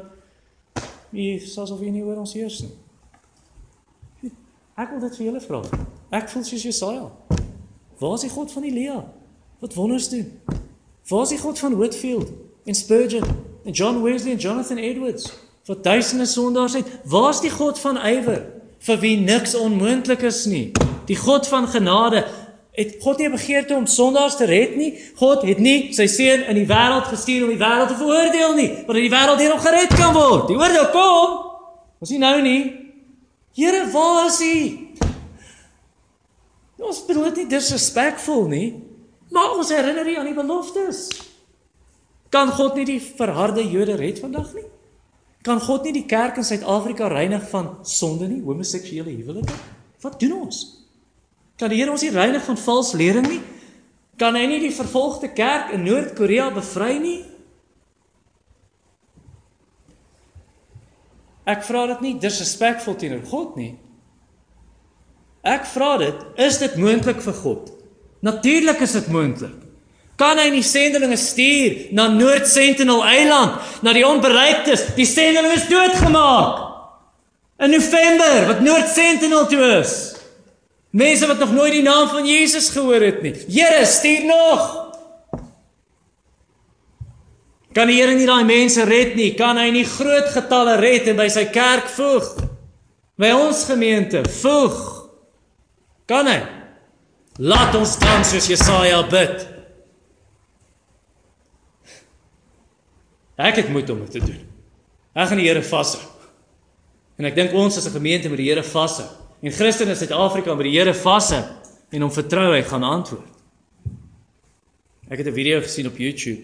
nie 1.11 1.41
soos 1.41 1.71
of 1.71 1.81
nie 1.81 2.03
oor 2.03 2.17
ons 2.17 2.33
heers 2.33 2.61
nie. 2.63 2.75
Ek 4.77 4.91
wil 4.91 5.01
dit 5.01 5.17
vir 5.17 5.25
julle 5.27 5.41
vra. 5.41 5.63
Ek 6.11 6.29
voel 6.29 6.45
soos 6.45 6.63
Jesaja. 6.63 7.11
Waar 7.99 8.15
is 8.15 8.21
die 8.21 8.31
God 8.31 8.53
van 8.53 8.63
Elia? 8.63 9.13
Wat 9.59 9.75
wonders 9.75 10.09
doen? 10.09 10.41
Waar 11.09 11.23
is 11.23 11.33
die 11.33 11.39
God 11.39 11.59
van 11.59 11.77
Whitfield 11.77 12.29
en 12.65 12.75
Spurgeon 12.75 13.25
en 13.65 13.73
John 13.73 14.03
Wesley 14.03 14.33
en 14.33 14.39
Jonathan 14.39 14.77
Edwards? 14.77 15.33
Wat 15.65 15.85
duisende 15.85 16.27
sondaars 16.27 16.73
het. 16.73 16.87
Waar 17.05 17.31
is 17.31 17.41
die 17.41 17.51
God 17.51 17.79
van 17.79 17.97
ywer 17.97 18.45
vir 18.79 18.99
wie 19.01 19.17
niks 19.17 19.55
onmoontlik 19.57 20.23
is 20.29 20.45
nie? 20.45 20.73
Die 21.09 21.17
God 21.17 21.49
van 21.49 21.69
genade 21.69 22.27
het 22.77 22.97
God 23.01 23.19
nie 23.19 23.31
begeerte 23.33 23.75
om 23.77 23.87
sondaars 23.89 24.37
te 24.37 24.45
red 24.49 24.77
nie. 24.77 24.91
God 25.17 25.45
het 25.49 25.61
nie 25.63 25.93
sy 25.97 26.07
seun 26.13 26.45
in 26.51 26.59
die 26.61 26.69
wêreld 26.69 27.09
gestuur 27.09 27.47
om 27.47 27.53
die 27.55 27.61
wêreld 27.61 27.89
te 27.93 27.99
veroordeel 27.99 28.57
nie, 28.59 28.69
maar 28.85 28.99
dat 28.99 29.05
die 29.07 29.13
wêreld 29.15 29.41
deur 29.41 29.55
hom 29.55 29.63
gered 29.65 29.95
kan 29.97 30.13
word. 30.17 30.49
Die 30.51 30.59
oordeel 30.61 30.91
kom. 30.93 31.39
Ons 32.05 32.13
sien 32.13 32.21
nou 32.21 32.37
nie. 32.45 32.61
Here, 33.57 33.87
waar 33.89 34.27
is 34.29 34.41
U? 34.45 34.57
Ons 36.87 37.01
bedoel 37.09 37.31
dit 37.31 37.43
nie 37.43 37.49
disrespectful 37.57 38.45
nie, 38.53 38.67
maar 39.33 39.57
ons 39.57 39.73
herinner 39.73 40.07
U 40.07 40.19
aan 40.21 40.29
die 40.29 40.37
beloftes. 40.37 41.07
Kan 42.31 42.53
God 42.53 42.77
nie 42.77 42.85
die 42.85 43.01
verharde 43.01 43.65
Jode 43.65 43.97
red 43.97 44.21
vandag 44.21 44.53
nie? 44.55 44.67
Kan 45.47 45.63
God 45.63 45.87
nie 45.87 45.95
die 45.97 46.05
kerk 46.11 46.37
in 46.37 46.45
Suid-Afrika 46.45 47.09
reinig 47.09 47.49
van 47.49 47.79
sonde 47.87 48.29
nie, 48.29 48.43
homoseksuele 48.45 49.15
huwelike? 49.15 49.57
Wat 50.05 50.21
doen 50.21 50.43
ons? 50.43 50.76
Kan 51.57 51.73
die 51.73 51.79
Here 51.81 51.93
ons 51.93 52.05
nie 52.05 52.13
reinig 52.13 52.45
van 52.45 52.59
vals 52.61 52.93
lering 52.97 53.27
nie? 53.29 53.41
Kan 54.21 54.37
hy 54.37 54.45
nie 54.49 54.61
die 54.61 54.75
vervolgde 54.75 55.31
kerk 55.37 55.73
in 55.77 55.85
Noord-Korea 55.85 56.51
bevry 56.53 56.97
nie? 57.01 57.19
Ek 61.47 61.63
vra 61.65 61.85
dit 61.93 62.03
nie 62.03 62.17
disrespectful 62.21 62.97
teenoor 62.99 63.23
God 63.31 63.59
nie. 63.61 63.75
Ek 65.47 65.69
vra 65.71 65.95
dit, 66.01 66.25
is 66.43 66.59
dit 66.59 66.75
moontlik 66.81 67.21
vir 67.23 67.37
God? 67.39 67.71
Natuurlik 68.27 68.83
is 68.83 68.97
dit 68.99 69.13
moontlik. 69.15 69.55
Kan 70.19 70.41
hy 70.41 70.49
nie 70.51 70.65
sendelinge 70.65 71.19
stuur 71.21 71.93
na 71.95 72.09
Noord 72.09 72.49
Sentinel 72.49 73.03
Eiland, 73.05 73.61
na 73.85 73.93
die 73.93 74.05
onbereiktes? 74.09 74.89
Die 74.97 75.07
sendeling 75.07 75.53
is 75.55 75.69
doodgemaak. 75.69 76.65
In 77.61 77.73
November 77.77 78.49
wat 78.49 78.65
Noord 78.65 78.89
Sentinel 78.91 79.47
toe 79.49 79.61
is. 79.77 80.16
Mense 80.97 81.27
wat 81.29 81.39
nog 81.39 81.53
nooit 81.53 81.73
die 81.73 81.85
naam 81.85 82.09
van 82.09 82.27
Jesus 82.27 82.71
gehoor 82.73 83.03
het 83.05 83.23
nie. 83.23 83.35
Here, 83.53 83.85
stuur 83.85 84.25
nog. 84.25 84.63
Kan 87.77 87.91
die 87.91 87.99
Here 88.01 88.15
nie 88.17 88.29
daai 88.29 88.47
mense 88.49 88.85
red 88.89 89.13
nie? 89.19 89.35
Kan 89.37 89.61
hy 89.61 89.69
nie 89.75 89.85
groot 89.85 90.31
getalle 90.33 90.79
red 90.81 91.11
en 91.13 91.19
by 91.19 91.27
sy 91.33 91.45
kerk 91.53 91.91
voeg? 91.93 92.31
By 93.21 93.35
ons 93.37 93.67
gemeente 93.69 94.23
voeg. 94.39 94.79
Kan 96.09 96.31
hy? 96.33 96.39
Laat 97.45 97.77
ons 97.77 97.99
dan 98.01 98.25
soos 98.25 98.49
Jesaja 98.49 99.03
bid. 99.13 99.45
Ek 103.37 103.61
het 103.61 103.69
moed 103.69 103.93
om 103.93 104.01
dit 104.07 104.17
te 104.17 104.25
doen. 104.25 104.41
Ek 105.13 105.29
gaan 105.29 105.45
die 105.45 105.51
Here 105.51 105.61
vashou. 105.61 106.01
En 107.21 107.29
ek 107.29 107.37
dink 107.37 107.53
ons 107.53 107.77
as 107.77 107.85
'n 107.85 107.99
gemeente 108.01 108.33
moet 108.33 108.41
die 108.41 108.49
Here 108.49 108.65
vashou. 108.65 109.26
En 109.47 109.53
Christene 109.53 109.91
in 109.91 109.97
Suid-Afrika 109.97 110.55
met 110.59 110.67
die 110.67 110.75
Here 110.75 110.91
vashou 110.95 111.39
en 111.95 112.03
hom 112.03 112.11
vertrou 112.11 112.49
hy 112.51 112.65
gaan 112.67 112.83
antwoord. 112.83 113.35
Ek 115.07 115.21
het 115.21 115.29
'n 115.29 115.37
video 115.37 115.61
gesien 115.63 115.87
op 115.87 115.97
YouTube 115.97 116.43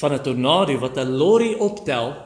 van 0.00 0.14
'n 0.14 0.22
tornado 0.22 0.78
wat 0.78 0.96
'n 0.96 1.16
lorry 1.20 1.52
optel 1.52 2.16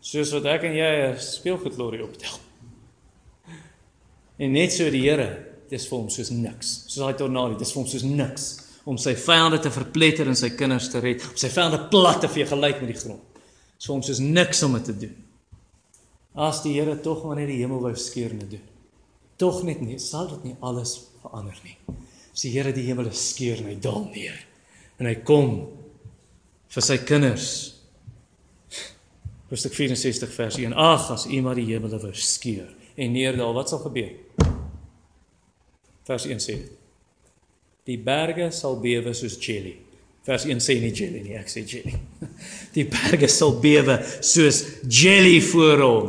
soos 0.00 0.32
wat 0.32 0.44
ek 0.44 0.62
en 0.62 0.72
jy 0.72 1.12
'n 1.12 1.20
speelgoedlorry 1.20 2.00
optel. 2.00 2.38
En 4.38 4.52
net 4.52 4.72
so 4.72 4.90
die 4.90 5.10
Here, 5.10 5.44
dis 5.68 5.86
vir 5.86 5.98
hom 5.98 6.08
soos 6.08 6.30
niks. 6.30 6.84
Soos 6.86 7.04
daai 7.04 7.14
tornado, 7.16 7.58
dis 7.58 7.72
vir 7.72 7.82
hom 7.82 7.90
soos 7.90 8.02
niks 8.02 8.60
om 8.84 8.96
sy 8.96 9.14
vyande 9.14 9.58
te 9.58 9.70
verpletter 9.70 10.26
en 10.26 10.36
sy 10.36 10.50
kinders 10.50 10.88
te 10.88 10.98
red, 10.98 11.22
om 11.22 11.36
sy 11.36 11.48
vyande 11.48 11.88
plat 11.90 12.20
te 12.20 12.28
vee 12.28 12.46
gelyk 12.46 12.80
met 12.80 12.94
die 12.94 13.00
grond. 13.00 13.22
Dis 13.76 13.86
vir 13.86 13.94
hom 13.94 14.02
soos 14.02 14.18
niks 14.18 14.62
om 14.62 14.72
dit 14.72 14.84
te 14.84 14.98
doen 14.98 15.25
as 16.36 16.60
die 16.64 16.74
Here 16.76 16.98
tog 17.00 17.24
maar 17.24 17.40
net 17.40 17.48
die 17.48 17.60
hemel 17.62 17.80
wou 17.80 17.94
skeur 17.96 18.34
net 18.36 18.50
doen. 18.52 18.66
Tog 19.40 19.62
net 19.64 19.80
nie, 19.84 19.98
sal 20.00 20.28
dit 20.34 20.50
nie 20.50 20.56
alles 20.64 20.98
verander 21.22 21.56
nie. 21.64 21.76
As 22.32 22.44
die 22.44 22.52
Here 22.52 22.74
die 22.76 22.84
hemel 22.86 23.08
skeur 23.16 23.62
en 23.62 23.72
hy 23.72 23.78
daal 23.80 24.04
neer 24.12 24.36
en 24.96 25.08
hy 25.08 25.16
kom 25.28 25.50
vir 26.72 26.84
sy 26.84 26.98
kinders. 27.04 27.48
Hoofstuk 29.50 29.76
64 29.76 30.32
vers 30.34 30.56
1. 30.58 30.72
Ag, 30.72 31.10
as 31.14 31.26
U 31.28 31.40
maar 31.44 31.58
die 31.58 31.68
hemel 31.68 31.92
wou 32.00 32.12
skeur 32.16 32.68
en 32.96 33.12
neerdaal, 33.12 33.52
wat 33.56 33.70
sal 33.70 33.82
gebeur? 33.84 34.14
Vers 36.06 36.24
1 36.28 36.40
sê: 36.42 36.56
Die 37.86 37.98
berge 38.02 38.48
sal 38.54 38.78
bewe 38.82 39.12
soos 39.14 39.36
jelly. 39.42 39.76
Vers 40.26 40.46
1 40.48 40.62
sê 40.62 40.78
nie 40.82 40.90
jelly 40.90 41.22
nie, 41.22 41.36
ek 41.38 41.50
sê 41.50 41.62
jelly. 41.62 41.94
Die 42.74 42.82
berge 42.90 43.28
sal 43.30 43.54
bewe 43.62 44.00
soos 44.26 44.64
jelly 44.82 45.38
voor 45.52 45.84
hom. 45.84 46.08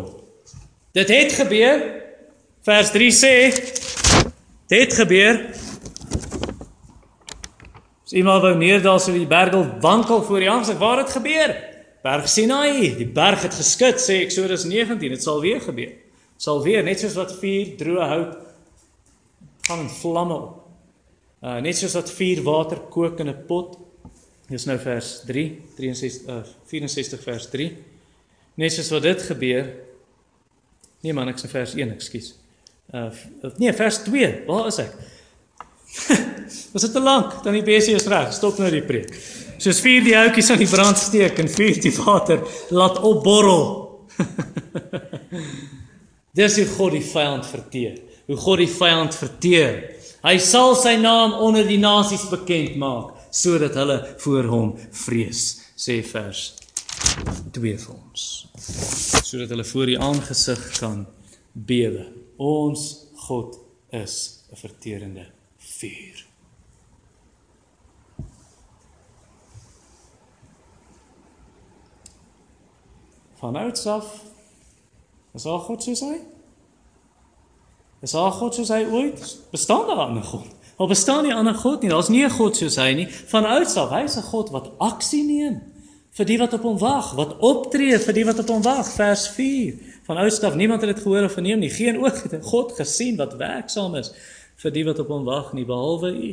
Dit 0.92 1.08
het 1.08 1.32
gebeur. 1.32 1.82
Vers 2.68 2.92
3 2.92 3.12
sê 3.12 3.34
dit 4.68 4.80
het 4.80 4.94
gebeur. 4.94 5.40
As 8.04 8.16
iemand 8.16 8.42
wou 8.44 8.54
neerdal 8.56 9.00
so 9.00 9.12
die 9.12 9.28
berg 9.28 9.56
wankel 9.84 10.24
voor 10.24 10.40
die 10.40 10.50
aangesig, 10.52 10.80
waar 10.80 11.02
het 11.04 11.12
gebeur? 11.12 11.56
Berg 12.04 12.30
Sinai, 12.30 12.96
die 12.96 13.08
berg 13.08 13.42
het 13.44 13.56
geskud 13.58 14.00
sê 14.00 14.22
Eksodus 14.24 14.64
19, 14.64 15.12
dit 15.12 15.24
sal 15.24 15.42
weer 15.44 15.60
gebeur. 15.64 15.92
Sal 16.38 16.62
weer 16.64 16.86
net 16.86 17.02
soos 17.02 17.18
wat 17.18 17.34
vuur 17.40 17.74
droë 17.80 18.08
hout 18.12 18.38
gaan 19.68 19.84
in 19.84 19.90
vlamme 19.92 20.38
op. 20.38 20.54
Uh 21.44 21.58
net 21.64 21.78
soos 21.78 21.98
wat 21.98 22.12
vuur 22.16 22.44
water 22.46 22.80
kook 22.94 23.20
in 23.20 23.30
'n 23.30 23.46
pot. 23.48 23.76
Dis 24.48 24.66
nou 24.66 24.78
vers 24.80 25.24
3, 25.28 25.62
63 25.76 26.30
uh 26.30 26.44
64 26.66 27.24
vers 27.24 27.50
3. 27.50 27.76
Net 28.56 28.74
soos 28.74 28.90
wat 28.90 29.02
dit 29.02 29.22
gebeur. 29.22 29.74
Nee 31.08 31.16
man, 31.16 31.30
ek's 31.32 31.46
in 31.48 31.52
vers 31.54 31.72
1, 31.72 31.92
ekskuus. 31.96 32.34
Uh 32.92 33.06
nee, 33.62 33.72
vers 33.74 34.02
2. 34.04 34.32
Waar 34.48 34.66
is 34.68 34.80
ek? 34.84 34.96
Was 36.74 36.84
dit 36.84 36.92
te 36.92 37.00
lank? 37.00 37.38
Dan 37.46 37.56
die 37.56 37.64
besie 37.64 37.96
is 37.96 38.10
reg. 38.12 38.34
Stop 38.36 38.60
nou 38.60 38.68
die 38.74 38.84
preek. 38.84 39.14
Soos 39.56 39.80
vuur 39.86 40.04
die 40.04 40.18
houtjies 40.18 40.52
aan 40.52 40.60
die 40.60 40.68
brand 40.68 41.00
steek 41.00 41.40
en 41.40 41.48
vuur 41.48 41.80
die 41.80 41.94
water 41.96 42.44
laat 42.76 43.00
opborrel. 43.08 43.64
Dis 46.38 46.60
hoe 46.60 46.68
God 46.76 46.98
die 47.00 47.06
vyand 47.08 47.48
verteer. 47.48 47.96
Hoe 48.28 48.42
God 48.44 48.66
die 48.66 48.70
vyand 48.76 49.16
verteer. 49.16 49.82
Hy 50.28 50.38
sal 50.44 50.76
sy 50.76 50.98
naam 51.00 51.40
onder 51.40 51.64
die 51.72 51.80
nasies 51.80 52.28
bekend 52.34 52.76
maak 52.84 53.16
sodat 53.32 53.80
hulle 53.80 54.02
voor 54.20 54.52
hom 54.52 54.72
vrees, 55.06 55.54
sê 55.80 56.02
vers 56.04 56.50
2 57.52 57.78
vir 57.78 57.94
ons. 57.94 58.48
Sodat 59.24 59.50
hulle 59.50 59.66
voor 59.66 59.86
die 59.90 60.00
aangesig 60.00 60.62
kan 60.80 61.06
bewe. 61.52 62.06
Ons 62.38 63.08
God 63.28 63.58
is 63.90 64.44
'n 64.52 64.56
verterende 64.56 65.26
vuur. 65.58 66.26
Van 73.38 73.56
ouds 73.56 73.86
af 73.86 74.24
is 75.34 75.46
al 75.46 75.60
God 75.60 75.84
soos 75.84 76.00
hy? 76.00 76.18
Is 78.02 78.14
al 78.14 78.32
God 78.32 78.56
soos 78.56 78.70
hy 78.70 78.86
ooit? 78.86 79.38
Bestaan 79.52 79.88
daar 79.88 79.96
'n 79.96 80.08
ander 80.08 80.24
God? 80.24 80.48
Al 80.78 80.88
bestaan 80.88 81.24
nie 81.24 81.32
'n 81.32 81.38
ander 81.38 81.56
God 81.56 81.82
nie. 81.82 81.90
Daar's 81.90 82.10
nie 82.10 82.24
'n 82.24 82.30
God 82.30 82.56
soos 82.56 82.76
hy 82.76 82.94
nie. 82.94 83.08
Van 83.08 83.46
ouds 83.46 83.76
af, 83.76 83.90
hy's 83.90 84.18
'n 84.18 84.22
God 84.22 84.50
wat 84.50 84.72
aksie 84.78 85.24
neem 85.24 85.76
vir 86.18 86.26
die 86.26 86.38
wat 86.42 86.56
op 86.58 86.64
hom 86.66 86.78
wag, 86.82 87.12
wat 87.18 87.36
optree 87.46 87.98
vir 88.02 88.16
die 88.18 88.26
wat 88.26 88.40
op 88.42 88.50
hom 88.50 88.64
wag. 88.66 88.88
Vers 88.90 89.28
4. 89.36 89.76
Van 90.08 90.18
ouds 90.24 90.40
af, 90.42 90.56
niemand 90.58 90.82
het 90.82 90.96
dit 90.96 91.04
gehoor 91.04 91.28
of 91.28 91.36
verneem 91.38 91.62
nie. 91.62 91.70
Geen 91.70 92.00
oog 92.02 92.24
het 92.24 92.38
God 92.46 92.74
gesien 92.78 93.20
wat 93.20 93.38
werksaam 93.38 93.98
is 94.00 94.14
vir 94.58 94.74
die 94.74 94.86
wat 94.88 95.02
op 95.04 95.12
hom 95.14 95.28
wag 95.28 95.52
nie 95.54 95.66
behalwe 95.68 96.10
u. 96.14 96.32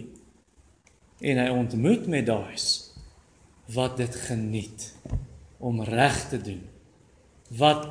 En 1.25 1.41
hy 1.43 1.51
ontmoet 1.53 2.09
met 2.09 2.27
daai's 2.29 2.69
wat 3.75 3.99
dit 4.01 4.17
geniet 4.29 4.91
om 5.61 5.83
reg 5.85 6.17
te 6.29 6.41
doen. 6.41 6.63
Wat 7.53 7.87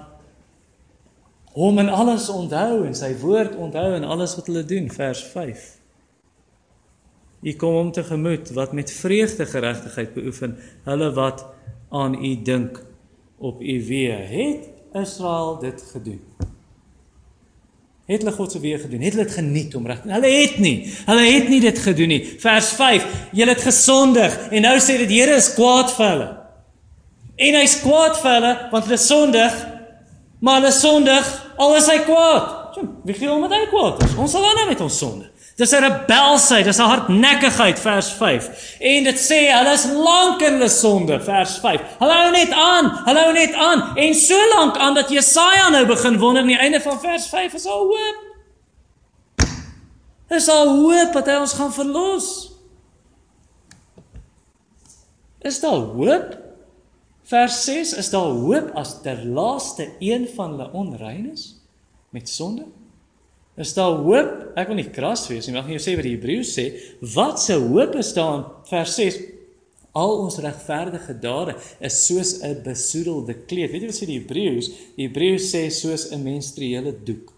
hom 1.53 1.77
en 1.81 1.89
alles 1.93 2.29
onthou 2.33 2.83
en 2.87 2.97
sy 2.97 3.11
woord 3.21 3.55
onthou 3.55 3.93
en 3.93 4.05
alles 4.05 4.35
wat 4.37 4.49
hulle 4.49 4.65
doen 4.65 4.89
vers 4.93 5.21
5. 5.33 5.65
U 7.43 7.53
kom 7.59 7.77
hom 7.77 7.91
tegemoet 7.93 8.53
wat 8.57 8.73
met 8.73 8.91
vreugde 8.91 9.45
geregtigheid 9.45 10.13
beoefen 10.15 10.57
hulle 10.87 11.11
wat 11.13 11.45
aan 11.93 12.17
u 12.17 12.33
dink 12.41 12.81
op 13.37 13.61
u 13.61 13.77
weë 13.89 14.19
het 14.33 14.69
Israel 15.05 15.57
dit 15.61 15.85
gedoen 15.93 16.21
het 18.05 18.19
hulle 18.19 18.35
God 18.35 18.51
se 18.51 18.59
weë 18.59 18.79
gedoen. 18.81 19.03
Het 19.05 19.15
hulle 19.15 19.25
dit 19.25 19.35
geniet 19.37 19.75
om 19.75 19.85
reg? 19.87 20.01
Hulle 20.03 20.31
het 20.31 20.57
nie. 20.59 20.77
Hulle 21.07 21.23
het 21.23 21.49
nie 21.49 21.59
dit 21.63 21.77
gedoen 21.79 22.11
nie. 22.11 22.21
Vers 22.39 22.73
5. 22.75 23.05
Julle 23.31 23.55
het 23.55 23.63
gesondig 23.63 24.35
en 24.51 24.65
nou 24.67 24.75
sê 24.83 24.97
dit 24.99 25.13
Here 25.13 25.37
is 25.39 25.53
kwaad 25.55 25.93
vir 25.95 26.09
hulle. 26.09 26.31
En 27.47 27.59
hy's 27.61 27.77
kwaad 27.81 28.19
vir 28.19 28.35
hulle 28.37 28.51
want 28.73 28.89
hulle 28.89 28.99
sondig. 28.99 29.61
Maar 30.43 30.59
hulle 30.59 30.73
sondig, 30.75 31.29
al 31.55 31.77
is 31.79 31.87
hy 31.87 32.01
kwaad. 32.03 32.49
Wie 33.07 33.15
gee 33.15 33.29
hom 33.31 33.45
dat 33.45 33.55
hy 33.55 33.69
kwaad 33.71 34.03
is? 34.03 34.17
Ons 34.19 34.35
sal 34.35 34.43
dan 34.43 34.59
nou 34.59 34.67
met 34.73 34.81
ons 34.83 34.97
sonde. 34.99 35.29
Dis 35.55 35.71
'n 35.71 35.83
rebelsheid, 35.85 36.65
dis 36.65 36.79
'n 36.79 36.89
hardnekkigheid 36.89 37.79
vers 37.79 38.09
5. 38.11 38.75
En 38.79 39.03
dit 39.03 39.19
sê 39.19 39.39
hulle 39.53 39.73
is 39.73 39.85
lank 39.85 40.41
in 40.41 40.53
hulle 40.53 40.69
sonde 40.69 41.19
vers 41.21 41.57
5. 41.57 41.81
Hulle 41.99 42.13
hou 42.13 42.31
net 42.31 42.51
aan, 42.51 42.89
hulle 43.05 43.19
hou 43.19 43.33
net 43.33 43.53
aan 43.53 43.97
en 43.97 44.15
so 44.15 44.37
lank 44.55 44.77
aan 44.77 44.93
dat 44.93 45.09
Jesaja 45.09 45.69
nou 45.69 45.85
begin 45.85 46.17
wonder 46.17 46.41
aan 46.41 46.47
die 46.47 46.57
einde 46.57 46.81
van 46.81 46.99
vers 46.99 47.27
5 47.27 47.53
is 47.53 47.65
al 47.65 47.85
hoop. 47.85 48.19
Is 50.29 50.49
al 50.49 50.67
hoop 50.67 51.13
dat 51.13 51.25
hy 51.25 51.35
ons 51.35 51.53
gaan 51.53 51.73
verlos. 51.73 52.51
Is 55.41 55.59
daar 55.59 55.85
hoop? 55.93 56.37
Vers 57.23 57.63
6 57.63 57.93
is 57.93 58.09
daar 58.09 58.31
hoop 58.41 58.71
as 58.75 59.01
ter 59.01 59.25
laaste 59.25 59.91
een 59.99 60.27
van 60.35 60.49
hulle 60.49 60.71
onrein 60.71 61.31
is 61.31 61.61
met 62.09 62.29
sonde? 62.29 62.65
Is 63.55 63.73
daar 63.77 63.99
hoop? 64.01 64.29
Ek 64.57 64.69
wil 64.69 64.79
nie 64.79 64.89
kras 64.89 65.27
wees 65.29 65.45
nie, 65.45 65.53
maar 65.53 65.61
ek 65.61 65.69
gaan 65.69 65.77
jou 65.77 65.83
sê 65.85 65.93
wat 65.97 66.07
die 66.07 66.15
Hebreëus 66.15 66.53
sê. 66.57 66.65
Wat 67.13 67.41
se 67.41 67.57
hoop 67.61 67.93
is 68.01 68.09
daar 68.15 68.39
in 68.39 68.45
vers 68.71 68.95
6? 68.97 69.19
Al 69.93 70.13
ons 70.23 70.39
regverdige 70.41 71.13
dade 71.21 71.53
is 71.77 71.99
soos 72.07 72.41
'n 72.41 72.63
besoedelde 72.65 73.35
kleed. 73.45 73.69
Weet 73.71 73.81
jy 73.81 73.89
wat 73.91 73.99
sê 73.99 74.07
die 74.09 74.17
Hebreëus? 74.17 74.71
Die 74.97 75.05
Hebreëus 75.05 75.51
sê 75.53 75.69
soos 75.69 76.09
'n 76.11 76.23
menstruele 76.23 76.95
doek. 77.05 77.29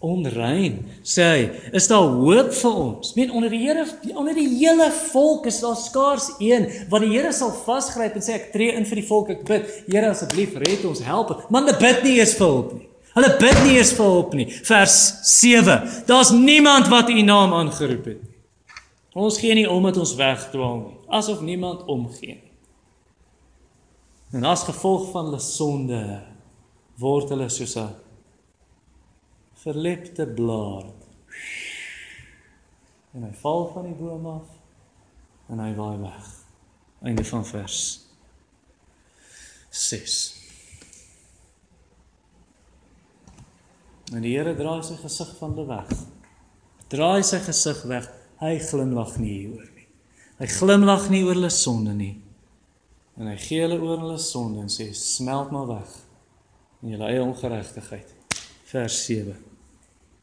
Onrein, 0.00 0.84
sê 1.02 1.22
hy. 1.22 1.50
Is 1.72 1.86
daar 1.86 2.02
hoop 2.02 2.52
vir 2.52 2.74
ons? 2.74 3.14
Meen 3.14 3.30
onder 3.30 3.50
die 3.50 3.62
Here, 3.62 3.86
onder 4.14 4.34
die 4.34 4.48
hele 4.48 4.90
volk 4.90 5.46
is 5.46 5.60
daar 5.60 5.76
skaars 5.76 6.34
een 6.40 6.66
wat 6.90 7.00
die 7.00 7.12
Here 7.14 7.32
sal 7.32 7.52
vasgryp 7.52 8.14
en 8.14 8.20
sê 8.20 8.34
ek 8.34 8.52
tree 8.52 8.74
in 8.74 8.84
vir 8.84 8.96
die 8.96 9.06
volk, 9.06 9.30
ek 9.30 9.44
bid. 9.44 9.62
Here 9.86 10.10
asseblief 10.10 10.56
red 10.56 10.84
ons, 10.84 11.00
help. 11.00 11.50
Man, 11.50 11.64
hulle 11.64 11.78
bid 11.78 12.02
nie 12.02 12.18
eens 12.18 12.34
vir 12.34 12.46
hulp 12.46 12.74
nie. 12.74 12.88
Hulle 13.14 13.30
bid 13.38 13.58
nie 13.62 13.76
eens 13.78 13.92
vir 13.94 14.10
hulp 14.10 14.32
nie. 14.34 14.48
Vers 14.66 14.96
7. 15.30 16.04
Daar's 16.06 16.30
niemand 16.34 16.88
wat 16.90 17.10
u 17.10 17.22
naam 17.22 17.54
aangeroep 17.54 18.04
het 18.10 18.22
nie. 18.22 18.34
Ons 19.14 19.38
gee 19.38 19.54
nie 19.54 19.68
om 19.70 19.84
dat 19.86 20.00
ons 20.02 20.16
wegdwaal 20.18 20.80
nie, 20.80 20.96
asof 21.14 21.42
niemand 21.46 21.84
omgee 21.86 22.34
nie. 22.34 22.52
En 24.34 24.44
as 24.50 24.64
gevolg 24.66 25.12
van 25.12 25.28
hulle 25.28 25.38
sonde 25.38 26.00
word 26.98 27.30
hulle 27.30 27.46
soos 27.48 27.76
'n 27.78 27.94
verlepte 29.62 30.26
blaar. 30.26 30.90
En 33.14 33.22
hy 33.22 33.32
val 33.32 33.70
van 33.72 33.84
die 33.84 33.94
boom 33.94 34.26
af 34.26 34.48
en 35.48 35.58
hy 35.58 35.74
waai 35.74 35.98
weg. 35.98 36.26
Einde 37.02 37.24
van 37.24 37.46
vers 37.46 38.00
6. 39.70 40.43
En 44.12 44.20
die 44.20 44.34
Here 44.34 44.52
draai 44.56 44.82
sy 44.84 44.98
gesig 45.00 45.30
van 45.38 45.54
hulle 45.54 45.68
weg. 45.70 45.92
Draai 46.92 47.24
sy 47.24 47.40
gesig 47.46 47.80
weg. 47.88 48.10
Hy 48.42 48.58
glimlag 48.60 49.16
nie 49.22 49.32
hieroor 49.38 49.70
nie. 49.70 49.86
Hy 50.42 50.48
glimlag 50.50 51.08
nie 51.12 51.22
oor 51.24 51.38
hulle 51.38 51.52
sonde 51.54 51.94
nie. 51.96 52.12
En 53.16 53.30
hy 53.30 53.36
gee 53.40 53.62
hulle 53.62 53.78
oor 53.78 54.02
hulle 54.02 54.18
sonde 54.20 54.64
en 54.64 54.72
sê 54.72 54.90
smelt 54.98 55.54
maar 55.54 55.70
weg 55.70 55.96
in 56.82 56.92
julle 56.92 57.08
eie 57.08 57.22
ongeregtigheid. 57.22 58.10
Vers 58.68 58.98
7. 59.06 59.36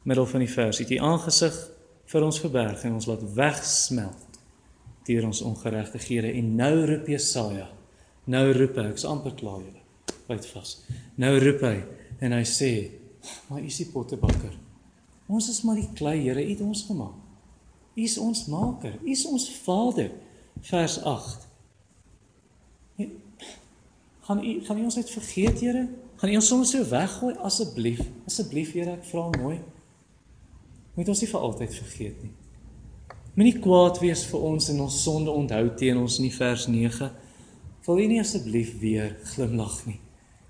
Middel 0.06 0.28
van 0.28 0.44
die 0.44 0.50
vers 0.52 0.82
het 0.82 0.92
hy 0.92 1.00
aangesig 1.02 1.56
vir 2.12 2.26
ons 2.26 2.40
verberg 2.42 2.84
en 2.86 2.98
ons 3.00 3.08
laat 3.08 3.22
wegsmelt 3.34 4.40
deur 5.08 5.26
ons 5.26 5.42
ongeregtighede 5.42 6.30
en 6.38 6.52
nou 6.60 6.74
roep 6.86 7.08
Jesaja. 7.10 7.66
Nou 8.30 8.44
roep 8.54 8.76
hy, 8.78 8.90
ek's 8.92 9.06
amper 9.08 9.34
klaar 9.38 9.62
julle. 9.64 9.80
Byt 10.28 10.46
vas. 10.52 10.76
Nou 11.18 11.32
roep 11.42 11.64
hy 11.66 11.76
en 12.22 12.36
hy 12.36 12.44
sê 12.46 12.72
Maar 13.48 13.60
U 13.60 13.66
is 13.66 13.80
die 13.82 13.88
pottebakker. 13.92 14.54
Ons 15.26 15.48
is 15.48 15.62
maar 15.62 15.78
die 15.78 15.88
klei, 15.94 16.18
Here, 16.20 16.42
U 16.44 16.50
het 16.50 16.60
ons 16.60 16.84
gemaak. 16.88 17.18
U 17.94 18.02
is 18.02 18.18
ons 18.18 18.46
maker. 18.46 18.98
U 19.02 19.10
is 19.10 19.24
ons 19.28 19.48
Vader. 19.64 20.10
Vers 20.60 20.98
8. 21.02 21.48
Gaan 24.22 24.44
U 24.44 24.64
gaan 24.64 24.78
U 24.78 24.84
ons 24.84 24.96
net 24.96 25.10
vergeet, 25.10 25.60
Here? 25.60 25.88
Gaan 26.16 26.30
U 26.30 26.34
ons 26.38 26.48
soms 26.48 26.70
so 26.70 26.84
weggooi 26.88 27.34
asseblief? 27.42 28.04
Asseblief, 28.26 28.72
Here, 28.76 28.96
ek 28.98 29.08
vra 29.10 29.26
mooi. 29.38 29.58
Moet 30.94 31.08
ons 31.08 31.24
nie 31.24 31.30
vir 31.30 31.48
altyd 31.48 31.74
vergeet 31.74 32.22
nie. 32.22 32.32
Moenie 33.32 33.56
kwaad 33.64 33.98
wees 34.02 34.26
vir 34.28 34.42
ons 34.44 34.68
en 34.68 34.80
ons 34.84 35.02
sonde 35.02 35.32
onthou 35.32 35.64
teen 35.80 35.98
ons 35.98 36.18
nie 36.20 36.32
vers 36.34 36.66
9. 36.68 37.10
Wil 37.86 38.02
U 38.04 38.08
nie 38.10 38.20
asseblief 38.20 38.74
weer 38.82 39.14
glimlag 39.32 39.78
nie? 39.88 39.98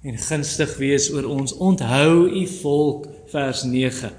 En 0.02 0.18
gunstig 0.18 0.76
wees 0.76 1.10
oor 1.12 1.26
ons. 1.30 1.56
Onthou 1.56 2.26
u 2.28 2.46
volk 2.60 3.06
vers 3.30 3.62
9. 3.62 4.10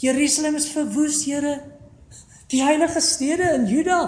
Jerusalem 0.00 0.54
is 0.54 0.68
verwoes, 0.72 1.24
Here. 1.24 1.60
Die 2.52 2.62
heilige 2.62 3.00
stede 3.00 3.48
in 3.56 3.66
Juda, 3.66 4.00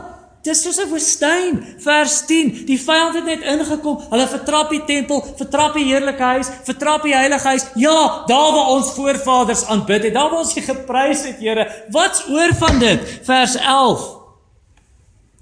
dis 0.42 0.62
soos 0.62 0.78
'n 0.78 0.88
woestyn. 0.88 1.64
Vers 1.78 2.26
10. 2.26 2.64
Die 2.66 2.78
vyand 2.80 3.14
het 3.14 3.24
net 3.24 3.42
ingekom. 3.42 4.00
Hulle 4.10 4.26
vertrap 4.26 4.70
die 4.70 4.84
tempel, 4.84 5.24
vertrap 5.36 5.74
die 5.74 5.84
heerlike 5.84 6.22
huis, 6.22 6.48
vertrap 6.64 7.02
die 7.02 7.14
heilige 7.14 7.48
huis. 7.48 7.66
Ja, 7.74 8.24
daar 8.26 8.52
waar 8.52 8.68
ons 8.68 8.90
voorvaders 8.90 9.64
aanbid 9.64 10.02
het, 10.02 10.14
daar 10.14 10.30
waar 10.30 10.40
ons 10.40 10.56
U 10.56 10.60
geprys 10.60 11.24
het, 11.24 11.38
Here. 11.38 11.84
Wat's 11.90 12.28
oor 12.28 12.54
van 12.54 12.78
dit? 12.78 13.00
Vers 13.22 13.56
11. 13.56 14.16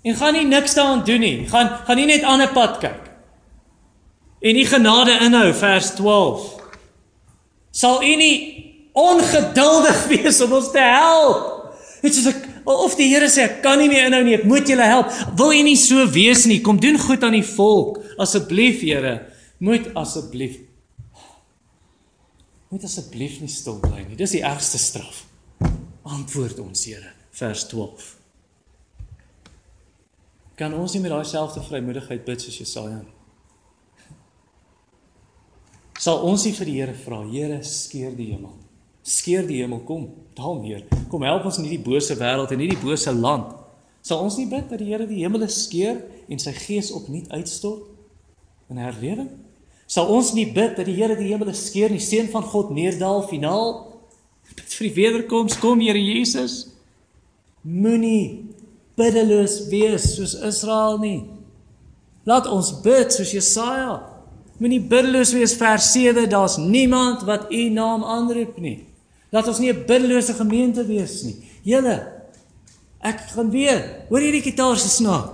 En 0.02 0.14
gaan 0.14 0.32
nie 0.32 0.46
niks 0.46 0.74
daaraan 0.74 1.04
doen 1.04 1.20
nie. 1.20 1.48
Gaan 1.48 1.68
gaan 1.84 1.96
nie 1.96 2.06
net 2.06 2.22
aan 2.22 2.40
'n 2.40 2.52
pad 2.52 2.78
kyk. 2.78 3.05
En 4.46 4.54
die 4.54 4.66
genade 4.66 5.16
inhou 5.26 5.48
vers 5.58 5.90
12. 5.98 6.44
Sal 7.74 8.02
U 8.04 8.12
nie 8.20 8.36
ongeduldig 8.96 10.04
wees 10.12 10.38
om 10.44 10.54
ons 10.60 10.70
te 10.74 10.82
help? 10.82 11.54
Dit 12.04 12.14
is 12.14 12.28
'n 12.28 12.54
of 12.66 12.94
die 12.98 13.08
Here 13.10 13.28
sê 13.30 13.46
ek 13.46 13.62
kan 13.62 13.78
nie 13.78 13.88
meer 13.88 14.06
inhou 14.06 14.22
nie, 14.24 14.34
ek 14.34 14.44
moet 14.44 14.68
julle 14.68 14.86
help. 14.86 15.10
Wil 15.38 15.52
U 15.54 15.62
nie 15.62 15.76
so 15.76 16.06
wees 16.10 16.46
nie? 16.46 16.60
Kom 16.60 16.80
doen 16.80 16.98
goed 16.98 17.22
aan 17.22 17.38
die 17.38 17.46
volk 17.46 18.02
asseblief, 18.18 18.80
Here. 18.80 19.26
Moet 19.58 19.94
asseblief 19.94 20.62
Moet 22.68 22.84
asseblief 22.84 23.40
nie 23.40 23.48
stil 23.48 23.78
bly 23.80 24.02
nie. 24.08 24.16
Dis 24.18 24.34
die 24.34 24.42
ergste 24.42 24.78
straf. 24.78 25.24
Antwoord 26.02 26.58
ons, 26.58 26.84
Here, 26.84 27.12
vers 27.30 27.66
12. 27.70 28.14
Kan 30.56 30.74
ons 30.74 30.92
nie 30.92 31.02
met 31.04 31.10
daai 31.14 31.24
selfde 31.24 31.62
vrymoedigheid 31.62 32.24
bid 32.24 32.42
soos 32.42 32.58
Jesaja 32.58 32.98
nie? 32.98 33.15
Sal 36.06 36.22
ons 36.22 36.46
nie 36.46 36.54
vir 36.54 36.70
die 36.70 36.78
Here 36.78 36.96
vra, 37.02 37.24
Here, 37.26 37.58
skeer 37.66 38.14
die 38.14 38.30
hemel 38.30 38.54
skeer 39.06 39.46
die 39.46 39.60
hemel 39.62 39.84
kom, 39.86 40.08
daal 40.36 40.58
neer. 40.60 40.82
Kom 41.10 41.22
help 41.26 41.46
ons 41.46 41.60
in 41.60 41.68
hierdie 41.68 41.84
bose 41.84 42.16
wêreld 42.18 42.50
en 42.52 42.62
hierdie 42.62 42.82
bose 42.82 43.12
land. 43.14 43.52
Sal 44.06 44.22
ons 44.22 44.38
nie 44.38 44.48
bid 44.50 44.66
dat 44.70 44.80
die 44.82 44.88
Here 44.90 45.06
die 45.06 45.22
hemele 45.22 45.46
skeer 45.50 46.00
en 46.30 46.42
sy 46.42 46.52
gees 46.56 46.90
opnuut 46.94 47.30
uitstort 47.30 47.86
in 48.72 48.80
herlewing? 48.82 49.30
Sal 49.86 50.10
ons 50.10 50.32
nie 50.34 50.48
bid 50.50 50.74
dat 50.78 50.88
die 50.90 50.96
Here 50.98 51.14
die 51.18 51.30
hemele 51.30 51.54
skeer 51.54 51.92
en 51.92 52.00
die 52.00 52.06
seën 52.06 52.30
van 52.32 52.46
God 52.50 52.72
neerdal 52.74 53.22
finaal? 53.30 53.76
Bid 54.56 54.74
vir 54.74 54.88
die 54.88 54.96
wederkoms, 54.98 55.58
kom 55.62 55.82
Here 55.84 56.02
Jesus. 56.02 56.64
Moenie 57.62 58.42
biddeloos 58.98 59.60
wees 59.70 60.12
soos 60.16 60.34
Israel 60.46 60.98
nie. 61.02 61.20
Laat 62.26 62.50
ons 62.50 62.74
bid 62.82 63.14
soos 63.14 63.34
Jesaja. 63.34 64.00
Moenie 64.56 64.80
biddeloos 64.80 65.34
wees 65.36 65.52
vers 65.60 65.92
7, 65.92 66.28
daar's 66.32 66.56
niemand 66.56 67.26
wat 67.28 67.50
u 67.52 67.68
naam 67.70 68.04
aanroep 68.04 68.56
nie. 68.58 68.86
Laat 69.30 69.48
ons 69.48 69.58
nie 69.58 69.72
'n 69.72 69.84
biddelose 69.86 70.32
gemeente 70.32 70.86
wees 70.86 71.22
nie. 71.22 71.36
Julle 71.62 72.12
ek 73.00 73.20
gaan 73.20 73.50
weer. 73.50 74.06
Hoor 74.08 74.20
hierdie 74.20 74.42
gitaar 74.42 74.76
se 74.76 74.88
snaak. 74.88 75.30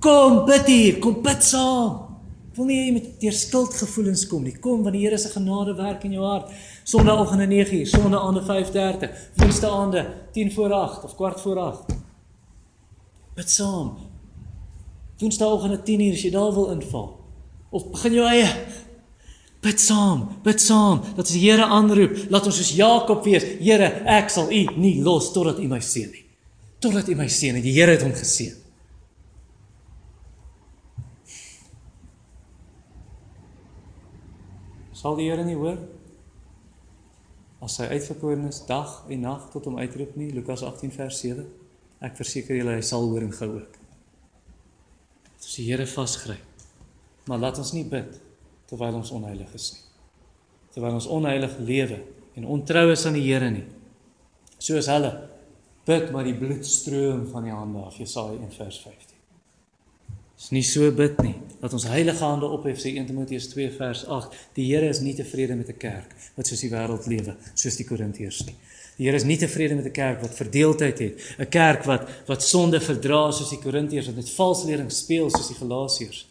Kom 0.00 0.44
bid 0.44 0.66
hier, 0.66 0.98
kom 0.98 1.22
bid 1.22 1.42
saam. 1.42 2.18
Wil 2.54 2.64
nie 2.64 2.86
jy 2.86 2.92
met 2.92 3.20
deur 3.20 3.32
skuldgevoelens 3.32 4.26
kom 4.26 4.42
nie. 4.42 4.58
Kom 4.58 4.82
want 4.82 4.94
die 4.94 5.02
Here 5.02 5.18
se 5.18 5.28
genade 5.28 5.74
werk 5.74 6.04
in 6.04 6.12
jou 6.12 6.24
hart. 6.24 6.50
Sondagoggend 6.84 7.50
9uur, 7.50 7.86
Sondaande 7.86 8.42
5:30, 8.42 9.10
Woensdaande 9.36 10.06
10 10.32 10.52
voor 10.52 10.72
8 10.72 11.04
of 11.04 11.14
kwart 11.14 11.40
voor 11.40 11.58
8. 11.58 11.96
Bid 13.34 13.50
saam. 13.50 13.96
Woensdagoggend 15.18 15.80
10uur 15.80 16.12
as 16.12 16.22
jy 16.22 16.30
daar 16.30 16.52
wil 16.54 16.70
inval. 16.70 17.23
Of 17.74 17.90
begin 17.90 18.20
jou 18.20 18.26
eie 18.30 18.48
Bid 19.64 19.80
saam, 19.80 20.26
bid 20.44 20.60
saam 20.60 21.00
dat 21.16 21.30
die 21.32 21.40
Here 21.46 21.64
aanroep, 21.64 22.26
laat 22.28 22.44
ons 22.44 22.58
soos 22.60 22.74
Jakob 22.76 23.22
wees. 23.24 23.46
Here, 23.64 23.86
ek 24.12 24.28
sal 24.28 24.50
U 24.52 24.60
nie 24.76 24.98
los 25.00 25.30
totdat 25.32 25.62
U 25.62 25.68
my 25.70 25.78
seën 25.80 26.10
nie. 26.12 26.20
Totdat 26.84 27.08
U 27.08 27.16
my 27.16 27.30
seën 27.32 27.56
en 27.56 27.64
die 27.64 27.72
Here 27.72 27.94
het 27.96 28.04
hom 28.04 28.12
geseën. 28.12 28.58
Sal 34.92 35.16
die 35.16 35.30
Here 35.30 35.48
nie 35.48 35.56
hoor 35.56 35.80
as 37.64 37.78
hy 37.80 37.86
uitverkorenes 37.96 38.60
dag 38.68 38.98
en 39.08 39.22
nag 39.24 39.46
tot 39.52 39.64
hom 39.70 39.78
uitroep 39.80 40.18
nie 40.20 40.28
Lukas 40.36 40.60
18 40.66 40.92
vers 40.92 41.20
7 41.24 41.46
ek 42.04 42.18
verseker 42.18 42.58
julle 42.58 42.74
hy 42.76 42.82
sal 42.84 43.06
hoor 43.08 43.24
en 43.24 43.32
gou 43.32 43.48
ook 43.54 43.78
as 45.40 45.54
die 45.56 45.64
Here 45.70 45.86
vasgryp 45.88 46.53
maar 47.26 47.38
laat 47.38 47.58
ons 47.58 47.72
nie 47.72 47.84
bid 47.84 48.20
terwyl 48.68 49.00
ons 49.00 49.10
onheilig 49.14 49.54
is 49.54 49.70
nie. 49.74 49.82
Terwyl 50.74 50.98
ons 50.98 51.06
onheilig 51.06 51.56
lewe 51.58 52.02
en 52.34 52.50
ontrou 52.56 52.90
is 52.92 53.06
aan 53.06 53.18
die 53.18 53.26
Here 53.26 53.50
nie. 53.50 53.66
Soos 54.58 54.88
hulle 54.90 55.12
bid 55.86 56.10
maar 56.12 56.24
die 56.24 56.36
bloed 56.36 56.66
stroom 56.66 57.26
van 57.30 57.46
die 57.46 57.54
hande 57.54 57.84
af 57.84 57.98
Jesaja 58.00 58.38
1 58.38 58.54
vers 58.56 58.80
15. 58.86 59.14
Dis 60.34 60.50
nie 60.50 60.64
so 60.66 60.90
bid 60.92 61.20
nie. 61.22 61.36
Dat 61.60 61.72
ons 61.76 61.86
heilige 61.88 62.24
hande 62.24 62.48
ophef 62.50 62.80
sê 62.82 62.90
1 62.96 63.06
Timoteus 63.08 63.46
2 63.52 63.70
vers 63.78 64.04
8. 64.10 64.34
Die 64.58 64.66
Here 64.72 64.88
is 64.90 65.00
nie 65.00 65.14
tevrede 65.16 65.54
met 65.56 65.68
'n 65.68 65.78
kerk 65.78 66.10
wat 66.36 66.46
soos 66.46 66.60
die 66.60 66.70
wêreld 66.70 67.06
lewe, 67.06 67.36
soos 67.54 67.76
die 67.76 67.86
Korintiërs 67.86 68.44
nie. 68.46 68.56
Die 68.98 69.06
Here 69.06 69.16
is 69.16 69.24
nie 69.24 69.38
tevrede 69.38 69.74
met 69.74 69.86
'n 69.86 69.92
kerk 69.92 70.20
wat 70.20 70.34
verdeeldheid 70.34 70.98
het, 70.98 71.20
'n 71.38 71.48
kerk 71.48 71.84
wat 71.84 72.08
wat 72.26 72.42
sonde 72.42 72.80
verdra 72.80 73.30
soos 73.30 73.50
die 73.50 73.58
Korintiërs 73.58 74.06
wat 74.06 74.16
met 74.16 74.30
valse 74.30 74.66
lering 74.66 74.92
speel 74.92 75.30
soos 75.30 75.48
die 75.48 75.56
Galasiërs. 75.56 76.26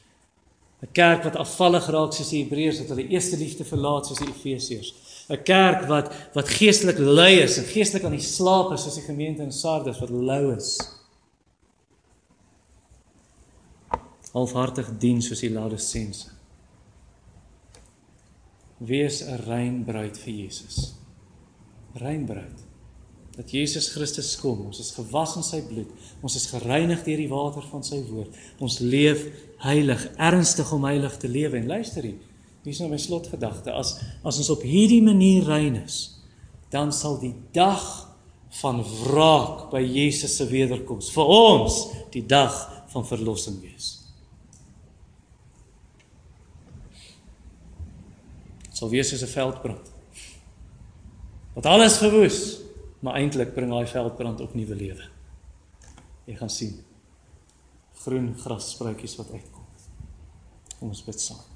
'n 0.84 0.92
kerk 0.92 1.24
wat 1.24 1.36
afvallig 1.40 1.86
raak 1.88 2.12
soos 2.14 2.30
die 2.30 2.44
Hebreërs 2.44 2.82
wat 2.82 2.90
hulle 2.92 3.08
eerste 3.08 3.38
liefde 3.40 3.64
verlaat 3.64 4.08
soos 4.08 4.20
die 4.20 4.28
Efesiërs. 4.28 4.90
'n 5.30 5.44
kerk 5.44 5.88
wat 5.88 6.12
wat 6.34 6.50
geestelik 6.50 7.00
lui 7.00 7.40
is 7.40 7.58
en 7.58 7.64
geestelik 7.64 8.04
aan 8.04 8.18
die 8.18 8.28
slaap 8.36 8.74
is 8.74 8.84
soos 8.84 9.00
die 9.00 9.08
gemeente 9.08 9.44
in 9.44 9.52
Sardes 9.52 10.00
wat 10.00 10.10
lou 10.10 10.56
is. 10.56 10.80
Halfhartig 14.34 14.90
dien 14.98 15.22
soos 15.22 15.40
die 15.40 15.54
Laodicense. 15.54 16.28
Wees 18.78 19.22
'n 19.22 19.40
rein 19.48 19.84
bruid 19.86 20.18
vir 20.18 20.34
Jesus. 20.34 20.94
Rein 21.94 22.26
bruid 22.26 22.63
dat 23.36 23.50
Jesus 23.52 23.90
Christus 23.90 24.36
kom. 24.38 24.68
Ons 24.70 24.80
is 24.80 24.92
gewas 24.94 25.34
in 25.40 25.46
sy 25.46 25.64
bloed. 25.66 25.90
Ons 26.22 26.38
is 26.38 26.46
gereinig 26.52 27.02
deur 27.06 27.18
die 27.18 27.32
water 27.32 27.66
van 27.72 27.86
sy 27.86 28.04
woord. 28.06 28.36
Ons 28.62 28.78
leef 28.84 29.26
heilig, 29.64 30.06
ernstig 30.22 30.70
om 30.76 30.86
heilig 30.86 31.18
te 31.18 31.32
lewe. 31.32 31.58
En 31.58 31.72
luister 31.72 32.06
hier. 32.06 32.22
Hier 32.64 32.72
is 32.76 32.80
nou 32.80 32.92
my 32.92 33.00
slotgedagte. 33.02 33.74
As 33.74 33.98
as 34.24 34.40
ons 34.40 34.52
op 34.54 34.62
hierdie 34.64 35.02
manier 35.04 35.44
rein 35.50 35.82
is, 35.82 36.20
dan 36.72 36.94
sal 36.96 37.18
die 37.20 37.34
dag 37.56 37.82
van 38.62 38.84
wraak 38.86 39.72
by 39.74 39.82
Jesus 39.82 40.38
se 40.38 40.46
wederkoms 40.48 41.10
vir 41.14 41.30
ons 41.34 41.80
die 42.14 42.24
dag 42.30 42.54
van 42.94 43.06
verlossing 43.10 43.58
wees. 43.66 43.90
Sal 48.74 48.94
wees 48.94 49.10
soos 49.10 49.26
'n 49.26 49.34
veldbrand. 49.34 49.90
Wat 51.54 51.66
alles 51.66 51.98
verwoes 51.98 52.63
maar 53.04 53.20
eintlik 53.20 53.54
bring 53.56 53.72
daai 53.72 53.88
veldbrand 53.92 54.42
op 54.42 54.56
nuwe 54.56 54.76
lewe. 54.80 55.08
Jy 56.26 56.36
gaan 56.40 56.52
sien 56.52 56.78
groen 58.04 58.32
grasspruitjies 58.40 59.18
wat 59.20 59.32
uitkom. 59.36 59.66
Kom 60.80 60.92
ons 60.92 61.04
bid 61.06 61.20
saam. 61.22 61.53